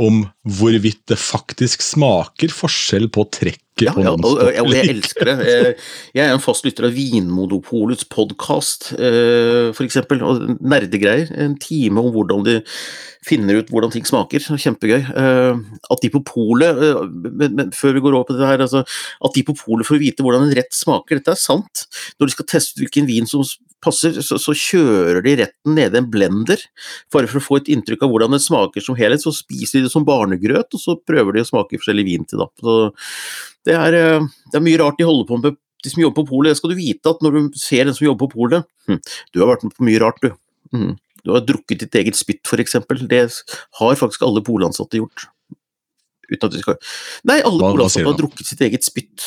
om 0.00 0.24
hvorvidt 0.42 1.04
det 1.12 1.18
faktisk 1.20 1.84
smaker 1.84 2.54
forskjell 2.54 3.08
på 3.12 3.26
trekket 3.30 3.86
Ja, 3.86 3.94
på 3.96 4.02
ja, 4.04 4.12
og, 4.12 4.68
jeg 4.72 4.90
elsker 4.92 5.30
det. 5.30 5.36
Eh, 5.48 5.86
Jeg 6.14 6.26
er 6.26 6.34
en 6.34 6.42
fast 6.44 6.66
lytter 6.66 6.86
av 6.90 6.92
Vinmonopolets 6.92 8.04
podkast, 8.04 8.92
for 8.92 9.86
eksempel, 9.86 10.20
og 10.22 10.60
nerdegreier. 10.60 11.32
En 11.40 11.56
time 11.58 12.02
om 12.04 12.12
hvordan 12.12 12.44
de 12.46 12.58
finner 13.26 13.60
ut 13.60 13.70
hvordan 13.70 13.92
ting 13.94 14.06
smaker. 14.06 14.42
Kjempegøy. 14.42 15.00
Eh, 15.00 15.60
At 15.90 16.02
de 16.02 16.10
på 16.10 16.22
polet, 16.26 16.76
eh, 16.76 17.66
før 17.76 17.94
vi 17.94 18.04
går 18.04 18.14
over 18.14 18.28
på 18.28 18.38
det 18.38 18.46
her, 18.46 18.58
altså, 18.58 18.84
at 19.24 19.34
de 19.34 19.42
på 19.46 19.56
polet 19.56 19.86
får 19.86 20.00
vite 20.02 20.22
hvordan 20.22 20.48
en 20.48 20.56
rett 20.56 20.74
smaker, 20.74 21.20
dette 21.20 21.34
er 21.34 21.40
sant. 21.40 21.86
Når 22.18 22.26
de 22.26 22.32
skal 22.36 22.46
teste 22.46 22.82
hvilken 22.82 23.06
vin 23.06 23.26
som 23.26 23.44
passer, 23.82 24.16
så, 24.24 24.38
så 24.40 24.54
kjører 24.56 25.22
de 25.24 25.34
retten 25.42 25.76
nede 25.76 25.98
i 25.98 26.02
en 26.02 26.10
blender, 26.12 26.60
bare 27.12 27.30
for 27.30 27.40
å 27.40 27.44
få 27.44 27.58
et 27.60 27.72
inntrykk 27.74 28.04
av 28.06 28.12
hvordan 28.12 28.36
det 28.36 28.42
smaker 28.44 28.84
som 28.84 28.98
helhet. 28.98 29.24
Så 29.24 29.34
spiser 29.36 29.80
de 29.80 29.88
det 29.88 29.94
som 29.94 30.06
barnegrøt, 30.06 30.70
og 30.72 30.82
så 30.82 30.96
prøver 30.98 31.36
de 31.36 31.44
å 31.44 31.48
smake 31.48 31.80
forskjellig 31.80 32.06
vin 32.08 32.28
til. 32.28 32.44
det. 32.44 32.48
Så 32.62 32.78
det 33.68 33.76
er, 33.78 33.98
eh, 33.98 34.30
det 34.52 34.58
er 34.58 34.66
mye 34.66 34.80
rart 34.82 34.98
de 35.00 35.08
holder 35.08 35.28
på 35.28 35.40
med, 35.42 35.58
de 35.82 35.90
som 35.90 36.02
jobber 36.02 36.22
på 36.22 36.30
polet. 36.30 36.52
Det 36.52 36.60
skal 36.60 36.72
du 36.72 36.78
vite 36.78 37.10
at 37.10 37.22
når 37.24 37.38
du 37.38 37.58
ser 37.58 37.86
en 37.86 37.94
som 37.96 38.06
jobber 38.06 38.28
på 38.28 38.38
polet 38.38 38.66
hm, 38.86 39.00
Du 39.34 39.42
har 39.42 39.50
vært 39.50 39.66
med 39.66 39.74
på 39.74 39.86
mye 39.88 40.02
rart, 40.02 40.22
du. 40.22 40.30
Hm, 40.74 40.96
Du 41.22 41.30
har 41.34 41.44
drukket 41.46 41.84
ditt 41.84 41.94
eget 41.94 42.18
spytt, 42.18 42.42
f.eks. 42.46 42.78
Det 43.06 43.22
har 43.78 43.98
faktisk 43.98 44.22
alle 44.26 44.42
polansatte 44.42 44.98
gjort. 44.98 45.28
Uten 46.30 46.48
at 46.48 46.54
de 46.54 46.62
skal 46.62 46.78
Nei, 47.28 47.40
alle 47.42 47.60
polansatte 47.60 48.06
har 48.08 48.18
drukket 48.18 48.48
sitt 48.48 48.62
eget 48.64 48.86
spytt 48.86 49.26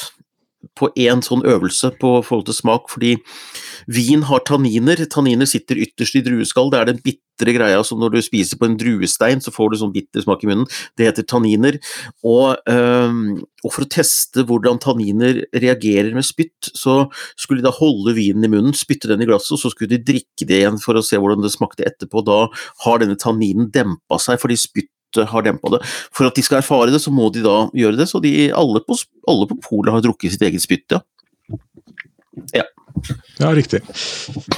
på 0.76 0.90
én 1.00 1.24
sånn 1.26 1.46
øvelse 1.48 1.92
på 2.02 2.18
forhold 2.26 2.50
til 2.50 2.58
smak, 2.58 2.90
fordi 2.92 3.16
vin 3.92 4.26
har 4.30 4.44
tanniner. 4.48 5.06
Tanniner 5.12 5.48
sitter 5.50 5.80
ytterst 5.82 6.20
i 6.20 6.24
drueskall. 6.26 6.72
Det 6.72 6.80
er 6.82 6.90
den 6.92 7.02
bitre 7.04 7.56
greia 7.56 7.82
som 7.84 8.00
når 8.00 8.16
du 8.16 8.22
spiser 8.24 8.60
på 8.60 8.68
en 8.70 8.78
druestein, 8.80 9.44
så 9.44 9.54
får 9.56 9.72
du 9.72 9.78
sånn 9.82 9.94
bitter 9.96 10.24
smak 10.24 10.44
i 10.44 10.50
munnen. 10.52 10.68
Det 10.98 11.08
heter 11.10 11.28
tanniner. 11.28 11.80
Og, 12.24 12.56
øhm, 12.72 13.44
og 13.64 13.74
for 13.74 13.86
å 13.86 13.92
teste 13.92 14.46
hvordan 14.48 14.80
tanniner 14.84 15.44
reagerer 15.56 16.14
med 16.16 16.28
spytt, 16.28 16.72
så 16.76 17.06
skulle 17.36 17.64
de 17.64 17.70
da 17.70 17.76
holde 17.76 18.16
vinen 18.18 18.48
i 18.48 18.52
munnen, 18.52 18.76
spytte 18.76 19.12
den 19.12 19.24
i 19.24 19.30
glasset, 19.30 19.56
og 19.56 19.64
så 19.64 19.72
skulle 19.74 19.96
de 19.96 20.04
drikke 20.14 20.48
det 20.48 20.62
igjen 20.62 20.82
for 20.82 20.96
å 20.96 21.06
se 21.06 21.20
hvordan 21.20 21.44
det 21.44 21.54
smakte 21.56 21.88
etterpå. 21.88 22.24
Da 22.28 22.46
har 22.86 23.00
denne 23.02 23.20
tanninen 23.20 23.72
dempa 23.72 24.20
seg 24.22 24.40
fordi 24.44 24.60
spyttet 24.60 24.95
har 25.24 25.46
dempa 25.46 25.72
det. 25.78 25.82
For 26.12 26.28
at 26.28 26.36
de 26.36 26.44
skal 26.46 26.60
erfare 26.60 26.92
det, 26.92 27.02
så 27.04 27.14
må 27.16 27.32
de 27.34 27.46
da 27.46 27.66
gjøre 27.76 28.02
det. 28.02 28.10
Så 28.12 28.20
de, 28.24 28.34
alle, 28.52 28.84
på, 28.84 28.98
alle 29.32 29.48
på 29.50 29.60
polet 29.64 29.96
har 29.96 30.04
drukket 30.04 30.36
sitt 30.36 30.44
eget 30.48 30.64
spytt, 30.66 30.98
ja. 30.98 31.04
Ja, 33.38 33.56
riktig. 33.56 33.82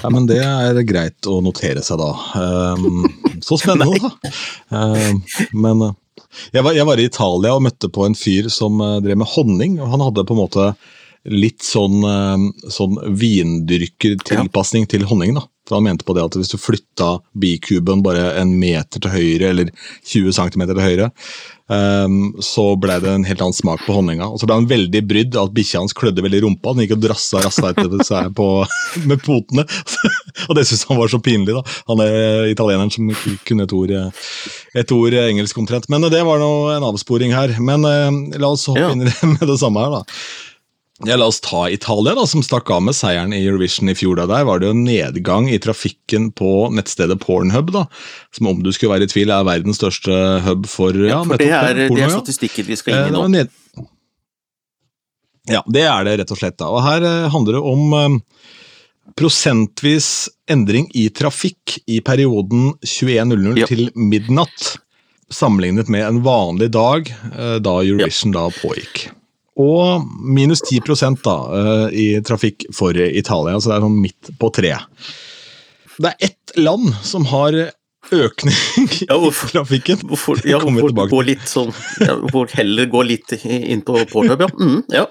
Ja, 0.03 0.09
men 0.09 0.27
det 0.29 0.37
er 0.43 0.77
greit 0.87 1.27
å 1.29 1.39
notere 1.43 1.81
seg, 1.85 1.99
da. 2.01 2.11
Um, 2.77 3.07
så 3.43 3.57
spennende, 3.59 3.97
da. 4.05 4.33
Um, 4.69 5.23
men 5.57 5.87
eh, 5.87 5.95
jeg 6.53 6.65
var, 6.65 6.77
jeg 6.77 6.87
var 6.87 7.01
i 7.01 7.07
Italia 7.09 7.55
og 7.57 7.65
møtte 7.65 7.89
på 7.93 8.05
en 8.05 8.17
fyr 8.17 8.51
som 8.53 8.79
eh, 8.83 8.99
drev 9.05 9.19
med 9.23 9.31
honning. 9.33 9.79
og 9.81 9.91
Han 9.95 10.05
hadde 10.05 10.25
på 10.27 10.37
en 10.37 10.43
måte 10.43 10.69
litt 11.33 11.65
sånn, 11.65 11.99
eh, 12.05 12.69
sånn 12.73 12.99
vindyrkertilpasning 13.23 14.87
til 14.93 15.07
honningen. 15.09 15.41
da. 15.41 15.47
For 15.67 15.75
Han 15.77 15.83
mente 15.89 16.07
på 16.07 16.15
det 16.15 16.23
at 16.23 16.37
hvis 16.39 16.53
du 16.53 16.57
flytta 16.61 17.17
bikuben 17.37 18.01
bare 18.05 18.31
en 18.39 18.55
meter 18.59 19.03
til 19.03 19.11
høyre, 19.13 19.51
eller 19.51 19.71
20 20.07 20.31
cm 20.37 20.63
til 20.69 20.79
høyre, 20.83 21.09
um, 21.67 22.31
så 22.43 22.63
ble 22.79 22.95
det 23.03 23.11
en 23.11 23.25
helt 23.27 23.43
annen 23.43 23.57
smak 23.57 23.83
på 23.83 23.97
honninga. 23.97 24.29
Og 24.31 24.39
så 24.39 24.47
ble 24.47 24.55
han 24.61 24.69
veldig 24.69 25.01
brydd 25.09 25.35
av 25.35 25.49
at 25.49 25.55
bikkja 25.57 25.81
hans 25.83 25.95
klødde 25.97 26.23
veldig 26.23 26.39
i 26.39 26.45
rumpa. 26.45 26.71
Den 26.77 26.85
gikk 26.85 26.95
og 26.97 27.03
drassa 27.03 27.43
rassa 27.43 27.73
etter 27.73 27.99
seg 28.09 28.31
på, 28.37 28.47
med 29.11 29.23
potene. 29.27 29.67
og 30.47 30.55
det 30.55 30.63
syntes 30.69 30.87
han 30.87 31.01
var 31.01 31.11
så 31.11 31.19
pinlig. 31.23 31.57
da. 31.59 31.65
Han 31.91 32.03
er 32.07 32.47
italieneren 32.53 32.93
som 32.93 33.11
kunne 33.47 33.67
et 33.67 33.75
ord, 33.75 33.91
eh, 33.91 34.25
et 34.83 34.95
ord 34.95 35.19
engelsk 35.27 35.59
omtrent. 35.59 35.89
Men 35.91 36.07
det 36.13 36.23
var 36.27 36.39
nå 36.41 36.51
en 36.77 36.87
avsporing 36.93 37.35
her. 37.35 37.57
Men 37.59 37.83
uh, 37.83 38.39
la 38.39 38.53
oss 38.55 38.67
hoppe 38.71 38.87
Ja. 38.87 38.93
inn 38.95 39.03
i 39.03 39.11
det 39.11 39.17
med 39.35 39.43
det 39.51 39.59
samme 39.59 39.83
her, 39.83 39.99
da. 39.99 40.05
Ja, 41.05 41.13
La 41.19 41.27
oss 41.29 41.37
ta 41.45 41.67
Italia, 41.69 42.15
da, 42.17 42.23
som 42.25 42.41
stakk 42.41 42.71
av 42.73 42.81
med 42.87 42.95
seieren 42.97 43.33
i 43.35 43.43
Eurovision 43.45 43.91
i 43.91 43.93
fjor. 43.93 44.15
da. 44.17 44.25
Der 44.31 44.45
var 44.47 44.57
det 44.63 44.71
jo 44.71 44.73
nedgang 44.73 45.45
i 45.53 45.59
trafikken 45.61 46.31
på 46.33 46.71
nettstedet 46.73 47.19
Pornhub, 47.21 47.69
da, 47.75 47.83
som 48.33 48.47
om 48.49 48.63
du 48.65 48.71
skulle 48.73 48.95
være 48.95 49.05
i 49.05 49.11
tvil 49.11 49.29
er 49.29 49.45
verdens 49.45 49.77
største 49.77 50.15
hub 50.47 50.65
for 50.65 50.97
ja, 50.97 51.19
For 51.27 51.37
det 51.37 51.51
er, 51.53 51.83
det 51.85 52.01
er 52.01 52.09
statistikken 52.15 52.65
vi 52.65 52.79
skal 52.79 52.95
Eh, 52.97 53.07
inn 53.11 53.13
i 53.13 53.17
nå. 53.19 53.27
ned... 53.35 53.53
Ja, 55.47 55.61
det 55.71 55.85
er 55.87 56.03
det 56.03 56.17
rett 56.19 56.31
og 56.33 56.39
slett. 56.41 56.57
da. 56.59 56.67
Og 56.73 56.81
Her 56.83 57.05
eh, 57.07 57.29
handler 57.31 57.55
det 57.59 57.61
om 57.61 57.93
eh, 57.95 58.17
prosentvis 59.15 60.09
endring 60.51 60.89
i 60.97 61.05
trafikk 61.13 61.77
i 61.87 62.01
perioden 62.03 62.73
21.00 62.83 63.61
Ja. 63.61 63.69
til 63.69 63.91
midnatt, 63.95 64.73
sammenlignet 65.31 65.87
med 65.93 66.03
en 66.07 66.19
vanlig 66.25 66.71
dag 66.73 67.07
eh, 67.37 67.59
da 67.63 67.77
Eurovision 67.85 68.33
da 68.35 68.47
pågikk. 68.59 69.07
Og 69.57 70.03
minus 70.21 70.61
10 70.61 70.81
da, 71.25 71.37
eh, 71.57 71.87
i 71.97 72.05
trafikk 72.21 72.67
for 72.75 72.93
Italia, 72.93 73.57
så 73.57 73.71
det 73.71 73.77
er 73.79 73.85
sånn 73.87 74.01
midt 74.03 74.31
på 74.39 74.51
treet. 74.53 74.85
Det 75.97 76.11
er 76.13 76.29
ett 76.29 76.57
land 76.61 76.93
som 77.01 77.25
har 77.25 77.55
økning 78.13 78.53
Ja, 79.09 79.15
i 79.15 79.19
hvorfor- 79.19 79.49
trafikken. 79.51 79.97
Hvorfor, 80.07 80.39
ja, 80.45 80.59
hvorfor 80.61 81.09
gå 81.09 81.23
litt 81.25 81.43
sånn 81.49 81.73
ja, 81.99 82.13
Hvorfor 82.21 82.53
heller 82.55 82.85
gå 82.85 83.01
litt 83.03 83.33
inn 83.43 83.81
på 83.81 83.97
Pornhub, 84.11 84.45
ja. 84.45 84.47
Mm, 84.61 84.83
ja. 84.93 85.05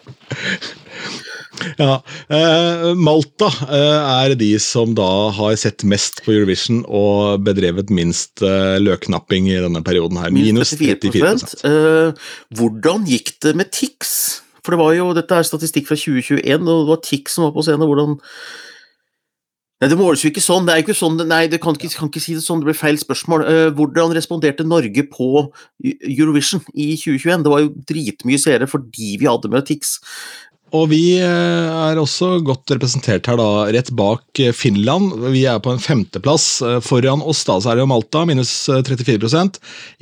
Ja, 1.79 2.01
eh, 2.33 2.91
Malta 2.99 3.49
eh, 3.67 4.09
er 4.27 4.35
de 4.39 4.51
som 4.63 4.95
da 4.97 5.09
har 5.37 5.57
sett 5.61 5.85
mest 5.89 6.23
på 6.25 6.35
Eurovision 6.35 6.83
og 6.87 7.45
bedrevet 7.47 7.93
minst 7.95 8.43
eh, 8.45 8.77
løknapping 8.83 9.51
i 9.53 9.61
denne 9.65 9.83
perioden 9.87 10.21
her. 10.21 10.35
Minus 10.35 10.75
34 10.77 11.35
Eh, 11.67 12.29
hvordan 12.57 13.07
gikk 13.09 13.35
det 13.45 13.57
med 13.59 13.73
Tix? 13.75 14.43
For 14.65 14.75
det 14.75 14.83
var 14.83 14.95
jo, 14.97 15.11
Dette 15.17 15.39
er 15.39 15.47
statistikk 15.47 15.89
fra 15.89 15.99
2021, 15.99 16.67
og 16.67 16.87
det 16.87 16.93
var 16.93 17.03
Tix 17.05 17.37
som 17.37 17.47
var 17.47 17.55
på 17.57 17.67
scenen. 17.67 17.87
Hvordan 17.87 18.17
Nei, 19.77 19.91
Det 19.91 19.99
måles 20.01 20.23
jo 20.25 20.31
ikke 20.31 20.41
sånn. 20.41 20.65
det 20.65 20.73
er 20.73 20.81
ikke 20.81 20.97
sånn, 20.97 21.19
nei, 21.29 21.43
det 21.53 21.59
kan 21.61 21.77
ikke, 21.77 21.91
kan 21.93 22.09
ikke 22.09 22.23
si 22.25 22.33
det 22.33 22.41
sånn, 22.41 22.63
det 22.63 22.71
blir 22.71 22.79
feil 22.79 22.97
spørsmål. 22.97 23.45
Hvordan 23.77 24.15
responderte 24.17 24.65
Norge 24.65 25.05
på 25.11 25.29
Eurovision 25.85 26.63
i 26.73 26.95
2021? 26.97 27.45
Det 27.45 27.53
var 27.53 27.61
jo 27.61 27.75
dritmye 27.91 28.41
seere 28.41 28.71
fordi 28.71 29.19
vi 29.21 29.29
hadde 29.29 29.51
med 29.53 29.69
Tix. 29.69 29.99
Og 30.77 30.91
vi 30.93 31.01
eh, 31.19 31.71
er 31.91 31.99
også 32.01 32.37
godt 32.47 32.73
representert 32.75 33.27
her, 33.31 33.39
da, 33.41 33.47
rett 33.75 33.89
bak 33.97 34.41
eh, 34.45 34.53
Finland. 34.57 35.15
Vi 35.33 35.43
er 35.49 35.59
på 35.65 35.73
en 35.75 35.83
femteplass. 35.83 36.47
Eh, 36.67 36.79
Foran 36.85 37.23
oss 37.25 37.43
da, 37.49 37.57
så 37.63 37.73
er 37.73 37.79
det 37.81 37.85
jo 37.87 37.91
Malta, 37.91 38.25
minus 38.29 38.53
eh, 38.73 38.83
34% 38.87 39.61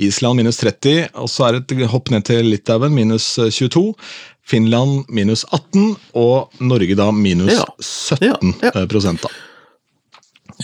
Island 0.08 0.40
minus 0.42 0.60
30 0.62 1.08
og 1.22 1.30
så 1.32 1.48
er 1.48 1.58
det 1.60 1.78
et 1.78 1.90
hopp 1.94 2.10
ned 2.14 2.26
til 2.28 2.48
Litauen, 2.52 2.94
minus 2.96 3.32
eh, 3.42 3.50
22. 3.54 3.86
Finland 4.44 5.06
minus 5.08 5.46
18, 5.56 5.94
og 6.20 6.50
Norge 6.60 6.98
da 7.00 7.08
minus 7.16 7.54
Ja. 7.54 7.64
17 7.80 8.54
Ja, 8.60 8.74
ja. 8.74 8.86
prosent. 8.90 9.22
da. 9.24 9.30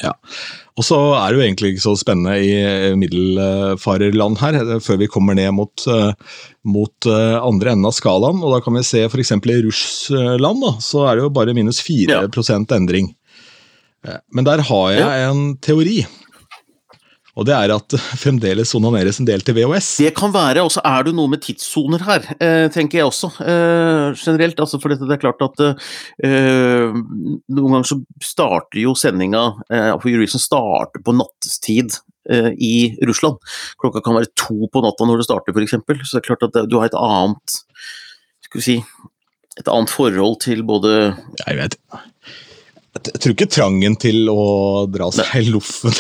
Ja. 0.03 0.13
Og 0.81 0.85
så 0.87 0.97
er 1.13 1.29
det 1.35 1.37
jo 1.37 1.45
egentlig 1.45 1.71
ikke 1.75 1.83
så 1.85 1.93
spennende 2.01 2.39
i 2.41 2.53
eh, 2.57 2.95
middelfarerland 2.97 4.39
her, 4.41 4.57
eh, 4.63 4.79
før 4.81 4.97
vi 5.03 5.11
kommer 5.13 5.37
ned 5.37 5.53
mot, 5.53 5.85
eh, 5.93 6.15
mot 6.65 7.09
andre 7.11 7.75
enden 7.75 7.89
av 7.91 7.93
skalaen. 7.97 8.41
Og 8.41 8.55
da 8.55 8.63
kan 8.65 8.79
vi 8.79 8.85
se 8.89 9.03
f.eks. 9.05 9.35
i 9.37 9.59
Russland, 9.67 10.65
da, 10.65 10.73
så 10.81 11.05
er 11.11 11.19
det 11.19 11.27
jo 11.27 11.35
bare 11.37 11.57
minus 11.57 11.83
4 11.85 12.17
Ja. 12.17 12.23
endring. 12.79 13.13
Men 14.33 14.47
der 14.49 14.63
har 14.65 14.91
jeg 14.97 15.29
en 15.29 15.57
teori. 15.61 15.99
Og 17.39 17.47
det 17.49 17.55
er 17.57 17.73
at 17.75 17.97
fremdeles 18.23 18.73
sonaneres 18.75 19.21
en 19.21 19.29
del 19.29 19.45
til 19.45 19.57
VHS. 19.59 19.91
Det 20.03 20.13
kan 20.19 20.35
være, 20.35 20.65
og 20.67 20.73
så 20.75 20.83
er 20.87 21.07
det 21.07 21.15
noe 21.17 21.31
med 21.31 21.43
tidssoner 21.45 22.05
her, 22.07 22.27
eh, 22.43 22.67
tenker 22.73 23.01
jeg 23.01 23.11
også, 23.11 23.33
eh, 23.45 24.19
generelt. 24.19 24.61
Altså, 24.61 24.81
for 24.83 24.93
det 24.95 25.17
er 25.17 25.23
klart 25.23 25.45
at 25.47 25.65
eh, 25.67 26.91
noen 26.91 27.75
ganger 27.77 27.91
så 27.93 28.01
starter 28.25 28.83
jo 28.83 28.97
sendinga 28.99 29.45
eh, 29.71 29.93
for 29.97 30.11
Eurovision 30.11 30.43
starter 30.43 31.05
på 31.05 31.17
nattestid 31.17 32.01
i 32.31 32.93
Russland. 33.09 33.41
Klokka 33.81 34.03
kan 34.05 34.15
være 34.15 34.29
to 34.39 34.69
på 34.71 34.83
natta 34.85 35.07
når 35.09 35.19
det 35.19 35.25
starter, 35.27 35.57
f.eks. 35.57 35.73
Så 36.05 36.13
det 36.13 36.21
er 36.21 36.27
klart 36.29 36.45
at 36.47 36.59
du 36.69 36.77
har 36.79 36.91
et 36.91 36.99
annet 37.01 37.57
skal 38.51 38.61
vi 38.61 38.67
si, 38.67 38.77
et 39.61 39.69
annet 39.71 39.93
forhold 39.93 40.41
til 40.43 40.65
både 40.67 40.93
Jeg 41.47 41.59
vet 41.59 41.77
jeg 42.91 43.21
tror 43.23 43.35
ikke 43.37 43.47
trangen 43.55 43.95
til 44.03 44.27
å 44.33 44.45
dra 44.91 45.07
seg 45.15 45.29
i 45.39 45.53
loffen 45.53 45.95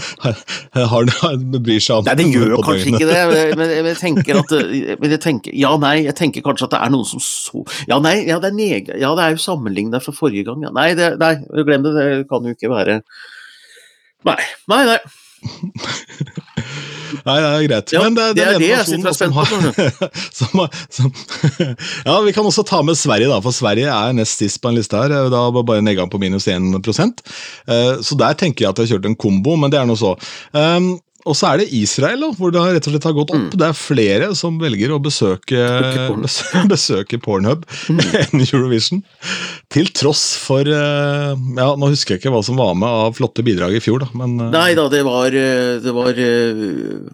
har, 0.92 1.12
bryr 1.56 1.80
seg 1.80 2.02
om 2.02 2.04
Nei, 2.10 2.16
det 2.20 2.26
gjør 2.28 2.52
jo 2.52 2.58
kanskje 2.66 2.90
døgnet. 2.90 3.00
ikke 3.00 3.08
det, 3.08 3.56
men 3.56 3.72
jeg 3.72 3.96
tenker 4.02 4.40
at 4.42 4.52
men 5.00 5.14
jeg 5.14 5.22
tenker, 5.24 5.56
Ja, 5.56 5.72
nei, 5.80 5.94
jeg 6.04 6.16
tenker 6.18 6.44
kanskje 6.44 6.68
at 6.68 6.76
det 6.76 6.82
er 6.84 6.92
noen 6.92 7.08
som 7.08 7.24
så 7.24 7.64
Ja, 7.88 7.96
nei, 8.04 8.18
ja, 8.28 8.36
det 8.42 8.52
er, 8.52 8.58
neg 8.58 8.92
ja, 9.00 9.14
det 9.16 9.24
er 9.24 9.36
jo 9.36 9.40
sammenlignet 9.40 10.04
fra 10.04 10.12
forrige 10.16 10.44
gang. 10.50 10.60
Ja. 10.66 10.74
Nei, 10.76 10.90
det, 10.98 11.14
nei, 11.22 11.32
glem 11.64 11.88
det, 11.88 11.94
det 11.96 12.06
kan 12.28 12.44
jo 12.44 12.52
ikke 12.52 12.72
være 12.74 13.00
Nei, 14.28 14.40
nei, 14.68 14.82
nei. 14.92 15.00
Nei, 17.26 17.36
det 17.40 17.48
er 17.50 17.66
greit. 17.68 17.92
Ja, 17.94 18.02
Men 18.06 18.14
det, 18.18 18.26
det 18.38 18.44
er 18.46 18.52
den 18.56 18.62
det 18.62 18.68
jeg 18.70 18.86
sitter 18.90 19.10
og 19.10 19.16
som 19.16 19.18
spent 19.18 19.34
på, 19.34 20.10
som, 20.40 20.62
har- 20.62 20.80
som, 20.94 21.12
Ja, 22.08 22.16
vi 22.26 22.32
kan 22.36 22.46
også 22.48 22.64
ta 22.68 22.80
med 22.86 22.98
Sverige, 23.00 23.28
da, 23.32 23.40
for 23.44 23.54
Sverige 23.56 23.90
er 23.90 24.14
nest 24.16 24.38
sist 24.40 24.60
på 24.62 24.70
en 24.72 24.78
liste 24.78 24.96
her. 25.00 25.12
Da 25.32 25.42
var 25.54 25.66
bare 25.66 25.82
nedgang 25.84 26.10
på 26.12 26.20
minus 26.22 26.48
1 26.48 26.70
Eh, 27.70 27.94
Så 28.02 28.16
der 28.18 28.34
tenker 28.38 28.64
jeg 28.66 28.70
at 28.70 28.78
jeg 28.78 28.86
har 28.88 28.92
kjørt 28.96 29.06
en 29.10 29.16
kombo, 29.20 29.56
men 29.60 29.70
det 29.72 29.80
er 29.80 29.86
nå 29.88 29.96
så. 29.98 30.14
Um, 30.54 30.92
og 31.28 31.36
så 31.36 31.50
er 31.50 31.60
det 31.60 31.68
Israel, 31.76 32.22
da, 32.24 32.30
hvor 32.36 32.52
det 32.54 32.62
rett 32.64 32.86
og 32.88 32.94
slett 32.94 33.06
har 33.08 33.16
gått 33.16 33.32
opp. 33.34 33.42
Mm. 33.42 33.58
Det 33.60 33.66
er 33.66 33.76
flere 33.76 34.30
som 34.38 34.56
velger 34.60 34.94
å 34.94 35.00
besøke, 35.02 35.64
porn. 36.08 36.26
besøke, 36.72 37.20
Pornhub 37.20 37.66
Mm. 37.90 38.00
enn 38.20 38.42
Eurovision. 38.44 39.00
Til 39.72 39.88
tross 39.94 40.22
for 40.38 40.66
eh, 40.66 41.32
Ja, 41.58 41.68
nå 41.78 41.90
husker 41.90 42.14
jeg 42.14 42.22
ikke 42.22 42.32
hva 42.34 42.42
som 42.44 42.58
var 42.60 42.74
med 42.78 42.88
av 42.88 43.16
flotte 43.18 43.44
bidrag 43.46 43.74
i 43.76 43.82
fjor, 43.82 44.04
da, 44.04 44.08
men 44.16 44.36
eh, 44.46 44.50
Nei 44.54 44.74
da, 44.78 44.86
det 44.92 45.02
var, 45.06 45.34
eh, 45.34 45.78
det 45.82 45.94
var, 45.94 46.18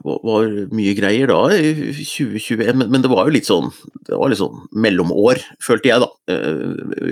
var, 0.05 0.51
mye 0.77 0.95
greier 0.99 1.31
da 1.33 1.41
i 1.57 1.73
2021, 1.97 2.75
men, 2.77 2.91
men 2.93 3.05
det 3.05 3.13
var 3.13 3.29
jo 3.29 3.37
litt 3.37 3.49
sånn 3.49 3.71
det 4.07 4.19
var 4.19 4.31
litt 4.31 4.41
sånn 4.41 4.67
mellomår, 4.77 5.41
følte 5.63 5.91
jeg 5.91 6.03
da. 6.03 6.11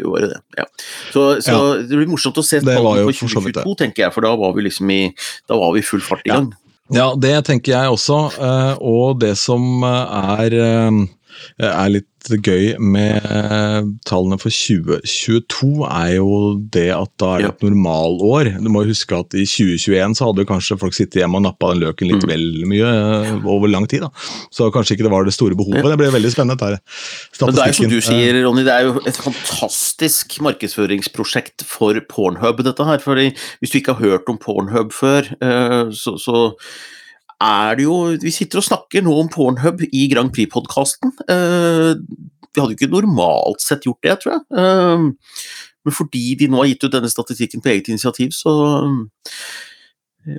året 0.07 0.31
det. 0.31 0.41
Ja. 0.61 0.67
Så, 1.11 1.25
så 1.43 1.57
det 1.83 1.97
blir 1.97 2.11
morsomt 2.11 2.39
å 2.39 2.45
se 2.47 2.61
tallene 2.63 3.07
på 3.09 3.17
for 3.25 3.35
så 3.35 3.43
vidt 3.43 3.59
det. 3.59 3.65
2022, 3.65 3.79
tenker 3.83 4.07
jeg, 4.07 4.15
for 4.15 4.27
da 4.27 4.35
var 4.39 4.55
vi 4.55 4.69
liksom 4.69 4.93
i 4.95 5.01
da 5.51 5.59
var 5.59 5.75
vi 5.75 5.83
full 5.87 6.05
fart 6.05 6.23
i 6.27 6.33
gang. 6.33 6.53
Ja, 6.53 6.64
det 7.17 7.47
tenker 7.47 7.73
jeg 7.73 7.89
også. 7.95 8.19
eh, 8.37 8.77
Og 8.81 9.21
det 9.21 9.37
som 9.39 9.83
eh, 9.83 10.41
er, 10.45 10.53
eh, 10.53 10.91
er 11.59 11.89
litt 11.93 12.11
gøy 12.25 12.79
med 12.81 13.21
eh, 13.29 13.85
tallene 14.09 14.39
for 14.41 14.49
2022, 14.49 15.85
er 15.85 16.15
jo 16.17 16.29
det 16.73 16.87
at 16.97 17.11
da 17.21 17.35
er 17.37 17.43
det 17.45 17.51
et 17.51 17.65
normalår. 17.67 18.49
Du 18.65 18.71
må 18.73 18.81
huske 18.89 19.13
at 19.19 19.35
i 19.37 19.45
2021 19.45 20.17
så 20.17 20.31
hadde 20.31 20.47
kanskje 20.49 20.79
folk 20.81 20.97
sittet 20.97 21.21
hjemme 21.21 21.37
og 21.37 21.45
nappa 21.45 21.75
den 21.75 21.83
løken 21.85 22.09
litt 22.09 22.25
Mm. 22.25 22.31
vel 22.31 22.47
mye 22.71 22.89
eh, 22.89 23.45
over 23.45 23.69
lang 23.69 23.85
tid. 23.91 24.07
da. 24.07 24.09
Så 24.55 24.71
kanskje 24.73 24.97
ikke 24.97 25.05
det 25.05 25.13
var 25.13 25.25
det 25.29 25.35
store 25.37 25.59
behovet. 25.59 25.85
Det 25.85 25.99
ble 26.01 26.09
veldig 26.15 26.33
spennende. 26.33 26.57
dette 26.57 26.65
her. 26.65 26.81
Men 27.45 27.55
det 27.59 27.67
er 27.67 27.77
som 27.77 27.91
du 27.93 28.01
sier, 28.01 28.41
Ronny, 28.47 28.65
det 28.65 28.73
er 28.73 28.89
jo 28.89 29.01
et 29.05 29.21
fantastisk 29.21 30.39
markedsføringsprosjekt 30.41 31.65
for 31.69 31.99
Pornhub, 32.09 32.65
dette 32.65 32.85
her. 32.89 32.99
fordi 33.05 33.35
Hvis 33.61 33.71
du 33.75 33.79
ikke 33.83 33.95
har 33.99 34.05
hørt 34.09 34.29
om 34.33 34.39
Pornhub 34.39 34.93
før, 34.97 35.29
eh, 35.43 35.91
så, 35.93 36.17
så 36.17 36.55
er 37.45 37.77
det 37.79 37.85
jo 37.87 37.97
Vi 38.23 38.33
sitter 38.35 38.61
og 38.61 38.67
snakker 38.67 39.05
nå 39.05 39.15
om 39.21 39.29
Pornhub 39.33 39.85
i 39.91 40.07
Grand 40.13 40.33
Prix-podkasten. 40.35 41.13
Vi 42.55 42.63
hadde 42.63 42.73
jo 42.75 42.79
ikke 42.79 42.93
normalt 42.93 43.63
sett 43.65 43.87
gjort 43.89 44.03
det, 44.07 44.17
tror 44.23 44.37
jeg. 44.37 44.43
Eh, 44.63 45.07
Men 45.85 45.93
fordi 45.93 46.35
de 46.41 46.49
nå 46.49 46.63
har 46.63 46.71
gitt 46.71 46.87
ut 46.87 46.95
denne 46.95 47.11
statistikken 47.13 47.61
på 47.61 47.69
eget 47.75 47.91
initiativ, 47.93 48.31
så 48.33 48.55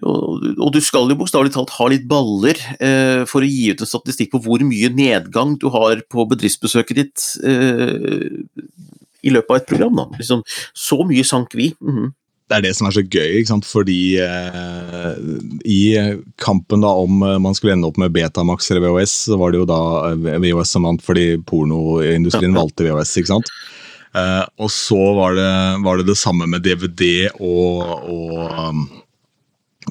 og, 0.02 0.42
og 0.58 0.72
du 0.74 0.80
skal 0.82 1.12
jo 1.12 1.18
bokstavelig 1.20 1.52
talt 1.54 1.70
ha 1.78 1.86
litt 1.92 2.08
baller 2.10 2.58
eh, 2.82 3.22
for 3.30 3.46
å 3.46 3.50
gi 3.50 3.68
ut 3.70 3.84
en 3.86 3.90
statistikk 3.90 4.32
på 4.34 4.40
hvor 4.42 4.64
mye 4.66 4.90
nedgang 4.90 5.54
du 5.62 5.68
har 5.70 6.02
på 6.10 6.26
bedriftsbesøket 6.32 6.98
ditt 6.98 7.26
eh, 7.46 8.42
i 9.22 9.34
løpet 9.34 9.52
av 9.54 9.60
et 9.60 9.70
program. 9.70 10.00
Da. 10.02 10.08
Liksom, 10.18 10.42
så 10.74 10.98
mye 11.06 11.26
sank 11.28 11.54
vi. 11.58 11.70
Mhm. 11.86 12.14
Det 12.46 12.58
er 12.58 12.66
det 12.68 12.76
som 12.78 12.86
er 12.86 12.94
så 12.94 13.02
gøy, 13.02 13.40
ikke 13.40 13.50
sant? 13.50 13.66
fordi 13.66 14.18
eh, 14.22 15.14
i 15.66 15.80
kampen 16.42 16.84
da 16.86 16.92
om 17.02 17.24
eh, 17.26 17.40
man 17.42 17.58
skulle 17.58 17.74
ende 17.74 17.90
opp 17.90 17.98
med 18.02 18.14
Betamax 18.14 18.70
eller 18.70 18.86
VHS, 18.86 19.16
så 19.32 19.40
var 19.42 19.54
det 19.54 19.64
jo 19.64 19.70
da 19.70 19.80
eh, 20.12 20.38
VHS 20.44 20.76
som 20.76 20.86
vant 20.86 21.02
fordi 21.02 21.40
pornoindustrien 21.50 22.54
valgte 22.60 22.86
VHS, 22.86 23.16
ikke 23.22 23.34
sant? 23.34 23.50
Eh, 24.16 24.44
og 24.62 24.70
så 24.72 25.00
var 25.18 25.34
det, 25.40 25.50
var 25.88 25.98
det 26.00 26.06
det 26.12 26.20
samme 26.22 26.46
med 26.52 26.64
DVD 26.68 27.32
og, 27.34 27.82
og 28.14 28.46
um, 28.54 28.86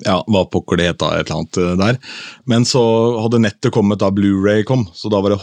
ja, 0.02 0.16
hva 0.26 0.42
pokker 0.50 0.80
det 0.80 0.88
het 0.90 0.98
da, 1.02 1.12
et 1.14 1.28
eller 1.28 1.40
annet 1.40 1.58
eh, 1.60 1.74
der. 1.78 1.98
Men 2.50 2.66
så 2.68 2.82
hadde 3.22 3.42
nettet 3.44 3.72
kommet 3.74 4.02
da 4.02 4.10
Blu-ray 4.14 4.64
kom, 4.66 4.86
så 4.96 5.10
da 5.12 5.20
var 5.22 5.34
det 5.34 5.40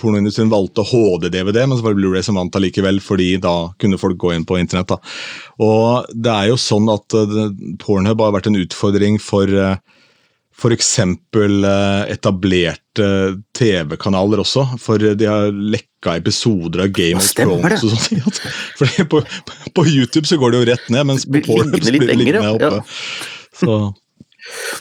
pornoindustrien 0.00 0.52
valgte 0.52 0.86
HD-DVD, 0.86 1.64
men 1.66 1.78
så 1.78 1.86
var 1.86 1.96
det 1.96 2.02
Blu-ray 2.02 2.24
som 2.26 2.38
vant 2.38 2.58
allikevel, 2.58 3.02
fordi 3.04 3.32
da 3.42 3.56
kunne 3.80 4.00
folk 4.00 4.18
gå 4.20 4.34
inn 4.36 4.46
på 4.48 4.60
internett. 4.60 4.94
da. 4.94 5.00
Og 5.64 6.10
det 6.14 6.34
er 6.34 6.50
jo 6.52 6.60
sånn 6.62 6.90
at 6.92 7.18
eh, 7.18 7.38
Pornhub 7.82 8.22
har 8.22 8.36
vært 8.36 8.50
en 8.52 8.60
utfordring 8.60 9.18
for 9.22 9.50
uh, 9.50 9.76
F.eks. 10.58 10.88
etablerte 12.10 13.08
TV-kanaler 13.54 14.42
også, 14.42 14.64
for 14.82 14.98
de 14.98 15.28
har 15.30 15.52
lekka 15.54 16.16
episoder 16.18 16.82
av 16.86 16.94
Game 16.94 17.20
of 17.22 17.30
Thrones. 17.30 17.84
og 17.86 17.94
sånt. 17.94 18.08
ikke? 18.16 18.52
Fordi 18.80 19.06
på, 19.12 19.22
på 19.76 19.86
YouTube 19.86 20.26
så 20.26 20.38
går 20.40 20.54
det 20.54 20.62
jo 20.62 20.68
rett 20.72 20.88
ned, 20.94 21.10
mens 21.12 21.26
på 21.28 21.44
Pornhub 21.46 21.78
liggende 21.78 21.98
blir 21.98 22.08
det 22.10 22.18
lenger, 22.18 22.40
oppe. 22.56 22.72
ja. 22.80 23.36
Så, 23.58 23.78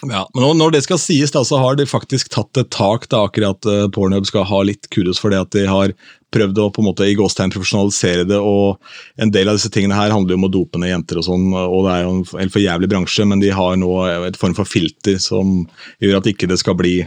ja, 0.06 0.22
men 0.36 0.60
når 0.60 0.76
det 0.76 0.84
skal 0.86 1.00
sies, 1.02 1.34
da, 1.34 1.42
så 1.46 1.58
har 1.62 1.78
de 1.80 1.88
faktisk 1.90 2.30
tatt 2.34 2.60
et 2.62 2.70
tak. 2.74 3.08
da, 3.10 3.24
akkurat 3.26 3.68
uh, 3.68 3.88
Pornhub 3.94 4.28
skal 4.30 4.46
ha 4.48 4.62
litt 4.68 4.90
kudos 4.94 5.20
for 5.22 5.34
det 5.34 5.42
at 5.42 5.56
de 5.56 5.66
har 5.70 5.94
prøvd 6.36 6.60
å 6.60 6.68
på 6.76 6.84
en 6.84 6.90
måte 6.90 7.08
i 7.08 7.16
gåstegn 7.18 7.54
profesjonalisere 7.56 8.28
det. 8.30 8.38
og 8.38 8.78
En 9.22 9.32
del 9.34 9.50
av 9.50 9.58
disse 9.58 9.72
tingene 9.74 9.98
her 9.98 10.14
handler 10.14 10.36
jo 10.36 10.42
om 10.42 10.50
å 10.50 10.52
dope 10.54 10.82
ned 10.82 10.92
jenter, 10.92 11.22
og 11.22 11.28
sånn, 11.30 11.48
og 11.56 11.88
det 11.88 11.96
er 11.96 12.06
jo 12.06 12.12
en 12.14 12.44
helt 12.44 12.54
for 12.54 12.64
jævlig 12.64 12.92
bransje, 12.94 13.26
men 13.32 13.42
de 13.44 13.54
har 13.56 13.80
nå 13.80 13.94
et 14.28 14.40
form 14.40 14.56
for 14.58 14.70
filter 14.70 15.18
som 15.24 15.64
gjør 16.04 16.20
at 16.20 16.30
ikke 16.34 16.50
det 16.52 16.60
skal 16.62 16.78
bli 16.78 17.00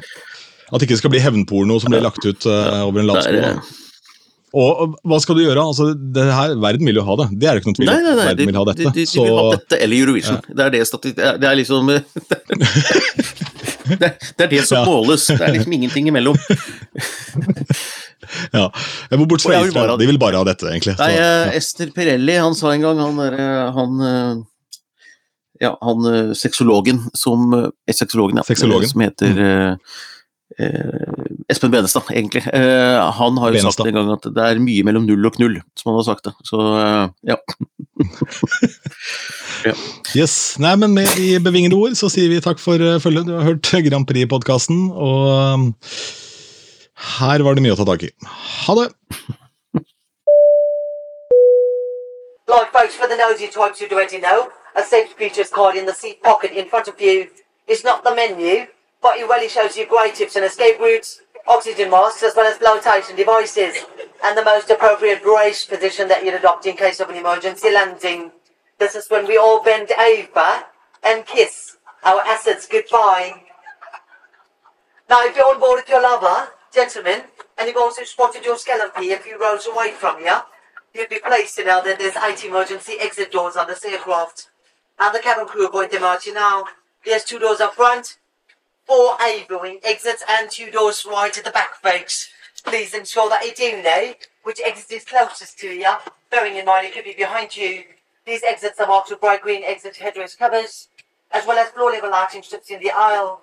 at 0.70 0.82
ikke 0.82 0.94
det 0.94 1.00
skal 1.00 1.12
bli 1.12 1.22
hevnporno 1.22 1.80
som 1.82 1.90
blir 1.90 2.02
lagt 2.04 2.24
ut 2.24 2.46
uh, 2.46 2.86
over 2.86 3.02
en 3.02 3.10
lav 3.10 3.20
Det 3.20 3.26
sko. 3.26 3.38
er, 3.38 3.58
da. 3.58 3.78
Og 4.52 4.96
hva 5.06 5.20
skal 5.22 5.36
du 5.38 5.44
gjøre? 5.44 5.62
Altså, 5.62 5.92
det 5.94 6.24
her, 6.34 6.56
Verden 6.58 6.86
vil 6.90 6.96
jo 6.98 7.04
ha 7.06 7.14
det. 7.20 7.26
Det 7.38 7.46
er 7.46 7.52
det 7.54 7.60
ikke 7.62 7.70
noe 7.70 7.78
tvil 7.78 7.88
om. 7.88 7.94
nei, 7.94 8.02
nei, 8.02 8.14
de, 8.16 8.24
Verden 8.30 8.46
vil 8.50 8.58
ha 8.58 8.64
de, 8.64 8.68
dette. 8.72 8.82
de, 8.82 8.86
de 8.90 8.94
de 9.06 9.10
vil 9.22 9.36
ha 9.38 9.44
dette 9.54 9.74
eller 9.84 9.96
Eurovision. 10.02 10.38
Det 10.48 10.62
er 10.66 10.70
det 10.74 10.80
stati- 10.90 11.14
det 11.14 11.24
er- 11.28 11.38
Det 11.38 11.46
er 11.50 11.54
liksom 11.60 11.84
det, 14.00 14.08
er 14.38 14.46
det 14.50 14.64
som 14.66 14.78
Ja. 14.78 14.84
måles. 14.88 15.26
Det 15.30 15.40
er 15.40 15.52
liksom 15.54 15.72
ingenting 15.72 16.08
imellom. 16.10 16.36
ja. 18.52 18.72
Bort 19.16 19.42
fra 19.42 19.60
Israel. 19.66 19.98
De 19.98 20.06
vil 20.10 20.18
bare 20.18 20.36
ha 20.40 20.44
dette, 20.46 20.66
egentlig. 20.70 20.96
Nei, 20.98 21.10
eh, 21.14 21.20
ja. 21.20 21.52
Ester 21.58 21.90
Pirelli, 21.94 22.36
han 22.38 22.54
sa 22.58 22.72
en 22.74 22.80
gang, 22.84 22.98
han 23.02 23.16
derre 23.20 23.72
Han 23.76 23.90
eh, 24.00 24.34
Ja, 25.60 25.74
han 25.84 26.06
eh, 26.08 26.30
sexologen 26.38 27.02
som 27.14 27.52
eh, 27.54 27.68
Sexologen, 27.92 28.36
ja. 28.40 28.44
Sexologen. 28.48 28.84
eh, 28.86 28.90
Som 28.94 29.00
heter 29.06 29.30
eh, 29.38 29.72
eh, 29.72 29.76
Espen 31.50 31.72
Benestad, 31.72 32.10
egentlig. 32.14 32.42
Eh, 32.54 32.98
han 33.18 33.38
har 33.42 33.50
jo 33.50 33.56
Benestad. 33.58 33.72
sagt 33.72 33.88
en 33.90 33.96
gang 33.98 34.10
at 34.14 34.28
det 34.36 34.44
er 34.46 34.60
mye 34.62 34.84
mellom 34.86 35.06
null 35.08 35.26
og 35.26 35.34
knull, 35.38 35.56
som 35.78 35.90
han 35.90 35.98
har 35.98 36.06
sagt 36.10 36.28
det. 36.28 36.34
Så 36.46 36.60
eh, 36.78 37.08
ja. 37.32 37.38
Yes. 40.16 40.56
Nei, 40.62 40.72
men 40.80 40.94
med 40.96 41.10
de 41.18 41.34
bevingede 41.44 41.76
ord 41.76 41.92
så 41.98 42.08
sier 42.12 42.30
vi 42.32 42.40
takk 42.42 42.58
for 42.62 42.80
følget. 43.02 43.26
Du 43.28 43.34
har 43.36 43.44
hørt 43.50 43.72
Grand 43.86 44.06
Prix-podkasten, 44.08 44.88
og 44.94 45.60
her 47.20 47.44
var 47.44 47.54
det 47.58 47.64
mye 47.64 47.74
å 47.76 47.78
ta 47.80 47.86
tak 47.88 48.06
i. 48.08 48.10
Ha 48.66 48.76
det! 48.78 48.88
Like 52.50 52.72
folks, 52.72 52.96
for 52.96 53.06
the 53.06 53.16
nosy 53.16 53.46
types 53.46 53.78
who 53.80 53.86
already 53.94 54.18
know, 54.18 54.48
a 54.74 54.82
safety 54.82 55.14
features 55.16 55.50
card 55.50 55.76
in 55.76 55.86
the 55.86 55.94
seat 55.94 56.22
pocket 56.22 56.50
in 56.52 56.66
front 56.68 56.88
of 56.88 57.00
you 57.00 57.26
is 57.68 57.84
not 57.84 58.02
the 58.02 58.14
menu, 58.14 58.66
but 59.02 59.18
it 59.18 59.24
really 59.24 59.48
shows 59.48 59.76
you 59.76 59.86
great 59.86 60.14
tips 60.14 60.36
and 60.36 60.44
escape 60.44 60.78
routes, 60.78 61.22
oxygen 61.46 61.90
masks, 61.90 62.22
as 62.22 62.34
well 62.36 62.46
as 62.46 62.58
flotation 62.58 63.16
devices, 63.16 63.84
and 64.24 64.36
the 64.36 64.44
most 64.44 64.70
appropriate 64.70 65.22
brace 65.22 65.64
position 65.64 66.08
that 66.08 66.24
you'd 66.24 66.34
adopt 66.34 66.66
in 66.66 66.76
case 66.76 67.00
of 67.00 67.08
an 67.08 67.16
emergency 67.16 67.72
landing. 67.72 68.30
This 68.78 68.94
is 68.94 69.08
when 69.10 69.26
we 69.26 69.36
all 69.36 69.62
bend 69.62 69.90
over 69.92 70.64
and 71.02 71.26
kiss 71.26 71.76
our 72.04 72.20
assets 72.20 72.66
goodbye. 72.66 73.42
Now, 75.08 75.26
if 75.26 75.36
you're 75.36 75.52
on 75.52 75.60
board 75.60 75.80
with 75.80 75.88
your 75.88 76.02
lover, 76.02 76.50
gentlemen, 76.72 77.22
and 77.58 77.68
you've 77.68 77.76
also 77.76 78.04
spotted 78.04 78.44
your 78.44 78.56
skeleton 78.56 79.02
a 79.02 79.16
few 79.16 79.40
rows 79.40 79.66
away 79.66 79.90
from 79.90 80.20
you, 80.20 80.36
you'd 80.94 81.08
be 81.08 81.18
placed 81.18 81.56
to 81.56 81.64
know 81.64 81.82
that 81.82 81.98
there's 81.98 82.16
eight 82.16 82.44
emergency 82.44 82.94
exit 83.00 83.32
doors 83.32 83.56
on 83.56 83.66
this 83.66 83.84
aircraft. 83.84 84.48
And 84.98 85.14
the 85.14 85.18
cabin 85.18 85.46
crew 85.46 85.66
are 85.66 85.70
going 85.70 85.90
to 85.90 86.00
march 86.00 86.26
you 86.26 86.34
now. 86.34 86.64
There's 87.04 87.24
two 87.24 87.38
doors 87.38 87.60
up 87.60 87.74
front, 87.74 88.18
four 88.86 89.16
A-wing 89.22 89.80
exits, 89.84 90.24
and 90.28 90.50
two 90.50 90.70
doors 90.70 91.06
right 91.08 91.36
at 91.36 91.44
the 91.44 91.50
back, 91.50 91.74
folks. 91.82 92.30
Please 92.64 92.94
ensure 92.94 93.28
that 93.28 93.44
you 93.44 93.54
do 93.54 93.82
know 93.82 94.14
which 94.42 94.60
exit 94.64 94.92
is 94.92 95.04
closest 95.04 95.58
to 95.58 95.68
you, 95.68 95.92
bearing 96.30 96.56
in 96.56 96.64
mind 96.64 96.86
it 96.86 96.94
could 96.94 97.04
be 97.04 97.14
behind 97.14 97.56
you. 97.56 97.84
These 98.26 98.42
exits 98.42 98.78
are 98.78 98.86
marked 98.86 99.10
with 99.10 99.20
bright 99.20 99.42
green 99.42 99.62
exit 99.64 99.94
headrest 99.94 100.38
covers, 100.38 100.88
as 101.30 101.46
well 101.46 101.58
as 101.58 101.70
floor 101.70 101.90
level 101.90 102.10
lighting 102.10 102.42
strips 102.42 102.70
in 102.70 102.80
the 102.80 102.90
aisle, 102.90 103.42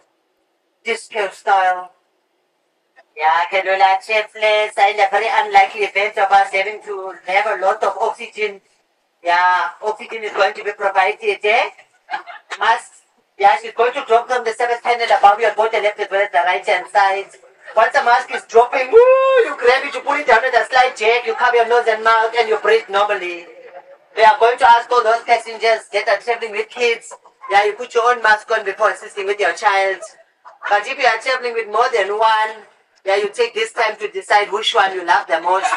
disco 0.84 1.30
style. 1.30 1.92
Yeah, 3.16 3.46
Canola 3.52 3.98
Chefless, 3.98 4.78
in 4.78 5.00
a 5.00 5.08
very 5.10 5.28
unlikely 5.30 5.82
event 5.82 6.18
of 6.20 6.32
us 6.32 6.52
having 6.52 6.82
to 6.84 7.16
have 7.26 7.60
a 7.60 7.62
lot 7.66 7.82
of 7.84 7.98
oxygen. 8.00 8.62
Yeah, 9.24 9.70
oxygen 9.82 10.24
is 10.24 10.34
going 10.34 10.54
to 10.54 10.64
be 10.64 10.72
provided, 10.74 11.40
eh? 11.44 11.70
Masks. 12.60 13.02
Yeah, 13.38 13.56
she's 13.62 13.74
going 13.74 13.94
to 13.94 14.04
drop 14.08 14.28
them 14.28 14.44
the 14.44 14.54
seventh 14.54 14.82
panel 14.82 15.06
above 15.16 15.40
your 15.40 15.54
bottom 15.54 15.84
left 15.84 16.00
as 16.00 16.10
well 16.10 16.22
as 16.22 16.32
the 16.32 16.42
right 16.46 16.66
hand 16.66 16.88
side. 16.92 17.30
Once 17.76 17.94
the 17.94 18.04
mask 18.04 18.34
is 18.34 18.42
dropping, 18.50 18.90
woo, 18.90 18.98
you 19.46 19.56
grab 19.60 19.86
it, 19.86 19.94
you 19.94 20.02
pull 20.02 20.18
it 20.18 20.26
down 20.26 20.42
with 20.42 20.56
a 20.56 20.66
slight 20.66 20.98
jerk, 20.98 21.22
you 21.26 21.36
cover 21.36 21.56
your 21.56 21.70
nose 21.70 21.86
and 21.88 22.04
mouth, 22.04 22.34
and 22.36 22.50
you 22.50 22.58
breathe 22.58 22.90
normally. 22.90 23.46
We 24.16 24.24
are 24.24 24.40
going 24.40 24.58
to 24.58 24.68
ask 24.68 24.90
all 24.92 25.04
those 25.04 25.22
passengers 25.22 25.86
that 25.94 26.08
are 26.10 26.18
traveling 26.18 26.54
with 26.54 26.70
kids. 26.70 27.14
Yeah, 27.52 27.66
you 27.66 27.74
put 27.74 27.94
your 27.94 28.10
own 28.10 28.24
mask 28.24 28.50
on 28.50 28.66
before 28.66 28.90
assisting 28.90 29.28
with 29.28 29.40
your 29.40 29.54
child. 29.54 30.02
But 30.68 30.88
if 30.88 30.98
you 30.98 31.06
are 31.06 31.22
traveling 31.22 31.54
with 31.54 31.68
more 31.68 31.86
than 31.94 32.18
one, 32.18 32.66
yeah, 33.06 33.18
you 33.18 33.30
take 33.30 33.54
this 33.54 33.72
time 33.72 33.96
to 33.98 34.10
decide 34.10 34.52
which 34.52 34.74
one 34.74 34.94
you 34.94 35.06
love 35.06 35.28
the 35.28 35.40
most. 35.42 35.70